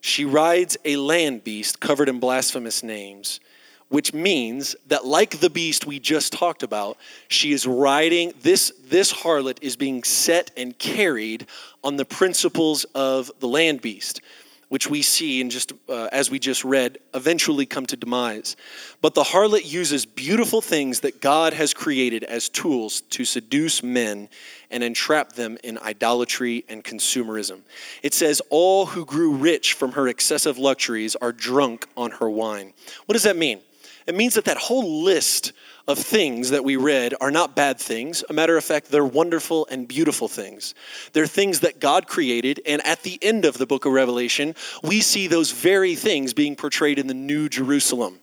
She 0.00 0.24
rides 0.24 0.76
a 0.84 0.94
land 0.94 1.42
beast 1.42 1.80
covered 1.80 2.08
in 2.08 2.20
blasphemous 2.20 2.84
names, 2.84 3.40
which 3.88 4.14
means 4.14 4.76
that, 4.86 5.04
like 5.04 5.40
the 5.40 5.50
beast 5.50 5.86
we 5.86 5.98
just 5.98 6.32
talked 6.32 6.62
about, 6.62 6.98
she 7.26 7.50
is 7.50 7.66
riding, 7.66 8.32
this, 8.42 8.72
this 8.86 9.12
harlot 9.12 9.58
is 9.60 9.74
being 9.74 10.04
set 10.04 10.52
and 10.56 10.78
carried 10.78 11.48
on 11.82 11.96
the 11.96 12.04
principles 12.04 12.84
of 12.94 13.28
the 13.40 13.48
land 13.48 13.80
beast 13.80 14.20
which 14.68 14.88
we 14.88 15.02
see 15.02 15.40
and 15.40 15.50
just 15.50 15.72
uh, 15.88 16.08
as 16.12 16.30
we 16.30 16.38
just 16.38 16.64
read 16.64 16.98
eventually 17.14 17.66
come 17.66 17.86
to 17.86 17.96
demise. 17.96 18.56
But 19.00 19.14
the 19.14 19.22
harlot 19.22 19.70
uses 19.70 20.04
beautiful 20.04 20.60
things 20.60 21.00
that 21.00 21.20
god 21.20 21.52
has 21.54 21.72
created 21.72 22.24
as 22.24 22.48
tools 22.48 23.00
to 23.02 23.24
seduce 23.24 23.82
men 23.82 24.28
and 24.70 24.82
entrap 24.82 25.32
them 25.32 25.58
in 25.64 25.78
idolatry 25.78 26.64
and 26.68 26.84
consumerism. 26.84 27.60
It 28.02 28.12
says 28.12 28.42
all 28.50 28.86
who 28.86 29.04
grew 29.04 29.32
rich 29.32 29.72
from 29.72 29.92
her 29.92 30.08
excessive 30.08 30.58
luxuries 30.58 31.16
are 31.16 31.32
drunk 31.32 31.86
on 31.96 32.10
her 32.12 32.28
wine. 32.28 32.74
What 33.06 33.14
does 33.14 33.22
that 33.22 33.36
mean? 33.36 33.60
It 34.06 34.14
means 34.14 34.34
that 34.34 34.46
that 34.46 34.56
whole 34.56 35.02
list 35.02 35.52
of 35.88 35.98
things 35.98 36.50
that 36.50 36.62
we 36.62 36.76
read 36.76 37.14
are 37.18 37.30
not 37.30 37.56
bad 37.56 37.80
things. 37.80 38.22
A 38.28 38.34
matter 38.34 38.58
of 38.58 38.62
fact, 38.62 38.90
they're 38.90 39.04
wonderful 39.04 39.66
and 39.70 39.88
beautiful 39.88 40.28
things. 40.28 40.74
They're 41.14 41.26
things 41.26 41.60
that 41.60 41.80
God 41.80 42.06
created, 42.06 42.60
and 42.66 42.86
at 42.86 43.02
the 43.02 43.18
end 43.22 43.46
of 43.46 43.56
the 43.56 43.66
book 43.66 43.86
of 43.86 43.92
Revelation, 43.92 44.54
we 44.82 45.00
see 45.00 45.26
those 45.26 45.50
very 45.50 45.94
things 45.94 46.34
being 46.34 46.56
portrayed 46.56 46.98
in 46.98 47.06
the 47.06 47.14
New 47.14 47.48
Jerusalem. 47.48 48.20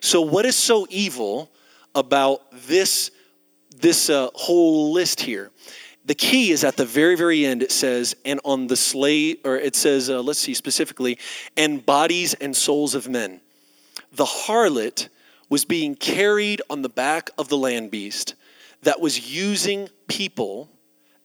So, 0.00 0.20
what 0.22 0.46
is 0.46 0.54
so 0.54 0.86
evil 0.90 1.50
about 1.92 2.42
this, 2.68 3.10
this 3.76 4.08
uh, 4.08 4.28
whole 4.34 4.92
list 4.92 5.20
here? 5.20 5.50
The 6.04 6.14
key 6.14 6.52
is 6.52 6.62
at 6.62 6.76
the 6.76 6.86
very, 6.86 7.16
very 7.16 7.44
end, 7.44 7.64
it 7.64 7.72
says, 7.72 8.14
and 8.24 8.40
on 8.44 8.68
the 8.68 8.76
slave, 8.76 9.38
or 9.44 9.56
it 9.56 9.74
says, 9.74 10.08
uh, 10.08 10.22
let's 10.22 10.38
see 10.38 10.54
specifically, 10.54 11.18
and 11.56 11.84
bodies 11.84 12.34
and 12.34 12.56
souls 12.56 12.94
of 12.94 13.08
men. 13.08 13.40
The 14.12 14.24
harlot 14.24 15.08
was 15.48 15.64
being 15.64 15.94
carried 15.94 16.60
on 16.68 16.82
the 16.82 16.88
back 16.88 17.30
of 17.38 17.48
the 17.48 17.56
land 17.56 17.90
beast 17.90 18.34
that 18.82 19.00
was 19.00 19.34
using 19.34 19.88
people 20.06 20.68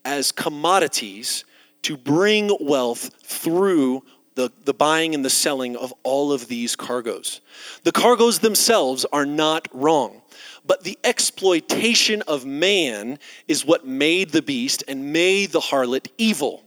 as 0.06 0.32
commodities 0.32 1.46
to 1.84 1.98
bring 1.98 2.56
wealth 2.60 3.12
through 3.24 4.04
the, 4.36 4.52
the 4.66 4.74
buying 4.74 5.14
and 5.14 5.24
the 5.24 5.30
selling 5.30 5.76
of 5.76 5.94
all 6.04 6.32
of 6.32 6.48
these 6.48 6.76
cargoes. 6.76 7.42
The 7.84 7.92
cargoes 7.92 8.40
themselves 8.40 9.06
are 9.06 9.26
not 9.26 9.68
wrong, 9.72 10.22
but 10.66 10.84
the 10.84 10.98
exploitation 11.04 12.24
of 12.24 12.46
man 12.46 13.20
is 13.48 13.66
what 13.66 13.86
made 13.86 14.32
the 14.32 14.42
beast 14.42 14.84
and 14.88 15.14
made 15.14 15.52
the 15.52 15.60
harlot 15.60 16.08
evil. 16.18 16.64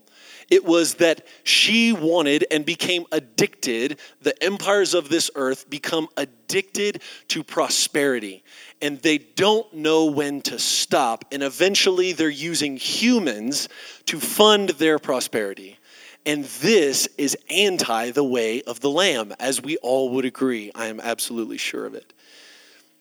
It 0.49 0.65
was 0.65 0.95
that 0.95 1.27
she 1.43 1.93
wanted 1.93 2.47
and 2.51 2.65
became 2.65 3.05
addicted, 3.11 3.99
the 4.23 4.41
empires 4.43 4.95
of 4.95 5.09
this 5.09 5.29
earth 5.35 5.69
become 5.69 6.09
addicted 6.17 7.03
to 7.29 7.43
prosperity. 7.43 8.45
And 8.81 9.01
they 9.03 9.19
don't 9.19 9.73
know 9.75 10.05
when 10.05 10.43
to 10.43 10.59
stop. 10.59 11.25
And 11.33 11.43
eventually 11.43 12.13
they're 12.13 12.29
using 12.29 12.77
humans 12.77 13.69
to 14.07 14.21
fund 14.21 14.71
their 14.71 15.01
prosperity. 15.01 15.79
And 16.25 16.45
this 16.45 17.09
is 17.19 17.37
anti 17.51 18.11
the 18.11 18.25
way 18.25 18.63
of 18.63 18.81
the 18.81 18.91
Lamb, 18.91 19.35
as 19.41 19.63
we 19.63 19.77
all 19.79 20.11
would 20.11 20.25
agree. 20.25 20.71
I 20.75 20.87
am 20.87 21.01
absolutely 21.01 21.59
sure 21.59 21.87
of 21.87 21.95
it. 21.95 22.13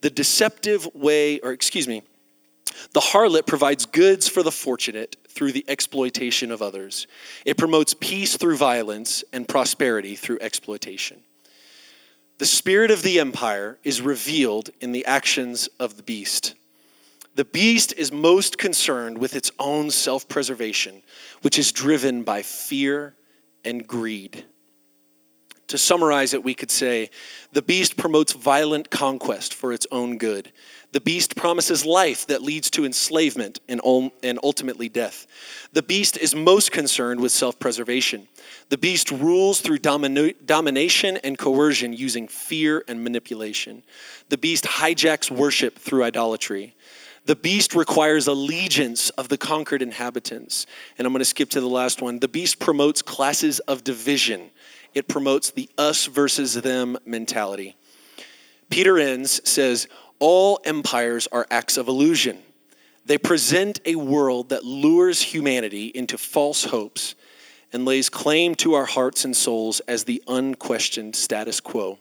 The 0.01 0.09
deceptive 0.09 0.87
way, 0.95 1.39
or 1.39 1.51
excuse 1.51 1.87
me, 1.87 2.03
the 2.93 2.99
harlot 2.99 3.47
provides 3.47 3.85
goods 3.85 4.27
for 4.27 4.43
the 4.43 4.51
fortunate 4.51 5.15
through 5.35 5.51
the 5.51 5.65
exploitation 5.67 6.51
of 6.51 6.61
others. 6.61 7.07
It 7.45 7.57
promotes 7.57 7.93
peace 7.93 8.37
through 8.37 8.57
violence 8.57 9.23
and 9.33 9.47
prosperity 9.47 10.15
through 10.15 10.39
exploitation. 10.41 11.21
The 12.37 12.45
spirit 12.45 12.89
of 12.89 13.01
the 13.01 13.19
empire 13.19 13.77
is 13.83 14.01
revealed 14.01 14.69
in 14.81 14.91
the 14.91 15.05
actions 15.05 15.67
of 15.79 15.97
the 15.97 16.03
beast. 16.03 16.55
The 17.35 17.45
beast 17.45 17.93
is 17.93 18.11
most 18.11 18.57
concerned 18.57 19.17
with 19.17 19.35
its 19.35 19.51
own 19.59 19.91
self 19.91 20.27
preservation, 20.27 21.01
which 21.41 21.59
is 21.59 21.71
driven 21.71 22.23
by 22.23 22.41
fear 22.41 23.13
and 23.65 23.85
greed. 23.85 24.45
To 25.67 25.77
summarize 25.77 26.33
it, 26.33 26.43
we 26.43 26.53
could 26.53 26.71
say 26.71 27.09
the 27.51 27.61
beast 27.61 27.97
promotes 27.97 28.33
violent 28.33 28.89
conquest 28.89 29.53
for 29.53 29.73
its 29.73 29.87
own 29.91 30.17
good. 30.17 30.51
The 30.95 31.01
beast 31.01 31.35
promises 31.35 31.85
life 31.85 32.25
that 32.27 32.41
leads 32.41 32.69
to 32.69 32.85
enslavement 32.85 33.59
and, 33.67 33.81
ultimately 33.83 34.87
death. 34.87 35.27
The 35.73 35.83
beast 35.83 36.15
is 36.15 36.33
most 36.33 36.71
concerned 36.71 37.19
with 37.19 37.33
self 37.33 37.59
preservation. 37.59 38.29
The 38.69 38.77
beast 38.77 39.11
rules 39.11 39.59
through 39.59 39.79
domination 39.79 41.17
and 41.17 41.37
coercion 41.37 41.91
using 41.91 42.29
fear 42.29 42.85
and 42.87 43.03
manipulation. 43.03 43.83
The 44.29 44.37
beast 44.37 44.63
hijacks 44.63 45.29
worship 45.29 45.77
through 45.77 46.05
idolatry. 46.05 46.73
The 47.25 47.35
beast 47.35 47.75
requires 47.75 48.27
allegiance 48.27 49.09
of 49.09 49.27
the 49.27 49.37
conquered 49.37 49.81
inhabitants. 49.81 50.65
And 50.97 51.05
I'm 51.05 51.11
going 51.11 51.19
to 51.19 51.25
skip 51.25 51.49
to 51.49 51.59
the 51.59 51.67
last 51.67 52.01
one. 52.01 52.19
The 52.19 52.29
beast 52.29 52.59
promotes 52.59 53.01
classes 53.01 53.59
of 53.59 53.83
division 53.83 54.49
it 54.93 55.09
promotes 55.09 55.51
the 55.51 55.69
us 55.77 56.05
versus 56.05 56.53
them 56.53 56.97
mentality. 57.05 57.75
Peter 58.69 58.97
Enns 58.97 59.47
says, 59.47 59.87
All 60.27 60.59
empires 60.65 61.27
are 61.31 61.45
acts 61.51 61.77
of 61.77 61.87
illusion. 61.87 62.39
They 63.05 63.19
present 63.19 63.79
a 63.85 63.93
world 63.93 64.49
that 64.49 64.63
lures 64.63 65.21
humanity 65.21 65.91
into 65.93 66.17
false 66.17 66.63
hopes 66.63 67.13
and 67.71 67.85
lays 67.85 68.09
claim 68.09 68.55
to 68.55 68.73
our 68.73 68.87
hearts 68.87 69.23
and 69.23 69.35
souls 69.35 69.81
as 69.81 70.05
the 70.05 70.23
unquestioned 70.27 71.15
status 71.15 71.59
quo. 71.59 71.99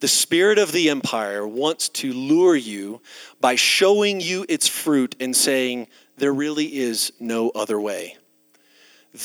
The 0.00 0.08
spirit 0.08 0.58
of 0.58 0.72
the 0.72 0.90
empire 0.90 1.46
wants 1.46 1.88
to 1.90 2.12
lure 2.12 2.56
you 2.56 3.00
by 3.40 3.54
showing 3.54 4.20
you 4.20 4.44
its 4.48 4.66
fruit 4.66 5.14
and 5.20 5.36
saying, 5.36 5.86
There 6.16 6.34
really 6.34 6.66
is 6.66 7.12
no 7.20 7.50
other 7.50 7.80
way. 7.80 8.16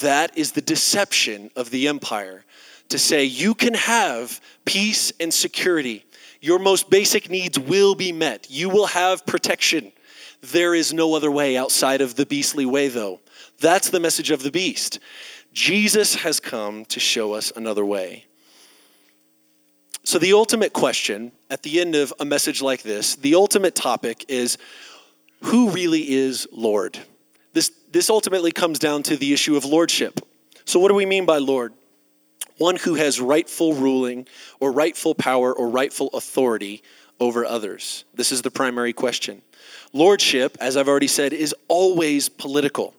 That 0.02 0.38
is 0.38 0.52
the 0.52 0.62
deception 0.62 1.50
of 1.56 1.72
the 1.72 1.88
empire 1.88 2.46
to 2.90 3.00
say 3.00 3.24
you 3.24 3.56
can 3.56 3.74
have 3.74 4.40
peace 4.64 5.12
and 5.20 5.34
security. 5.34 6.06
Your 6.48 6.60
most 6.60 6.90
basic 6.90 7.30
needs 7.30 7.60
will 7.60 7.94
be 7.94 8.14
met. 8.14 8.48
You 8.50 8.70
will 8.70 8.88
have 8.88 9.26
protection. 9.26 9.92
There 10.40 10.74
is 10.74 10.94
no 10.94 11.14
other 11.14 11.30
way 11.30 11.58
outside 11.58 12.00
of 12.00 12.16
the 12.16 12.26
beastly 12.26 12.66
way, 12.66 12.88
though. 12.88 13.20
That's 13.60 13.90
the 13.90 14.00
message 14.00 14.32
of 14.32 14.44
the 14.44 14.50
beast. 14.50 15.00
Jesus 15.52 16.16
has 16.16 16.40
come 16.40 16.86
to 16.86 17.02
show 17.02 17.34
us 17.34 17.52
another 17.54 17.84
way. 17.84 18.28
So, 20.06 20.20
the 20.20 20.32
ultimate 20.32 20.72
question 20.72 21.34
at 21.50 21.64
the 21.64 21.82
end 21.82 21.96
of 21.96 22.14
a 22.18 22.24
message 22.24 22.62
like 22.62 22.82
this, 22.82 23.16
the 23.18 23.36
ultimate 23.36 23.76
topic 23.76 24.24
is 24.30 24.58
who 25.44 25.72
really 25.72 26.10
is 26.10 26.48
Lord? 26.54 26.98
This, 27.52 27.74
this 27.92 28.10
ultimately 28.10 28.54
comes 28.54 28.80
down 28.80 29.04
to 29.04 29.18
the 29.18 29.34
issue 29.34 29.58
of 29.58 29.66
lordship. 29.66 30.22
So, 30.64 30.80
what 30.80 30.88
do 30.88 30.96
we 30.96 31.06
mean 31.06 31.26
by 31.26 31.40
Lord? 31.40 31.74
One 32.58 32.76
who 32.76 32.96
has 32.96 33.20
rightful 33.20 33.74
ruling 33.74 34.28
or 34.60 34.72
rightful 34.72 35.16
power 35.16 35.54
or 35.54 35.70
rightful 35.70 36.10
authority 36.14 36.84
over 37.20 37.46
others? 37.46 38.06
This 38.14 38.32
is 38.32 38.42
the 38.42 38.52
primary 38.52 38.94
question. 38.94 39.42
Lordship, 39.94 40.58
as 40.60 40.78
I've 40.78 40.88
already 40.88 41.08
said, 41.08 41.34
is 41.34 41.56
always 41.68 42.30
political. 42.30 42.94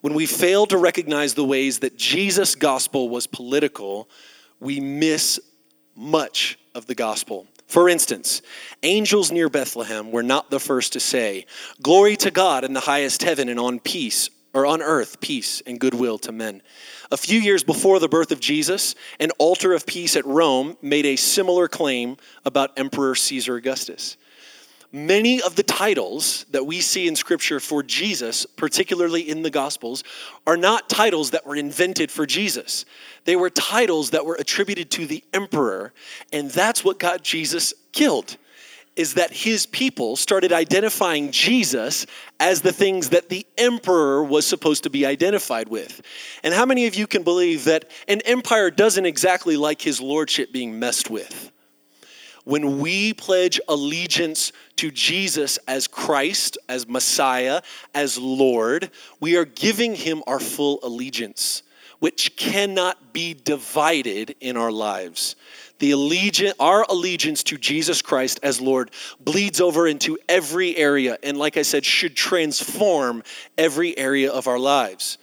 When 0.00 0.14
we 0.14 0.26
fail 0.26 0.66
to 0.66 0.78
recognize 0.78 1.34
the 1.34 1.44
ways 1.44 1.80
that 1.80 1.96
Jesus' 1.96 2.54
gospel 2.54 3.08
was 3.08 3.26
political, 3.26 4.08
we 4.58 4.80
miss 4.80 5.38
much 5.94 6.58
of 6.74 6.86
the 6.86 6.94
gospel. 6.94 7.46
For 7.66 7.88
instance, 7.88 8.42
angels 8.82 9.30
near 9.30 9.48
Bethlehem 9.48 10.10
were 10.10 10.22
not 10.22 10.50
the 10.50 10.58
first 10.58 10.94
to 10.94 11.00
say, 11.00 11.46
Glory 11.82 12.16
to 12.16 12.30
God 12.30 12.64
in 12.64 12.72
the 12.72 12.80
highest 12.80 13.22
heaven 13.22 13.48
and 13.48 13.60
on 13.60 13.78
peace, 13.78 14.30
or 14.52 14.66
on 14.66 14.82
earth, 14.82 15.20
peace 15.20 15.62
and 15.66 15.78
goodwill 15.78 16.18
to 16.18 16.32
men. 16.32 16.62
A 17.12 17.16
few 17.16 17.40
years 17.40 17.64
before 17.64 17.98
the 17.98 18.08
birth 18.08 18.30
of 18.30 18.38
Jesus, 18.38 18.94
an 19.18 19.32
altar 19.38 19.72
of 19.72 19.84
peace 19.84 20.14
at 20.14 20.24
Rome 20.24 20.76
made 20.80 21.06
a 21.06 21.16
similar 21.16 21.66
claim 21.66 22.16
about 22.44 22.78
Emperor 22.78 23.16
Caesar 23.16 23.56
Augustus. 23.56 24.16
Many 24.92 25.42
of 25.42 25.56
the 25.56 25.64
titles 25.64 26.46
that 26.52 26.66
we 26.66 26.80
see 26.80 27.08
in 27.08 27.16
Scripture 27.16 27.58
for 27.58 27.82
Jesus, 27.82 28.46
particularly 28.46 29.28
in 29.28 29.42
the 29.42 29.50
Gospels, 29.50 30.04
are 30.46 30.56
not 30.56 30.88
titles 30.88 31.30
that 31.30 31.44
were 31.44 31.56
invented 31.56 32.12
for 32.12 32.26
Jesus. 32.26 32.84
They 33.24 33.34
were 33.34 33.50
titles 33.50 34.10
that 34.10 34.24
were 34.24 34.36
attributed 34.36 34.90
to 34.92 35.06
the 35.06 35.24
emperor, 35.32 35.92
and 36.32 36.48
that's 36.48 36.84
what 36.84 37.00
got 37.00 37.24
Jesus 37.24 37.74
killed. 37.90 38.36
Is 39.00 39.14
that 39.14 39.32
his 39.32 39.64
people 39.64 40.14
started 40.14 40.52
identifying 40.52 41.30
Jesus 41.30 42.04
as 42.38 42.60
the 42.60 42.70
things 42.70 43.08
that 43.08 43.30
the 43.30 43.46
emperor 43.56 44.22
was 44.22 44.44
supposed 44.44 44.82
to 44.82 44.90
be 44.90 45.06
identified 45.06 45.70
with. 45.70 46.02
And 46.44 46.52
how 46.52 46.66
many 46.66 46.86
of 46.86 46.94
you 46.94 47.06
can 47.06 47.22
believe 47.22 47.64
that 47.64 47.90
an 48.08 48.20
empire 48.26 48.70
doesn't 48.70 49.06
exactly 49.06 49.56
like 49.56 49.80
his 49.80 50.02
lordship 50.02 50.52
being 50.52 50.78
messed 50.78 51.08
with? 51.08 51.50
When 52.44 52.78
we 52.78 53.14
pledge 53.14 53.58
allegiance 53.68 54.52
to 54.76 54.90
Jesus 54.90 55.58
as 55.66 55.88
Christ, 55.88 56.58
as 56.68 56.86
Messiah, 56.86 57.62
as 57.94 58.18
Lord, 58.18 58.90
we 59.18 59.34
are 59.38 59.46
giving 59.46 59.94
him 59.94 60.22
our 60.26 60.40
full 60.40 60.78
allegiance, 60.82 61.62
which 62.00 62.34
cannot 62.36 63.12
be 63.12 63.34
divided 63.34 64.34
in 64.40 64.56
our 64.56 64.72
lives. 64.72 65.36
The 65.78 65.92
allegiance, 65.92 66.54
our 66.58 66.84
allegiance 66.88 67.42
to 67.44 67.56
Jesus 67.56 68.02
Christ 68.02 68.40
as 68.42 68.60
Lord 68.60 68.90
bleeds 69.20 69.60
over 69.60 69.86
into 69.86 70.18
every 70.28 70.76
area, 70.76 71.16
and 71.22 71.38
like 71.38 71.56
I 71.56 71.62
said, 71.62 71.84
should 71.84 72.16
transform 72.16 73.22
every 73.56 73.96
area 73.96 74.30
of 74.30 74.46
our 74.46 74.58
lives. 74.58 75.16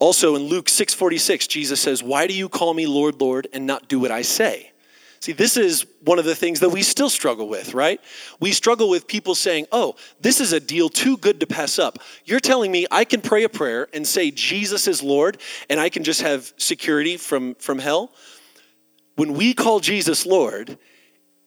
Also 0.00 0.34
in 0.34 0.42
Luke 0.42 0.68
6:46, 0.68 1.46
Jesus 1.46 1.80
says, 1.80 2.02
"Why 2.02 2.26
do 2.26 2.34
you 2.34 2.48
call 2.48 2.74
me 2.74 2.86
Lord, 2.86 3.20
Lord, 3.20 3.48
and 3.52 3.66
not 3.66 3.88
do 3.88 4.00
what 4.00 4.10
I 4.10 4.22
say?" 4.22 4.72
See, 5.20 5.32
this 5.32 5.56
is 5.56 5.84
one 6.04 6.18
of 6.18 6.24
the 6.24 6.34
things 6.34 6.60
that 6.60 6.68
we 6.68 6.82
still 6.82 7.10
struggle 7.10 7.48
with, 7.48 7.74
right? 7.74 8.00
We 8.38 8.52
struggle 8.52 8.88
with 8.88 9.08
people 9.08 9.34
saying, 9.34 9.66
oh, 9.72 9.96
this 10.20 10.40
is 10.40 10.52
a 10.52 10.60
deal 10.60 10.88
too 10.88 11.16
good 11.16 11.40
to 11.40 11.46
pass 11.46 11.78
up. 11.78 11.98
You're 12.24 12.40
telling 12.40 12.70
me 12.70 12.86
I 12.90 13.04
can 13.04 13.20
pray 13.20 13.42
a 13.42 13.48
prayer 13.48 13.88
and 13.92 14.06
say 14.06 14.30
Jesus 14.30 14.86
is 14.86 15.02
Lord 15.02 15.38
and 15.68 15.80
I 15.80 15.88
can 15.88 16.04
just 16.04 16.22
have 16.22 16.52
security 16.56 17.16
from, 17.16 17.56
from 17.56 17.78
hell? 17.78 18.12
When 19.16 19.34
we 19.34 19.54
call 19.54 19.80
Jesus 19.80 20.24
Lord, 20.24 20.78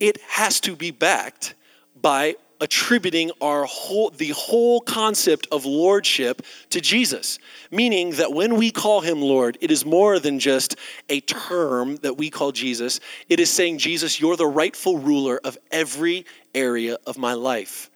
it 0.02 0.20
has 0.22 0.60
to 0.62 0.76
be 0.76 0.92
backed 0.92 1.56
by 1.96 2.36
attributing 2.62 3.32
our 3.41 3.66
whole 3.66 4.12
the 4.12 4.30
whole 4.30 4.80
concept 4.82 5.47
of 5.51 5.66
lordship 5.66 6.41
to 6.70 6.80
Jesus 6.80 7.39
meaning 7.72 8.12
that 8.12 8.32
when 8.32 8.55
we 8.55 8.72
call 8.72 9.01
him 9.01 9.20
lord 9.22 9.57
it 9.59 9.72
is 9.72 9.84
more 9.86 10.20
than 10.20 10.39
just 10.39 10.76
a 11.09 11.20
term 11.22 11.97
that 11.97 12.18
we 12.18 12.30
call 12.30 12.51
Jesus 12.51 12.99
it 13.28 13.39
is 13.39 13.49
saying 13.49 13.80
Jesus 13.80 14.22
you're 14.22 14.38
the 14.38 14.47
rightful 14.47 14.99
ruler 14.99 15.39
of 15.43 15.57
every 15.72 16.26
area 16.53 16.97
of 17.05 17.18
my 17.18 17.34
life 17.34 17.89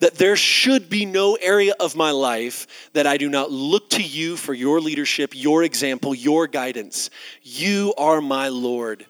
that 0.00 0.14
there 0.14 0.36
should 0.36 0.88
be 0.88 1.06
no 1.06 1.34
area 1.36 1.74
of 1.80 1.96
my 1.96 2.10
life 2.10 2.90
that 2.92 3.06
I 3.06 3.16
do 3.16 3.28
not 3.28 3.50
look 3.50 3.90
to 3.90 4.02
you 4.02 4.36
for 4.36 4.52
your 4.52 4.80
leadership, 4.80 5.32
your 5.34 5.62
example, 5.62 6.14
your 6.14 6.46
guidance. 6.46 7.10
You 7.42 7.94
are 7.96 8.20
my 8.20 8.48
Lord. 8.48 9.06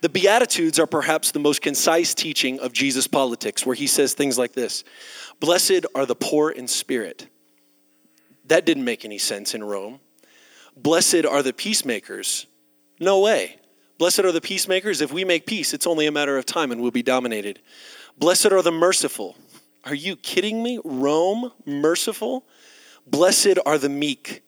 The 0.00 0.08
Beatitudes 0.08 0.78
are 0.78 0.86
perhaps 0.86 1.30
the 1.30 1.38
most 1.38 1.60
concise 1.60 2.14
teaching 2.14 2.58
of 2.60 2.72
Jesus' 2.72 3.06
politics, 3.06 3.66
where 3.66 3.76
he 3.76 3.86
says 3.86 4.14
things 4.14 4.38
like 4.38 4.52
this 4.52 4.84
Blessed 5.40 5.86
are 5.94 6.06
the 6.06 6.14
poor 6.14 6.50
in 6.50 6.68
spirit. 6.68 7.28
That 8.46 8.64
didn't 8.66 8.84
make 8.84 9.04
any 9.04 9.18
sense 9.18 9.54
in 9.54 9.62
Rome. 9.62 10.00
Blessed 10.76 11.24
are 11.24 11.42
the 11.42 11.52
peacemakers. 11.52 12.46
No 12.98 13.20
way. 13.20 13.56
Blessed 13.98 14.20
are 14.20 14.32
the 14.32 14.40
peacemakers. 14.40 15.00
If 15.00 15.12
we 15.12 15.24
make 15.24 15.46
peace, 15.46 15.74
it's 15.74 15.86
only 15.86 16.06
a 16.06 16.12
matter 16.12 16.38
of 16.38 16.46
time 16.46 16.72
and 16.72 16.80
we'll 16.80 16.90
be 16.90 17.02
dominated. 17.02 17.60
Blessed 18.18 18.46
are 18.46 18.62
the 18.62 18.72
merciful. 18.72 19.36
Are 19.84 19.94
you 19.94 20.16
kidding 20.16 20.62
me? 20.62 20.80
Rome, 20.84 21.52
merciful? 21.66 22.44
Blessed 23.06 23.58
are 23.66 23.78
the 23.78 23.88
meek. 23.88 24.42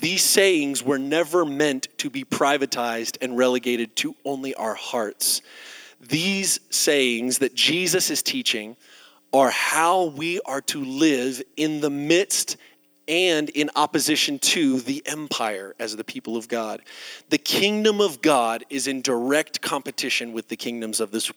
These 0.00 0.22
sayings 0.22 0.82
were 0.82 0.98
never 0.98 1.44
meant 1.44 1.88
to 1.98 2.10
be 2.10 2.24
privatized 2.24 3.18
and 3.20 3.36
relegated 3.36 3.96
to 3.96 4.14
only 4.24 4.54
our 4.54 4.74
hearts. 4.74 5.42
These 6.00 6.60
sayings 6.70 7.38
that 7.38 7.54
Jesus 7.54 8.10
is 8.10 8.22
teaching 8.22 8.76
are 9.32 9.50
how 9.50 10.04
we 10.04 10.40
are 10.40 10.60
to 10.62 10.84
live 10.84 11.42
in 11.56 11.80
the 11.80 11.90
midst 11.90 12.56
and 13.08 13.48
in 13.50 13.70
opposition 13.76 14.38
to 14.38 14.80
the 14.80 15.02
empire 15.06 15.74
as 15.78 15.96
the 15.96 16.04
people 16.04 16.36
of 16.36 16.48
God. 16.48 16.82
The 17.30 17.38
kingdom 17.38 18.00
of 18.00 18.20
God 18.20 18.64
is 18.68 18.86
in 18.86 19.00
direct 19.00 19.60
competition 19.60 20.32
with 20.32 20.48
the 20.48 20.56
kingdoms 20.56 21.00
of 21.00 21.10
this 21.10 21.30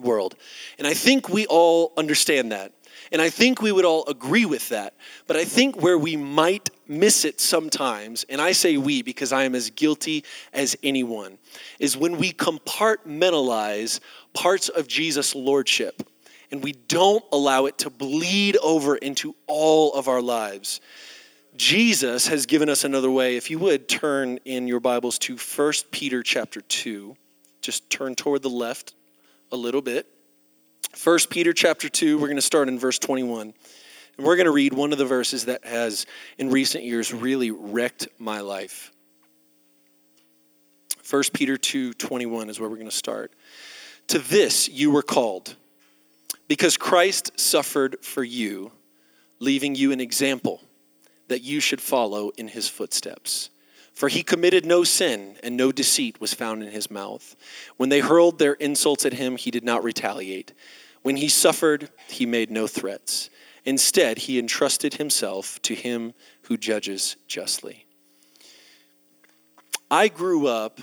world. 0.00 0.36
And 0.78 0.86
I 0.86 0.94
think 0.94 1.28
we 1.28 1.46
all 1.46 1.92
understand 1.96 2.52
that. 2.52 2.72
And 3.12 3.22
I 3.22 3.30
think 3.30 3.62
we 3.62 3.72
would 3.72 3.84
all 3.84 4.04
agree 4.06 4.44
with 4.44 4.68
that. 4.70 4.94
But 5.26 5.36
I 5.36 5.44
think 5.44 5.80
where 5.80 5.98
we 5.98 6.16
might 6.16 6.70
miss 6.88 7.24
it 7.24 7.40
sometimes, 7.40 8.24
and 8.28 8.40
I 8.40 8.52
say 8.52 8.76
we 8.76 9.02
because 9.02 9.32
I 9.32 9.44
am 9.44 9.54
as 9.54 9.70
guilty 9.70 10.24
as 10.52 10.76
anyone, 10.82 11.38
is 11.78 11.96
when 11.96 12.16
we 12.16 12.32
compartmentalize 12.32 14.00
parts 14.32 14.68
of 14.68 14.88
Jesus' 14.88 15.34
lordship 15.34 16.02
and 16.50 16.62
we 16.62 16.72
don't 16.72 17.24
allow 17.32 17.66
it 17.66 17.78
to 17.78 17.90
bleed 17.90 18.56
over 18.58 18.96
into 18.96 19.34
all 19.46 19.92
of 19.94 20.08
our 20.08 20.22
lives. 20.22 20.80
Jesus 21.56 22.28
has 22.28 22.46
given 22.46 22.68
us 22.68 22.84
another 22.84 23.10
way. 23.10 23.36
If 23.36 23.50
you 23.50 23.58
would 23.60 23.88
turn 23.88 24.38
in 24.44 24.68
your 24.68 24.80
Bibles 24.80 25.18
to 25.20 25.36
1 25.36 25.72
Peter 25.90 26.22
chapter 26.22 26.60
2, 26.60 27.16
just 27.62 27.88
turn 27.90 28.14
toward 28.14 28.42
the 28.42 28.50
left 28.50 28.94
a 29.50 29.56
little 29.56 29.82
bit. 29.82 30.06
1 31.02 31.18
Peter 31.30 31.52
chapter 31.52 31.88
2, 31.88 32.18
we're 32.18 32.26
going 32.26 32.36
to 32.36 32.42
start 32.42 32.68
in 32.68 32.78
verse 32.78 32.98
21. 32.98 33.52
And 34.16 34.26
we're 34.26 34.36
going 34.36 34.46
to 34.46 34.52
read 34.52 34.72
one 34.72 34.92
of 34.92 34.98
the 34.98 35.04
verses 35.04 35.44
that 35.44 35.64
has, 35.64 36.06
in 36.38 36.50
recent 36.50 36.84
years, 36.84 37.12
really 37.12 37.50
wrecked 37.50 38.08
my 38.18 38.40
life. 38.40 38.92
1 41.08 41.22
Peter 41.32 41.56
2 41.56 41.92
21 41.94 42.50
is 42.50 42.58
where 42.58 42.68
we're 42.68 42.76
going 42.76 42.90
to 42.90 42.96
start. 42.96 43.32
To 44.08 44.18
this 44.18 44.68
you 44.68 44.90
were 44.90 45.02
called, 45.02 45.56
because 46.48 46.76
Christ 46.76 47.38
suffered 47.38 47.96
for 48.02 48.24
you, 48.24 48.72
leaving 49.38 49.74
you 49.74 49.92
an 49.92 50.00
example 50.00 50.62
that 51.28 51.42
you 51.42 51.60
should 51.60 51.80
follow 51.80 52.30
in 52.36 52.48
his 52.48 52.68
footsteps. 52.68 53.50
For 53.96 54.08
he 54.08 54.22
committed 54.22 54.66
no 54.66 54.84
sin, 54.84 55.38
and 55.42 55.56
no 55.56 55.72
deceit 55.72 56.20
was 56.20 56.34
found 56.34 56.62
in 56.62 56.70
his 56.70 56.90
mouth. 56.90 57.34
When 57.78 57.88
they 57.88 58.00
hurled 58.00 58.38
their 58.38 58.52
insults 58.52 59.06
at 59.06 59.14
him, 59.14 59.38
he 59.38 59.50
did 59.50 59.64
not 59.64 59.82
retaliate. 59.82 60.52
When 61.00 61.16
he 61.16 61.30
suffered, 61.30 61.88
he 62.06 62.26
made 62.26 62.50
no 62.50 62.66
threats. 62.66 63.30
Instead, 63.64 64.18
he 64.18 64.38
entrusted 64.38 64.94
himself 64.94 65.62
to 65.62 65.74
him 65.74 66.12
who 66.42 66.58
judges 66.58 67.16
justly. 67.26 67.86
I 69.90 70.08
grew 70.08 70.46
up 70.46 70.78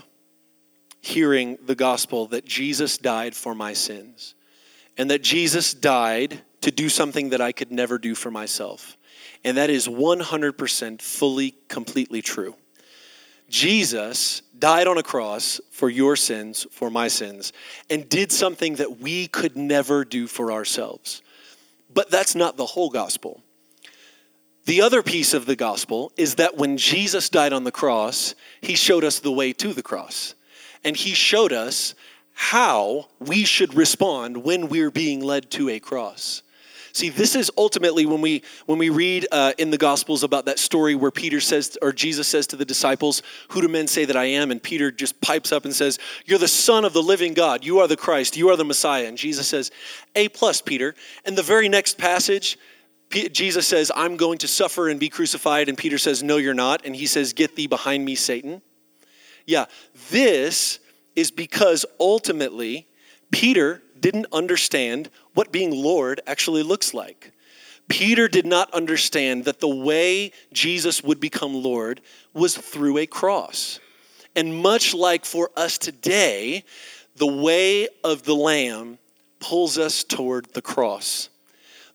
hearing 0.99 1.59
the 1.63 1.75
gospel 1.75 2.25
that 2.29 2.45
Jesus 2.45 2.97
died 2.97 3.35
for 3.35 3.53
my 3.53 3.73
sins 3.73 4.33
and 4.97 5.11
that 5.11 5.21
Jesus 5.21 5.75
died 5.75 6.41
to 6.61 6.71
do 6.71 6.89
something 6.89 7.29
that 7.29 7.41
I 7.41 7.51
could 7.51 7.71
never 7.71 7.99
do 7.99 8.15
for 8.15 8.31
myself. 8.31 8.97
And 9.43 9.57
that 9.57 9.69
is 9.69 9.87
100% 9.87 10.99
fully, 10.99 11.53
completely 11.67 12.23
true. 12.23 12.55
Jesus 13.53 14.41
died 14.57 14.87
on 14.87 14.97
a 14.97 15.03
cross 15.03 15.61
for 15.69 15.87
your 15.87 16.15
sins, 16.15 16.65
for 16.71 16.89
my 16.89 17.07
sins, 17.07 17.53
and 17.87 18.09
did 18.09 18.31
something 18.31 18.77
that 18.77 18.99
we 18.99 19.27
could 19.27 19.55
never 19.55 20.03
do 20.03 20.25
for 20.25 20.51
ourselves. 20.51 21.21
But 21.93 22.09
that's 22.09 22.33
not 22.33 22.57
the 22.57 22.65
whole 22.65 22.89
gospel. 22.89 23.43
The 24.65 24.81
other 24.81 25.03
piece 25.03 25.35
of 25.35 25.45
the 25.45 25.55
gospel 25.55 26.11
is 26.17 26.35
that 26.35 26.57
when 26.57 26.77
Jesus 26.77 27.29
died 27.29 27.53
on 27.53 27.63
the 27.63 27.71
cross, 27.71 28.33
he 28.59 28.73
showed 28.73 29.03
us 29.03 29.19
the 29.19 29.31
way 29.31 29.53
to 29.53 29.71
the 29.71 29.83
cross. 29.83 30.33
And 30.83 30.97
he 30.97 31.13
showed 31.13 31.53
us 31.53 31.93
how 32.33 33.07
we 33.19 33.43
should 33.43 33.75
respond 33.75 34.37
when 34.37 34.67
we're 34.67 34.89
being 34.89 35.19
led 35.19 35.51
to 35.51 35.69
a 35.69 35.79
cross. 35.79 36.41
See, 36.93 37.09
this 37.09 37.35
is 37.35 37.51
ultimately 37.57 38.05
when 38.05 38.21
we 38.21 38.43
when 38.67 38.77
we 38.77 38.89
read 38.89 39.27
uh, 39.31 39.53
in 39.57 39.71
the 39.71 39.79
Gospels 39.79 40.21
about 40.21 40.45
that 40.45 40.59
story 40.59 40.93
where 40.93 41.09
Peter 41.09 41.41
says 41.41 41.75
or 41.81 41.91
Jesus 41.91 42.27
says 42.27 42.45
to 42.47 42.55
the 42.55 42.65
disciples, 42.65 43.23
"Who 43.49 43.61
do 43.61 43.67
men 43.67 43.87
say 43.87 44.05
that 44.05 44.15
I 44.15 44.25
am?" 44.25 44.51
And 44.51 44.61
Peter 44.61 44.91
just 44.91 45.19
pipes 45.19 45.51
up 45.51 45.65
and 45.65 45.75
says, 45.75 45.97
"You're 46.25 46.37
the 46.37 46.47
Son 46.47 46.85
of 46.85 46.93
the 46.93 47.01
living 47.01 47.33
God. 47.33 47.65
You 47.65 47.79
are 47.79 47.87
the 47.87 47.97
Christ. 47.97 48.37
You 48.37 48.49
are 48.49 48.55
the 48.55 48.63
Messiah." 48.63 49.07
And 49.07 49.17
Jesus 49.17 49.47
says, 49.47 49.71
"A 50.13 50.29
plus, 50.29 50.61
Peter." 50.61 50.93
And 51.25 51.35
the 51.35 51.43
very 51.43 51.67
next 51.67 51.97
passage. 51.97 52.57
Jesus 53.31 53.67
says, 53.67 53.91
I'm 53.95 54.17
going 54.17 54.39
to 54.39 54.47
suffer 54.47 54.89
and 54.89 54.99
be 54.99 55.07
crucified. 55.07 55.69
And 55.69 55.77
Peter 55.77 55.99
says, 55.99 56.23
No, 56.23 56.37
you're 56.37 56.55
not. 56.55 56.83
And 56.83 56.95
he 56.95 57.05
says, 57.05 57.33
Get 57.33 57.55
thee 57.55 57.67
behind 57.67 58.03
me, 58.03 58.15
Satan. 58.15 58.63
Yeah, 59.45 59.65
this 60.09 60.79
is 61.15 61.29
because 61.29 61.85
ultimately 61.99 62.87
Peter 63.29 63.83
didn't 64.03 64.27
understand 64.33 65.09
what 65.33 65.53
being 65.53 65.71
Lord 65.71 66.19
actually 66.27 66.61
looks 66.61 66.93
like. 66.93 67.31
Peter 67.87 68.27
did 68.27 68.45
not 68.45 68.69
understand 68.73 69.45
that 69.45 69.61
the 69.61 69.75
way 69.75 70.33
Jesus 70.51 71.01
would 71.01 71.21
become 71.21 71.63
Lord 71.63 72.01
was 72.33 72.55
through 72.55 72.97
a 72.97 73.05
cross. 73.05 73.79
And 74.35 74.61
much 74.61 74.93
like 74.93 75.23
for 75.23 75.51
us 75.55 75.77
today, 75.77 76.65
the 77.15 77.27
way 77.27 77.87
of 78.03 78.23
the 78.23 78.35
Lamb 78.35 78.97
pulls 79.39 79.77
us 79.77 80.03
toward 80.03 80.47
the 80.53 80.61
cross. 80.61 81.29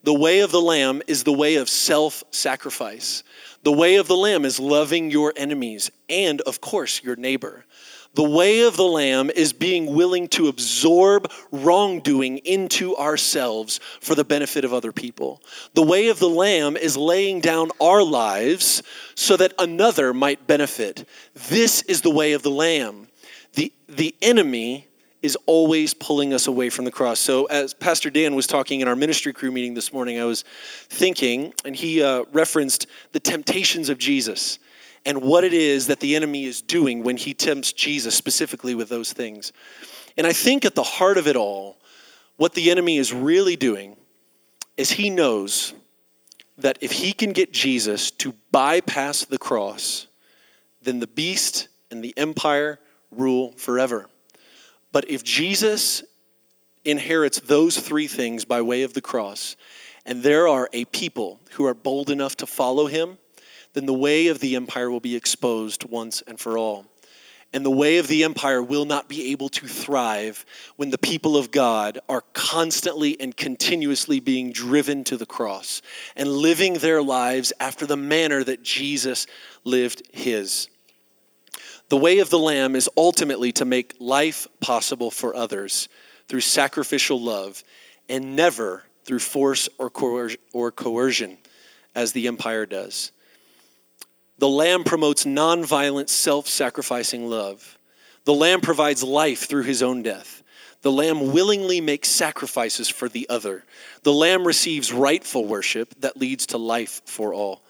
The 0.02 0.14
way 0.14 0.40
of 0.40 0.50
the 0.50 0.62
Lamb 0.62 1.02
is 1.06 1.24
the 1.24 1.32
way 1.32 1.56
of 1.56 1.68
self 1.68 2.24
sacrifice. 2.30 3.22
The 3.64 3.72
way 3.72 3.96
of 3.96 4.09
the 4.09 4.16
Lamb 4.16 4.46
is 4.46 4.59
loving 4.59 5.11
your 5.11 5.34
enemies 5.36 5.90
and, 6.09 6.40
of 6.42 6.62
course, 6.62 7.02
your 7.02 7.16
neighbor. 7.16 7.66
The 8.14 8.28
way 8.28 8.62
of 8.62 8.76
the 8.76 8.84
Lamb 8.84 9.30
is 9.30 9.52
being 9.52 9.94
willing 9.94 10.28
to 10.28 10.48
absorb 10.48 11.30
wrongdoing 11.52 12.38
into 12.38 12.96
ourselves 12.96 13.78
for 14.00 14.14
the 14.14 14.24
benefit 14.24 14.64
of 14.64 14.72
other 14.72 14.92
people. 14.92 15.42
The 15.74 15.82
way 15.82 16.09
of 16.09 16.18
the 16.18 16.28
Lamb 16.28 16.76
is 16.76 16.96
laying 16.96 17.40
down 17.40 17.70
our 17.80 18.02
lives 18.02 18.82
so 19.14 19.36
that 19.36 19.54
another 19.59 20.12
might 20.12 20.46
benefit. 20.46 21.06
This 21.48 21.82
is 21.82 22.00
the 22.00 22.11
way 22.11 22.32
of 22.32 22.42
the 22.42 22.50
Lamb. 22.50 23.09
The, 23.54 23.72
the 23.88 24.14
enemy 24.20 24.88
is 25.22 25.36
always 25.46 25.94
pulling 25.94 26.32
us 26.32 26.46
away 26.46 26.70
from 26.70 26.84
the 26.84 26.92
cross. 26.92 27.18
So, 27.18 27.46
as 27.46 27.74
Pastor 27.74 28.09
Dan 28.09 28.34
was 28.34 28.46
talking 28.46 28.80
in 28.80 28.88
our 28.88 28.96
ministry 28.96 29.32
crew 29.32 29.50
meeting 29.50 29.74
this 29.74 29.92
morning, 29.92 30.20
I 30.20 30.24
was 30.24 30.44
thinking, 30.88 31.52
and 31.64 31.74
he 31.74 32.02
uh, 32.02 32.24
referenced 32.32 32.86
the 33.12 33.20
temptations 33.20 33.88
of 33.88 33.98
Jesus 33.98 34.59
and 35.09 35.22
what 35.22 35.42
it 35.42 35.54
is 35.54 35.86
that 35.86 36.00
the 36.00 36.14
enemy 36.14 36.44
is 36.44 36.61
doing 36.61 37.02
when 37.02 37.16
he 37.16 37.32
tempts 37.32 37.72
Jesus 37.72 38.14
specifically 38.14 38.74
with 38.74 38.90
those 38.90 39.11
things. 39.11 39.54
And 40.18 40.26
I 40.26 40.34
think 40.34 40.66
at 40.66 40.74
the 40.74 40.82
heart 40.82 41.16
of 41.16 41.26
it 41.26 41.34
all, 41.34 41.78
what 42.36 42.52
the 42.52 42.70
enemy 42.70 42.98
is 42.98 43.11
really 43.11 43.56
doing 43.56 43.96
is 44.76 44.90
he 44.90 45.09
knows 45.09 45.72
that 46.59 46.76
if 46.82 46.92
he 46.92 47.14
can 47.14 47.32
get 47.32 47.54
Jesus 47.54 48.11
to 48.11 48.34
bypass 48.52 49.24
the 49.24 49.38
cross, 49.38 50.09
then 50.82 51.00
the 51.00 51.06
beast 51.06 51.68
and 51.90 52.04
the 52.04 52.12
empire 52.18 52.78
rule 53.11 53.52
forever. 53.52 54.11
But 54.92 55.09
if 55.09 55.24
Jesus 55.24 56.02
inherits 56.84 57.40
those 57.40 57.80
three 57.80 58.09
things 58.09 58.44
by 58.44 58.61
way 58.61 58.82
of 58.82 58.92
the 58.92 59.00
cross, 59.00 59.56
and 60.04 60.22
there 60.22 60.46
are 60.46 60.68
a 60.74 60.84
people 60.84 61.40
who 61.52 61.64
are 61.64 61.72
bold 61.72 62.11
enough 62.11 62.36
to 62.36 62.46
follow 62.46 62.88
him, 62.88 63.16
then 63.79 63.87
the 63.87 63.95
way 63.95 64.26
of 64.26 64.41
the 64.41 64.57
empire 64.57 64.91
will 64.91 64.99
be 64.99 65.14
exposed 65.14 65.85
once 65.85 66.20
and 66.26 66.41
for 66.41 66.59
all. 66.59 66.85
And 67.53 67.64
the 67.64 67.70
way 67.70 67.99
of 67.99 68.09
the 68.09 68.24
empire 68.24 68.61
will 68.61 68.85
not 68.85 69.09
be 69.09 69.31
able 69.31 69.49
to 69.51 69.68
thrive 69.68 70.45
when 70.74 70.91
the 70.91 70.99
people 70.99 71.37
of 71.37 71.53
God 71.53 72.01
are 72.09 72.24
constantly 72.33 73.18
and 73.20 73.37
continuously 73.37 74.18
being 74.18 74.51
driven 74.51 75.05
to 75.05 75.16
the 75.16 75.26
cross 75.26 75.81
and 76.16 76.29
living 76.29 76.74
their 76.74 77.01
lives 77.01 77.53
after 77.61 77.87
the 77.87 77.97
manner 77.97 78.43
that 78.43 78.64
Jesus 78.64 79.29
lived 79.62 80.03
his. 80.12 80.68
The 81.89 81.97
way 81.97 82.18
of 82.18 82.31
the 82.31 82.39
Lamb 82.41 82.74
is 82.74 82.91
ultimately 82.97 83.53
to 83.53 83.64
make 83.64 83.95
life 84.01 84.49
possible 84.61 85.12
for 85.12 85.37
others 85.37 85.89
through 86.26 86.41
sacrificial 86.41 87.20
love 87.20 87.62
and 88.09 88.35
never 88.35 88.83
through 89.05 89.20
force 89.20 89.68
or, 89.79 89.91
or 90.53 90.72
coercion, 90.72 91.39
as 91.95 92.11
the 92.11 92.26
empire 92.26 92.66
does. 92.66 93.12
The 94.39 94.49
Lamb 94.49 94.84
promotes 94.84 95.24
nonviolent, 95.24 96.09
self 96.09 96.47
sacrificing 96.47 97.28
love. 97.28 97.76
The 98.24 98.34
Lamb 98.34 98.61
provides 98.61 99.03
life 99.03 99.49
through 99.49 99.64
his 99.64 99.82
own 99.82 100.03
death. 100.03 100.43
The 100.82 100.93
Lamb 100.93 101.32
willingly 101.32 101.80
makes 101.80 102.09
sacrifices 102.09 102.89
for 102.89 103.09
the 103.09 103.28
other. 103.28 103.64
The 104.05 104.12
Lamb 104.12 104.47
receives 104.47 104.93
rightful 104.93 105.45
worship 105.45 105.93
that 106.01 106.16
leads 106.16 106.47
to 106.47 106.59
life 106.59 107.03
for 107.05 107.34
all. 107.34 107.62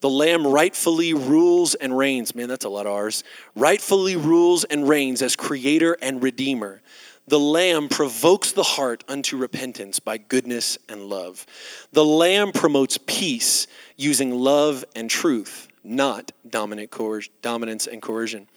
The 0.00 0.10
Lamb 0.10 0.46
rightfully 0.46 1.14
rules 1.14 1.74
and 1.74 1.96
reigns. 1.96 2.34
Man, 2.34 2.48
that's 2.48 2.66
a 2.66 2.70
lot 2.70 2.86
of 2.86 2.92
ours. 2.92 3.24
Rightfully 3.54 4.16
rules 4.16 4.64
and 4.64 4.86
reigns 4.86 5.22
as 5.22 5.36
creator 5.36 5.96
and 6.02 6.22
redeemer. 6.22 6.82
The 7.28 7.40
Lamb 7.40 7.88
provokes 7.88 8.52
the 8.52 8.62
heart 8.62 9.04
unto 9.08 9.38
repentance 9.38 10.00
by 10.00 10.18
goodness 10.18 10.76
and 10.88 11.04
love. 11.04 11.46
The 11.92 12.04
Lamb 12.04 12.52
promotes 12.52 12.98
peace 12.98 13.66
using 13.96 14.34
love 14.34 14.84
and 14.94 15.08
truth 15.08 15.69
not 15.82 16.32
dominant 16.48 16.90
coer- 16.90 17.22
dominance 17.42 17.86
and 17.86 18.02
coercion. 18.02 18.48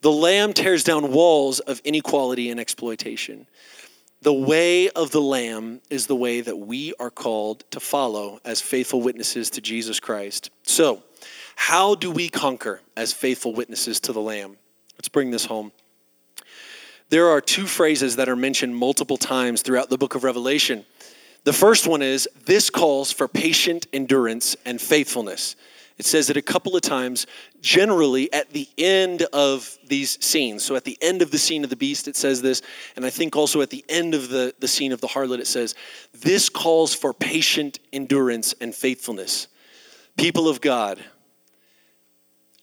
The 0.00 0.12
Lamb 0.12 0.52
tears 0.52 0.84
down 0.84 1.12
walls 1.12 1.60
of 1.60 1.80
inequality 1.84 2.50
and 2.50 2.60
exploitation. 2.60 3.46
The 4.22 4.32
way 4.32 4.88
of 4.90 5.10
the 5.10 5.20
Lamb 5.20 5.80
is 5.90 6.06
the 6.06 6.16
way 6.16 6.40
that 6.40 6.56
we 6.56 6.94
are 6.98 7.10
called 7.10 7.64
to 7.70 7.80
follow 7.80 8.40
as 8.44 8.60
faithful 8.60 9.02
witnesses 9.02 9.50
to 9.50 9.60
Jesus 9.60 10.00
Christ. 10.00 10.50
So, 10.62 11.02
how 11.56 11.94
do 11.94 12.10
we 12.10 12.28
conquer 12.28 12.80
as 12.96 13.12
faithful 13.12 13.54
witnesses 13.54 14.00
to 14.00 14.12
the 14.12 14.20
Lamb? 14.20 14.56
Let's 14.96 15.08
bring 15.08 15.30
this 15.30 15.44
home. 15.44 15.72
There 17.10 17.28
are 17.28 17.40
two 17.40 17.66
phrases 17.66 18.16
that 18.16 18.28
are 18.28 18.36
mentioned 18.36 18.74
multiple 18.74 19.16
times 19.16 19.62
throughout 19.62 19.90
the 19.90 19.98
book 19.98 20.14
of 20.14 20.24
Revelation. 20.24 20.84
The 21.44 21.52
first 21.52 21.86
one 21.86 22.00
is 22.00 22.28
this 22.46 22.70
calls 22.70 23.12
for 23.12 23.28
patient 23.28 23.86
endurance 23.92 24.56
and 24.64 24.80
faithfulness. 24.80 25.54
It 25.96 26.06
says 26.06 26.28
it 26.28 26.36
a 26.36 26.42
couple 26.42 26.74
of 26.74 26.82
times, 26.82 27.26
generally 27.60 28.32
at 28.32 28.50
the 28.50 28.68
end 28.76 29.22
of 29.32 29.78
these 29.86 30.22
scenes. 30.24 30.64
So 30.64 30.74
at 30.74 30.84
the 30.84 30.98
end 31.00 31.22
of 31.22 31.30
the 31.30 31.38
scene 31.38 31.62
of 31.62 31.70
the 31.70 31.76
beast, 31.76 32.08
it 32.08 32.16
says 32.16 32.42
this. 32.42 32.62
And 32.96 33.04
I 33.04 33.10
think 33.10 33.36
also 33.36 33.60
at 33.60 33.70
the 33.70 33.84
end 33.88 34.12
of 34.12 34.28
the, 34.28 34.54
the 34.58 34.66
scene 34.66 34.90
of 34.90 35.00
the 35.00 35.06
harlot, 35.06 35.38
it 35.38 35.46
says, 35.46 35.76
This 36.12 36.48
calls 36.48 36.94
for 36.94 37.14
patient 37.14 37.78
endurance 37.92 38.54
and 38.60 38.74
faithfulness. 38.74 39.46
People 40.16 40.48
of 40.48 40.60
God, 40.60 41.02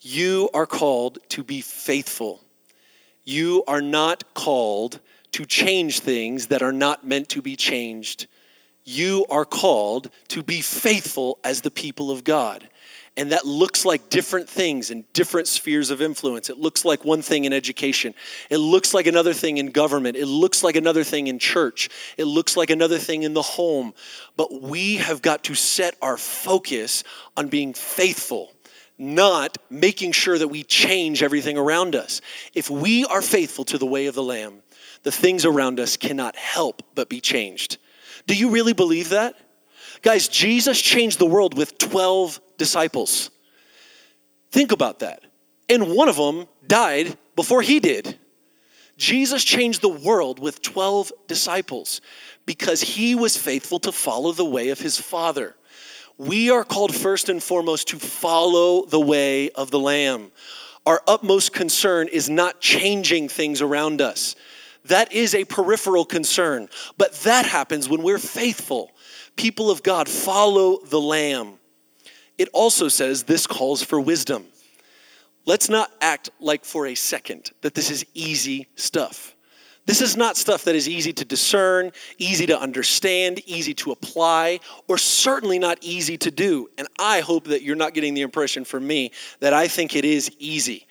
you 0.01 0.49
are 0.53 0.65
called 0.65 1.19
to 1.29 1.43
be 1.43 1.61
faithful. 1.61 2.41
You 3.23 3.63
are 3.67 3.81
not 3.81 4.33
called 4.33 4.99
to 5.33 5.45
change 5.45 6.01
things 6.01 6.47
that 6.47 6.61
are 6.61 6.73
not 6.73 7.05
meant 7.05 7.29
to 7.29 7.41
be 7.41 7.55
changed. 7.55 8.27
You 8.83 9.25
are 9.29 9.45
called 9.45 10.09
to 10.29 10.43
be 10.43 10.59
faithful 10.59 11.39
as 11.43 11.61
the 11.61 11.71
people 11.71 12.11
of 12.11 12.23
God. 12.23 12.67
And 13.21 13.33
that 13.33 13.45
looks 13.45 13.85
like 13.85 14.09
different 14.09 14.49
things 14.49 14.89
in 14.89 15.05
different 15.13 15.47
spheres 15.47 15.91
of 15.91 16.01
influence. 16.01 16.49
It 16.49 16.57
looks 16.57 16.83
like 16.83 17.05
one 17.05 17.21
thing 17.21 17.45
in 17.45 17.53
education. 17.53 18.15
It 18.49 18.57
looks 18.57 18.95
like 18.95 19.05
another 19.05 19.31
thing 19.31 19.59
in 19.59 19.67
government. 19.67 20.17
It 20.17 20.25
looks 20.25 20.63
like 20.63 20.75
another 20.75 21.03
thing 21.03 21.27
in 21.27 21.37
church. 21.37 21.87
It 22.17 22.23
looks 22.23 22.57
like 22.57 22.71
another 22.71 22.97
thing 22.97 23.21
in 23.21 23.35
the 23.35 23.43
home. 23.43 23.93
But 24.37 24.63
we 24.63 24.95
have 24.95 25.21
got 25.21 25.43
to 25.43 25.53
set 25.53 25.95
our 26.01 26.17
focus 26.17 27.03
on 27.37 27.49
being 27.49 27.75
faithful, 27.75 28.53
not 28.97 29.55
making 29.69 30.13
sure 30.13 30.39
that 30.39 30.47
we 30.47 30.63
change 30.63 31.21
everything 31.21 31.59
around 31.59 31.95
us. 31.95 32.21
If 32.55 32.71
we 32.71 33.05
are 33.05 33.21
faithful 33.21 33.65
to 33.65 33.77
the 33.77 33.85
way 33.85 34.07
of 34.07 34.15
the 34.15 34.23
Lamb, 34.23 34.63
the 35.03 35.11
things 35.11 35.45
around 35.45 35.79
us 35.79 35.95
cannot 35.95 36.35
help 36.35 36.81
but 36.95 37.07
be 37.07 37.21
changed. 37.21 37.77
Do 38.25 38.33
you 38.33 38.49
really 38.49 38.73
believe 38.73 39.09
that? 39.09 39.35
Guys, 40.01 40.27
Jesus 40.27 40.81
changed 40.81 41.19
the 41.19 41.27
world 41.27 41.55
with 41.55 41.77
12 41.77 42.41
disciples. 42.61 43.31
Think 44.51 44.71
about 44.71 44.99
that. 44.99 45.23
And 45.67 45.95
one 45.95 46.09
of 46.09 46.15
them 46.15 46.45
died 46.67 47.17
before 47.35 47.63
he 47.63 47.79
did. 47.79 48.19
Jesus 48.97 49.43
changed 49.43 49.81
the 49.81 49.89
world 49.89 50.37
with 50.37 50.61
12 50.61 51.11
disciples 51.27 52.01
because 52.45 52.79
he 52.79 53.15
was 53.15 53.35
faithful 53.35 53.79
to 53.79 53.91
follow 53.91 54.31
the 54.31 54.45
way 54.45 54.69
of 54.69 54.79
his 54.79 54.99
Father. 54.99 55.55
We 56.19 56.51
are 56.51 56.63
called 56.63 56.93
first 56.93 57.29
and 57.29 57.41
foremost 57.41 57.87
to 57.87 57.97
follow 57.97 58.85
the 58.85 58.99
way 58.99 59.49
of 59.49 59.71
the 59.71 59.79
Lamb. 59.79 60.31
Our 60.85 61.01
utmost 61.07 61.53
concern 61.53 62.09
is 62.09 62.29
not 62.29 62.61
changing 62.61 63.29
things 63.29 63.59
around 63.63 64.01
us. 64.01 64.35
That 64.85 65.11
is 65.11 65.33
a 65.33 65.45
peripheral 65.45 66.05
concern, 66.05 66.69
but 66.99 67.13
that 67.21 67.47
happens 67.47 67.89
when 67.89 68.03
we're 68.03 68.19
faithful 68.19 68.91
people 69.35 69.71
of 69.71 69.83
God, 69.83 70.07
follow 70.07 70.79
the 70.85 70.99
Lamb. 70.99 71.53
It 72.41 72.49
also 72.53 72.87
says 72.87 73.21
this 73.21 73.45
calls 73.45 73.83
for 73.83 74.01
wisdom. 74.01 74.47
Let's 75.45 75.69
not 75.69 75.91
act 76.01 76.31
like 76.39 76.65
for 76.65 76.87
a 76.87 76.95
second 76.95 77.51
that 77.61 77.75
this 77.75 77.91
is 77.91 78.03
easy 78.15 78.67
stuff. 78.73 79.35
This 79.85 80.01
is 80.01 80.17
not 80.17 80.37
stuff 80.37 80.63
that 80.63 80.73
is 80.73 80.89
easy 80.89 81.13
to 81.13 81.23
discern, 81.23 81.91
easy 82.17 82.47
to 82.47 82.59
understand, 82.59 83.41
easy 83.45 83.75
to 83.75 83.91
apply, 83.91 84.59
or 84.87 84.97
certainly 84.97 85.59
not 85.59 85.77
easy 85.81 86.17
to 86.17 86.31
do. 86.31 86.67
And 86.79 86.87
I 86.97 87.19
hope 87.19 87.43
that 87.43 87.61
you're 87.61 87.75
not 87.75 87.93
getting 87.93 88.15
the 88.15 88.21
impression 88.21 88.65
from 88.65 88.87
me 88.87 89.11
that 89.39 89.53
I 89.53 89.67
think 89.67 89.95
it 89.95 90.03
is 90.03 90.31
easy. 90.39 90.87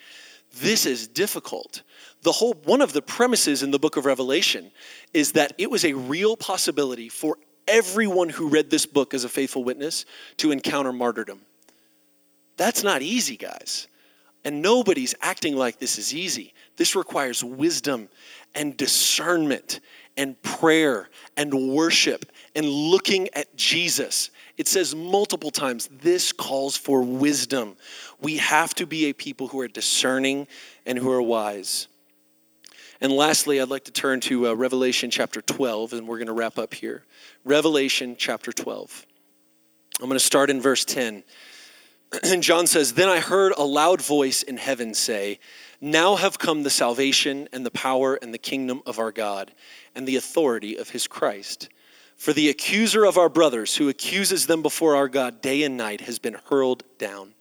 This 0.61 0.87
is 0.87 1.09
difficult. 1.09 1.83
The 2.23 2.31
whole 2.31 2.55
one 2.65 2.81
of 2.81 2.93
the 2.93 3.03
premises 3.03 3.65
in 3.65 3.73
the 3.73 3.81
book 3.81 3.97
of 3.97 4.07
Revelation 4.07 4.71
is 5.13 5.33
that 5.33 5.53
it 5.59 5.69
was 5.69 5.85
a 5.85 5.95
real 5.95 6.37
possibility 6.37 7.09
for 7.09 7.39
everyone 7.71 8.29
who 8.29 8.49
read 8.49 8.71
this 8.71 8.87
book 8.87 9.15
as 9.15 9.25
a 9.25 9.29
faithful 9.29 9.65
witness 9.65 10.05
to 10.39 10.53
encounter 10.53 10.93
martyrdom. 10.93 11.41
That's 12.57 12.83
not 12.83 13.03
easy, 13.03 13.37
guys. 13.37 13.89
And 14.45 14.63
nobody's 14.63 15.15
acting 15.21 15.57
like 15.57 15.79
this 15.79 15.99
is 15.99 16.15
easy. 16.15 16.53
This 16.77 16.97
requires 16.97 17.45
wisdom 17.45 18.09
and 18.55 18.77
discernment 18.77 19.81
and 20.17 20.41
prayer 20.43 21.09
and 21.37 21.73
worship 21.75 22.27
and 22.55 22.67
looking 22.67 23.29
at 23.35 23.55
Jesus. 23.57 24.31
It 24.57 24.69
says 24.69 24.95
multiple 24.95 25.51
times 25.51 25.89
this 26.03 26.33
calls 26.33 26.77
for 26.77 27.03
wisdom. 27.03 27.77
We 28.21 28.39
have 28.39 28.75
to 28.75 28.87
be 28.87 29.07
a 29.07 29.15
people 29.15 29.49
who 29.49 29.61
are 29.61 29.69
discerning 29.69 30.47
and 30.85 30.99
who 30.99 31.11
are 31.11 31.23
wise. 31.23 31.89
And 33.03 33.13
lastly, 33.13 33.61
I'd 33.61 33.69
like 33.69 33.85
to 33.85 33.93
turn 33.93 34.21
to 34.21 34.49
uh, 34.49 34.53
Revelation 34.53 35.11
chapter 35.11 35.41
12, 35.41 35.95
and 35.95 36.07
we're 36.07 36.19
going 36.19 36.27
to 36.27 36.35
wrap 36.35 36.59
up 36.59 36.75
here. 36.75 37.03
Revelation 37.45 38.15
chapter 38.19 38.53
12. 38.53 39.07
I'm 40.01 40.07
going 40.07 40.19
to 40.19 40.25
start 40.25 40.51
in 40.51 40.61
verse 40.61 40.85
10. 40.85 41.25
And 42.25 42.43
John 42.43 42.67
says, 42.67 42.95
Then 42.95 43.09
I 43.09 43.21
heard 43.21 43.53
a 43.57 43.63
loud 43.63 44.03
voice 44.03 44.43
in 44.43 44.57
heaven 44.57 44.95
say, 44.95 45.39
Now 45.81 46.17
have 46.17 46.41
come 46.41 46.65
the 46.65 46.69
salvation 46.69 47.49
and 47.53 47.65
the 47.65 47.71
power 47.71 48.17
and 48.17 48.35
the 48.35 48.39
kingdom 48.39 48.83
of 48.85 48.99
our 48.99 49.13
God 49.13 49.53
and 49.95 50.09
the 50.09 50.17
authority 50.17 50.77
of 50.77 50.91
his 50.91 51.07
Christ. 51.07 51.69
For 52.17 52.33
the 52.33 52.51
accuser 52.51 53.05
of 53.05 53.17
our 53.17 53.29
brothers, 53.29 53.77
who 53.77 53.89
accuses 53.89 54.47
them 54.47 54.61
before 54.61 54.97
our 54.97 55.09
God 55.09 55.41
day 55.41 55.63
and 55.63 55.77
night, 55.77 56.01
has 56.03 56.19
been 56.19 56.37
hurled 56.51 56.83
down. 56.99 57.35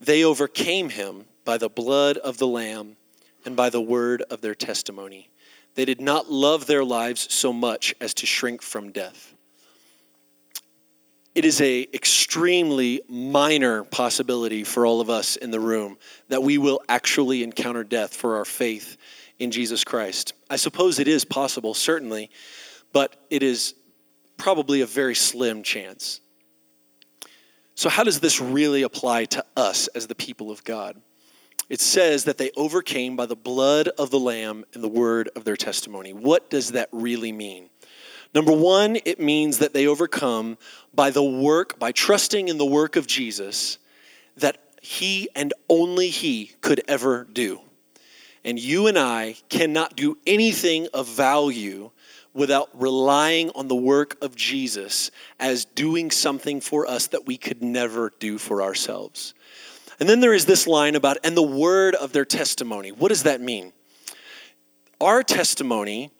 They 0.00 0.24
overcame 0.24 0.88
him 0.88 1.26
by 1.44 1.58
the 1.58 1.68
blood 1.68 2.16
of 2.16 2.38
the 2.38 2.46
Lamb 2.46 2.96
and 3.44 3.56
by 3.56 3.70
the 3.70 3.80
word 3.80 4.22
of 4.30 4.40
their 4.40 4.54
testimony. 4.54 5.28
They 5.74 5.84
did 5.84 6.00
not 6.00 6.30
love 6.30 6.66
their 6.66 6.84
lives 6.84 7.32
so 7.32 7.52
much 7.52 7.94
as 8.00 8.14
to 8.14 8.26
shrink 8.26 8.62
from 8.62 8.92
death. 8.92 9.34
It 11.34 11.46
is 11.46 11.62
a 11.62 11.88
extremely 11.94 13.00
minor 13.08 13.84
possibility 13.84 14.64
for 14.64 14.84
all 14.84 15.00
of 15.00 15.08
us 15.08 15.36
in 15.36 15.50
the 15.50 15.60
room 15.60 15.96
that 16.28 16.42
we 16.42 16.58
will 16.58 16.82
actually 16.90 17.42
encounter 17.42 17.84
death 17.84 18.14
for 18.14 18.36
our 18.36 18.44
faith 18.44 18.98
in 19.38 19.50
Jesus 19.50 19.82
Christ. 19.82 20.34
I 20.50 20.56
suppose 20.56 20.98
it 20.98 21.08
is 21.08 21.24
possible, 21.24 21.72
certainly, 21.72 22.30
but 22.92 23.16
it 23.30 23.42
is 23.42 23.74
probably 24.36 24.82
a 24.82 24.86
very 24.86 25.14
slim 25.14 25.62
chance. 25.62 26.20
So, 27.74 27.88
how 27.88 28.04
does 28.04 28.20
this 28.20 28.38
really 28.38 28.82
apply 28.82 29.24
to 29.26 29.44
us 29.56 29.88
as 29.88 30.06
the 30.06 30.14
people 30.14 30.50
of 30.50 30.62
God? 30.64 31.00
It 31.72 31.80
says 31.80 32.24
that 32.24 32.36
they 32.36 32.50
overcame 32.54 33.16
by 33.16 33.24
the 33.24 33.34
blood 33.34 33.88
of 33.88 34.10
the 34.10 34.18
Lamb 34.18 34.66
and 34.74 34.84
the 34.84 34.88
word 34.88 35.30
of 35.34 35.44
their 35.44 35.56
testimony. 35.56 36.12
What 36.12 36.50
does 36.50 36.72
that 36.72 36.90
really 36.92 37.32
mean? 37.32 37.70
Number 38.34 38.52
one, 38.52 38.98
it 39.06 39.18
means 39.18 39.56
that 39.56 39.72
they 39.72 39.86
overcome 39.86 40.58
by 40.92 41.08
the 41.08 41.22
work, 41.22 41.78
by 41.78 41.90
trusting 41.90 42.48
in 42.48 42.58
the 42.58 42.66
work 42.66 42.96
of 42.96 43.06
Jesus 43.06 43.78
that 44.36 44.58
he 44.82 45.30
and 45.34 45.54
only 45.70 46.10
he 46.10 46.52
could 46.60 46.82
ever 46.88 47.26
do. 47.32 47.62
And 48.44 48.58
you 48.58 48.86
and 48.86 48.98
I 48.98 49.36
cannot 49.48 49.96
do 49.96 50.18
anything 50.26 50.88
of 50.92 51.08
value 51.08 51.90
without 52.34 52.68
relying 52.74 53.48
on 53.54 53.68
the 53.68 53.74
work 53.74 54.18
of 54.20 54.36
Jesus 54.36 55.10
as 55.40 55.64
doing 55.64 56.10
something 56.10 56.60
for 56.60 56.86
us 56.86 57.06
that 57.06 57.26
we 57.26 57.38
could 57.38 57.62
never 57.62 58.12
do 58.18 58.36
for 58.36 58.60
ourselves. 58.60 59.32
And 60.02 60.08
then 60.08 60.18
there 60.18 60.34
is 60.34 60.46
this 60.46 60.66
line 60.66 60.96
about, 60.96 61.18
and 61.22 61.36
the 61.36 61.42
word 61.44 61.94
of 61.94 62.10
their 62.10 62.24
testimony. 62.24 62.90
What 62.90 63.10
does 63.10 63.22
that 63.22 63.40
mean? 63.40 63.72
Our 65.00 65.22
testimony 65.22 66.10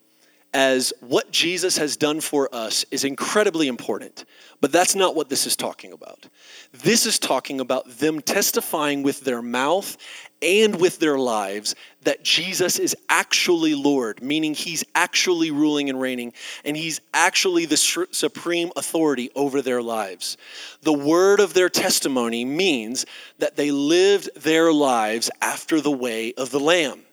as 0.53 0.93
what 1.01 1.31
Jesus 1.31 1.77
has 1.77 1.97
done 1.97 2.21
for 2.21 2.47
us 2.55 2.85
is 2.91 3.03
incredibly 3.03 3.67
important, 3.67 4.23
but 4.61 4.71
that's 4.71 4.95
not 4.95 5.17
what 5.17 5.27
this 5.27 5.45
is 5.45 5.57
talking 5.57 5.91
about. 5.91 6.29
This 6.71 7.05
is 7.05 7.19
talking 7.19 7.59
about 7.59 7.89
them 7.97 8.21
testifying 8.21 9.03
with 9.03 9.19
their 9.25 9.41
mouth 9.41 9.97
and 10.43 10.79
with 10.79 10.99
their 10.99 11.17
lives 11.17 11.73
that 12.03 12.23
Jesus 12.23 12.77
is 12.77 12.95
actually 13.07 13.75
Lord, 13.75 14.21
meaning 14.21 14.53
he's 14.53 14.83
actually 14.93 15.51
ruling 15.51 15.89
and 15.89 15.99
reigning, 15.99 16.33
and 16.65 16.75
he's 16.75 16.99
actually 17.13 17.65
the 17.65 17.77
supreme 17.77 18.71
authority 18.75 19.31
over 19.35 19.61
their 19.61 19.81
lives. 19.81 20.37
The 20.81 20.93
word 20.93 21.39
of 21.39 21.53
their 21.53 21.69
testimony 21.69 22.43
means 22.43 23.05
that 23.39 23.55
they 23.55 23.71
lived 23.71 24.29
their 24.35 24.73
lives 24.73 25.31
after 25.41 25.79
the 25.79 25.91
way 25.91 26.33
of 26.33 26.51
the 26.51 26.59
Lamb. 26.59 27.03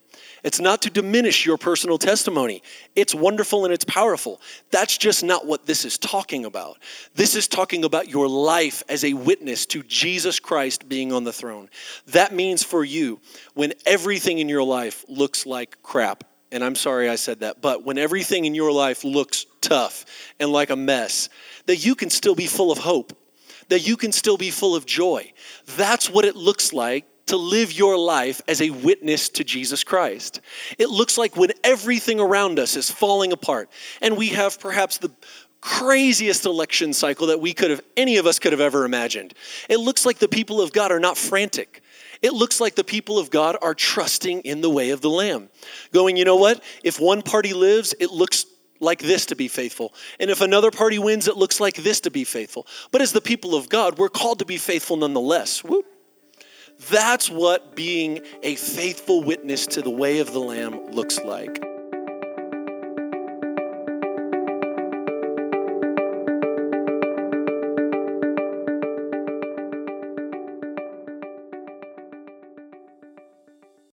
It's 0.43 0.61
not 0.61 0.83
to 0.83 0.91
diminish 0.91 1.45
your 1.45 1.59
personal 1.59 1.99
testimony. 1.99 2.63
It's 2.97 3.15
wonderful 3.15 3.65
and 3.65 3.75
it's 3.75 3.85
powerful. 3.85 4.41
That's 4.71 4.97
just 4.97 5.23
not 5.23 5.47
what 5.47 5.67
this 5.67 5.85
is 5.85 5.99
talking 5.99 6.45
about. 6.45 6.79
This 7.15 7.35
is 7.35 7.47
talking 7.47 7.85
about 7.85 8.09
your 8.09 8.29
life 8.29 8.83
as 8.89 9.05
a 9.05 9.13
witness 9.13 9.67
to 9.67 9.83
Jesus 9.83 10.41
Christ 10.41 10.89
being 10.89 11.13
on 11.13 11.25
the 11.25 11.33
throne. 11.33 11.69
That 12.09 12.33
means 12.33 12.63
for 12.63 12.85
you, 12.85 13.21
when 13.55 13.75
everything 13.87 14.39
in 14.39 14.49
your 14.49 14.65
life 14.65 15.05
looks 15.09 15.47
like 15.47 15.83
crap, 15.83 16.25
and 16.53 16.65
I'm 16.65 16.75
sorry 16.75 17.09
I 17.09 17.17
said 17.17 17.41
that, 17.41 17.61
but 17.61 17.85
when 17.85 17.99
everything 17.99 18.45
in 18.45 18.55
your 18.55 18.73
life 18.73 19.05
looks 19.05 19.47
tough 19.61 20.05
and 20.41 20.51
like 20.51 20.71
a 20.71 20.77
mess, 20.77 21.29
that 21.67 21.85
you 21.85 21.95
can 21.95 22.11
still 22.11 22.35
be 22.35 22.47
full 22.47 22.73
of 22.73 22.79
hope, 22.79 23.17
that 23.69 23.87
you 23.87 23.97
can 23.97 24.11
still 24.11 24.37
be 24.37 24.51
full 24.51 24.75
of 24.75 24.85
joy. 24.85 25.33
That's 25.77 26.11
what 26.11 26.25
it 26.25 26.35
looks 26.35 26.73
like 26.73 27.07
to 27.31 27.37
live 27.37 27.73
your 27.73 27.97
life 27.97 28.41
as 28.47 28.61
a 28.61 28.71
witness 28.71 29.29
to 29.31 29.45
Jesus 29.45 29.83
Christ. 29.83 30.41
It 30.79 30.91
looks 30.91 31.17
like 31.17 31.37
when 31.37 31.51
everything 31.65 32.21
around 32.21 32.59
us 32.59 32.77
is 32.77 32.91
falling 32.91 33.33
apart 33.33 33.71
and 34.01 34.17
we 34.17 34.29
have 34.29 34.61
perhaps 34.61 34.99
the 34.99 35.11
craziest 35.61 36.47
election 36.47 36.93
cycle 36.93 37.29
that 37.29 37.41
we 37.41 37.53
could 37.53 37.71
have 37.71 37.83
any 37.97 38.17
of 38.17 38.27
us 38.27 38.39
could 38.39 38.53
have 38.53 38.61
ever 38.61 38.85
imagined. 38.85 39.35
It 39.69 39.79
looks 39.79 40.07
like 40.07 40.19
the 40.19 40.29
people 40.29 40.61
of 40.61 40.73
God 40.73 40.91
are 40.91 41.01
not 41.01 41.17
frantic. 41.17 41.83
It 42.23 42.33
looks 42.33 42.61
like 42.61 42.75
the 42.75 42.85
people 42.85 43.19
of 43.19 43.31
God 43.31 43.57
are 43.63 43.75
trusting 43.75 44.41
in 44.43 44.61
the 44.61 44.71
way 44.71 44.91
of 44.91 45.01
the 45.01 45.11
lamb. 45.11 45.49
Going, 45.93 46.17
you 46.17 46.25
know 46.25 46.37
what? 46.37 46.63
If 46.83 47.01
one 47.01 47.23
party 47.23 47.53
lives, 47.53 47.95
it 47.99 48.11
looks 48.11 48.47
like 48.81 49.01
this 49.01 49.27
to 49.27 49.37
be 49.37 49.49
faithful. 49.49 49.95
And 50.19 50.31
if 50.31 50.41
another 50.41 50.71
party 50.71 50.99
wins, 50.99 51.29
it 51.29 51.37
looks 51.37 51.61
like 51.61 51.77
this 51.77 52.01
to 52.01 52.11
be 52.11 52.25
faithful. 52.25 52.67
But 52.91 53.03
as 53.03 53.13
the 53.13 53.21
people 53.21 53.55
of 53.55 53.69
God, 53.69 53.99
we're 53.99 54.09
called 54.09 54.41
to 54.41 54.45
be 54.47 54.57
faithful 54.57 54.97
nonetheless. 54.97 55.63
Whoop. 55.63 55.87
That's 56.89 57.29
what 57.29 57.75
being 57.77 58.21
a 58.43 58.55
faithful 58.55 59.23
witness 59.23 59.67
to 59.67 59.83
the 59.83 59.91
way 59.91 60.21
of 60.21 60.33
the 60.33 60.39
Lamb 60.39 60.91
looks 60.93 61.19
like. 61.19 61.63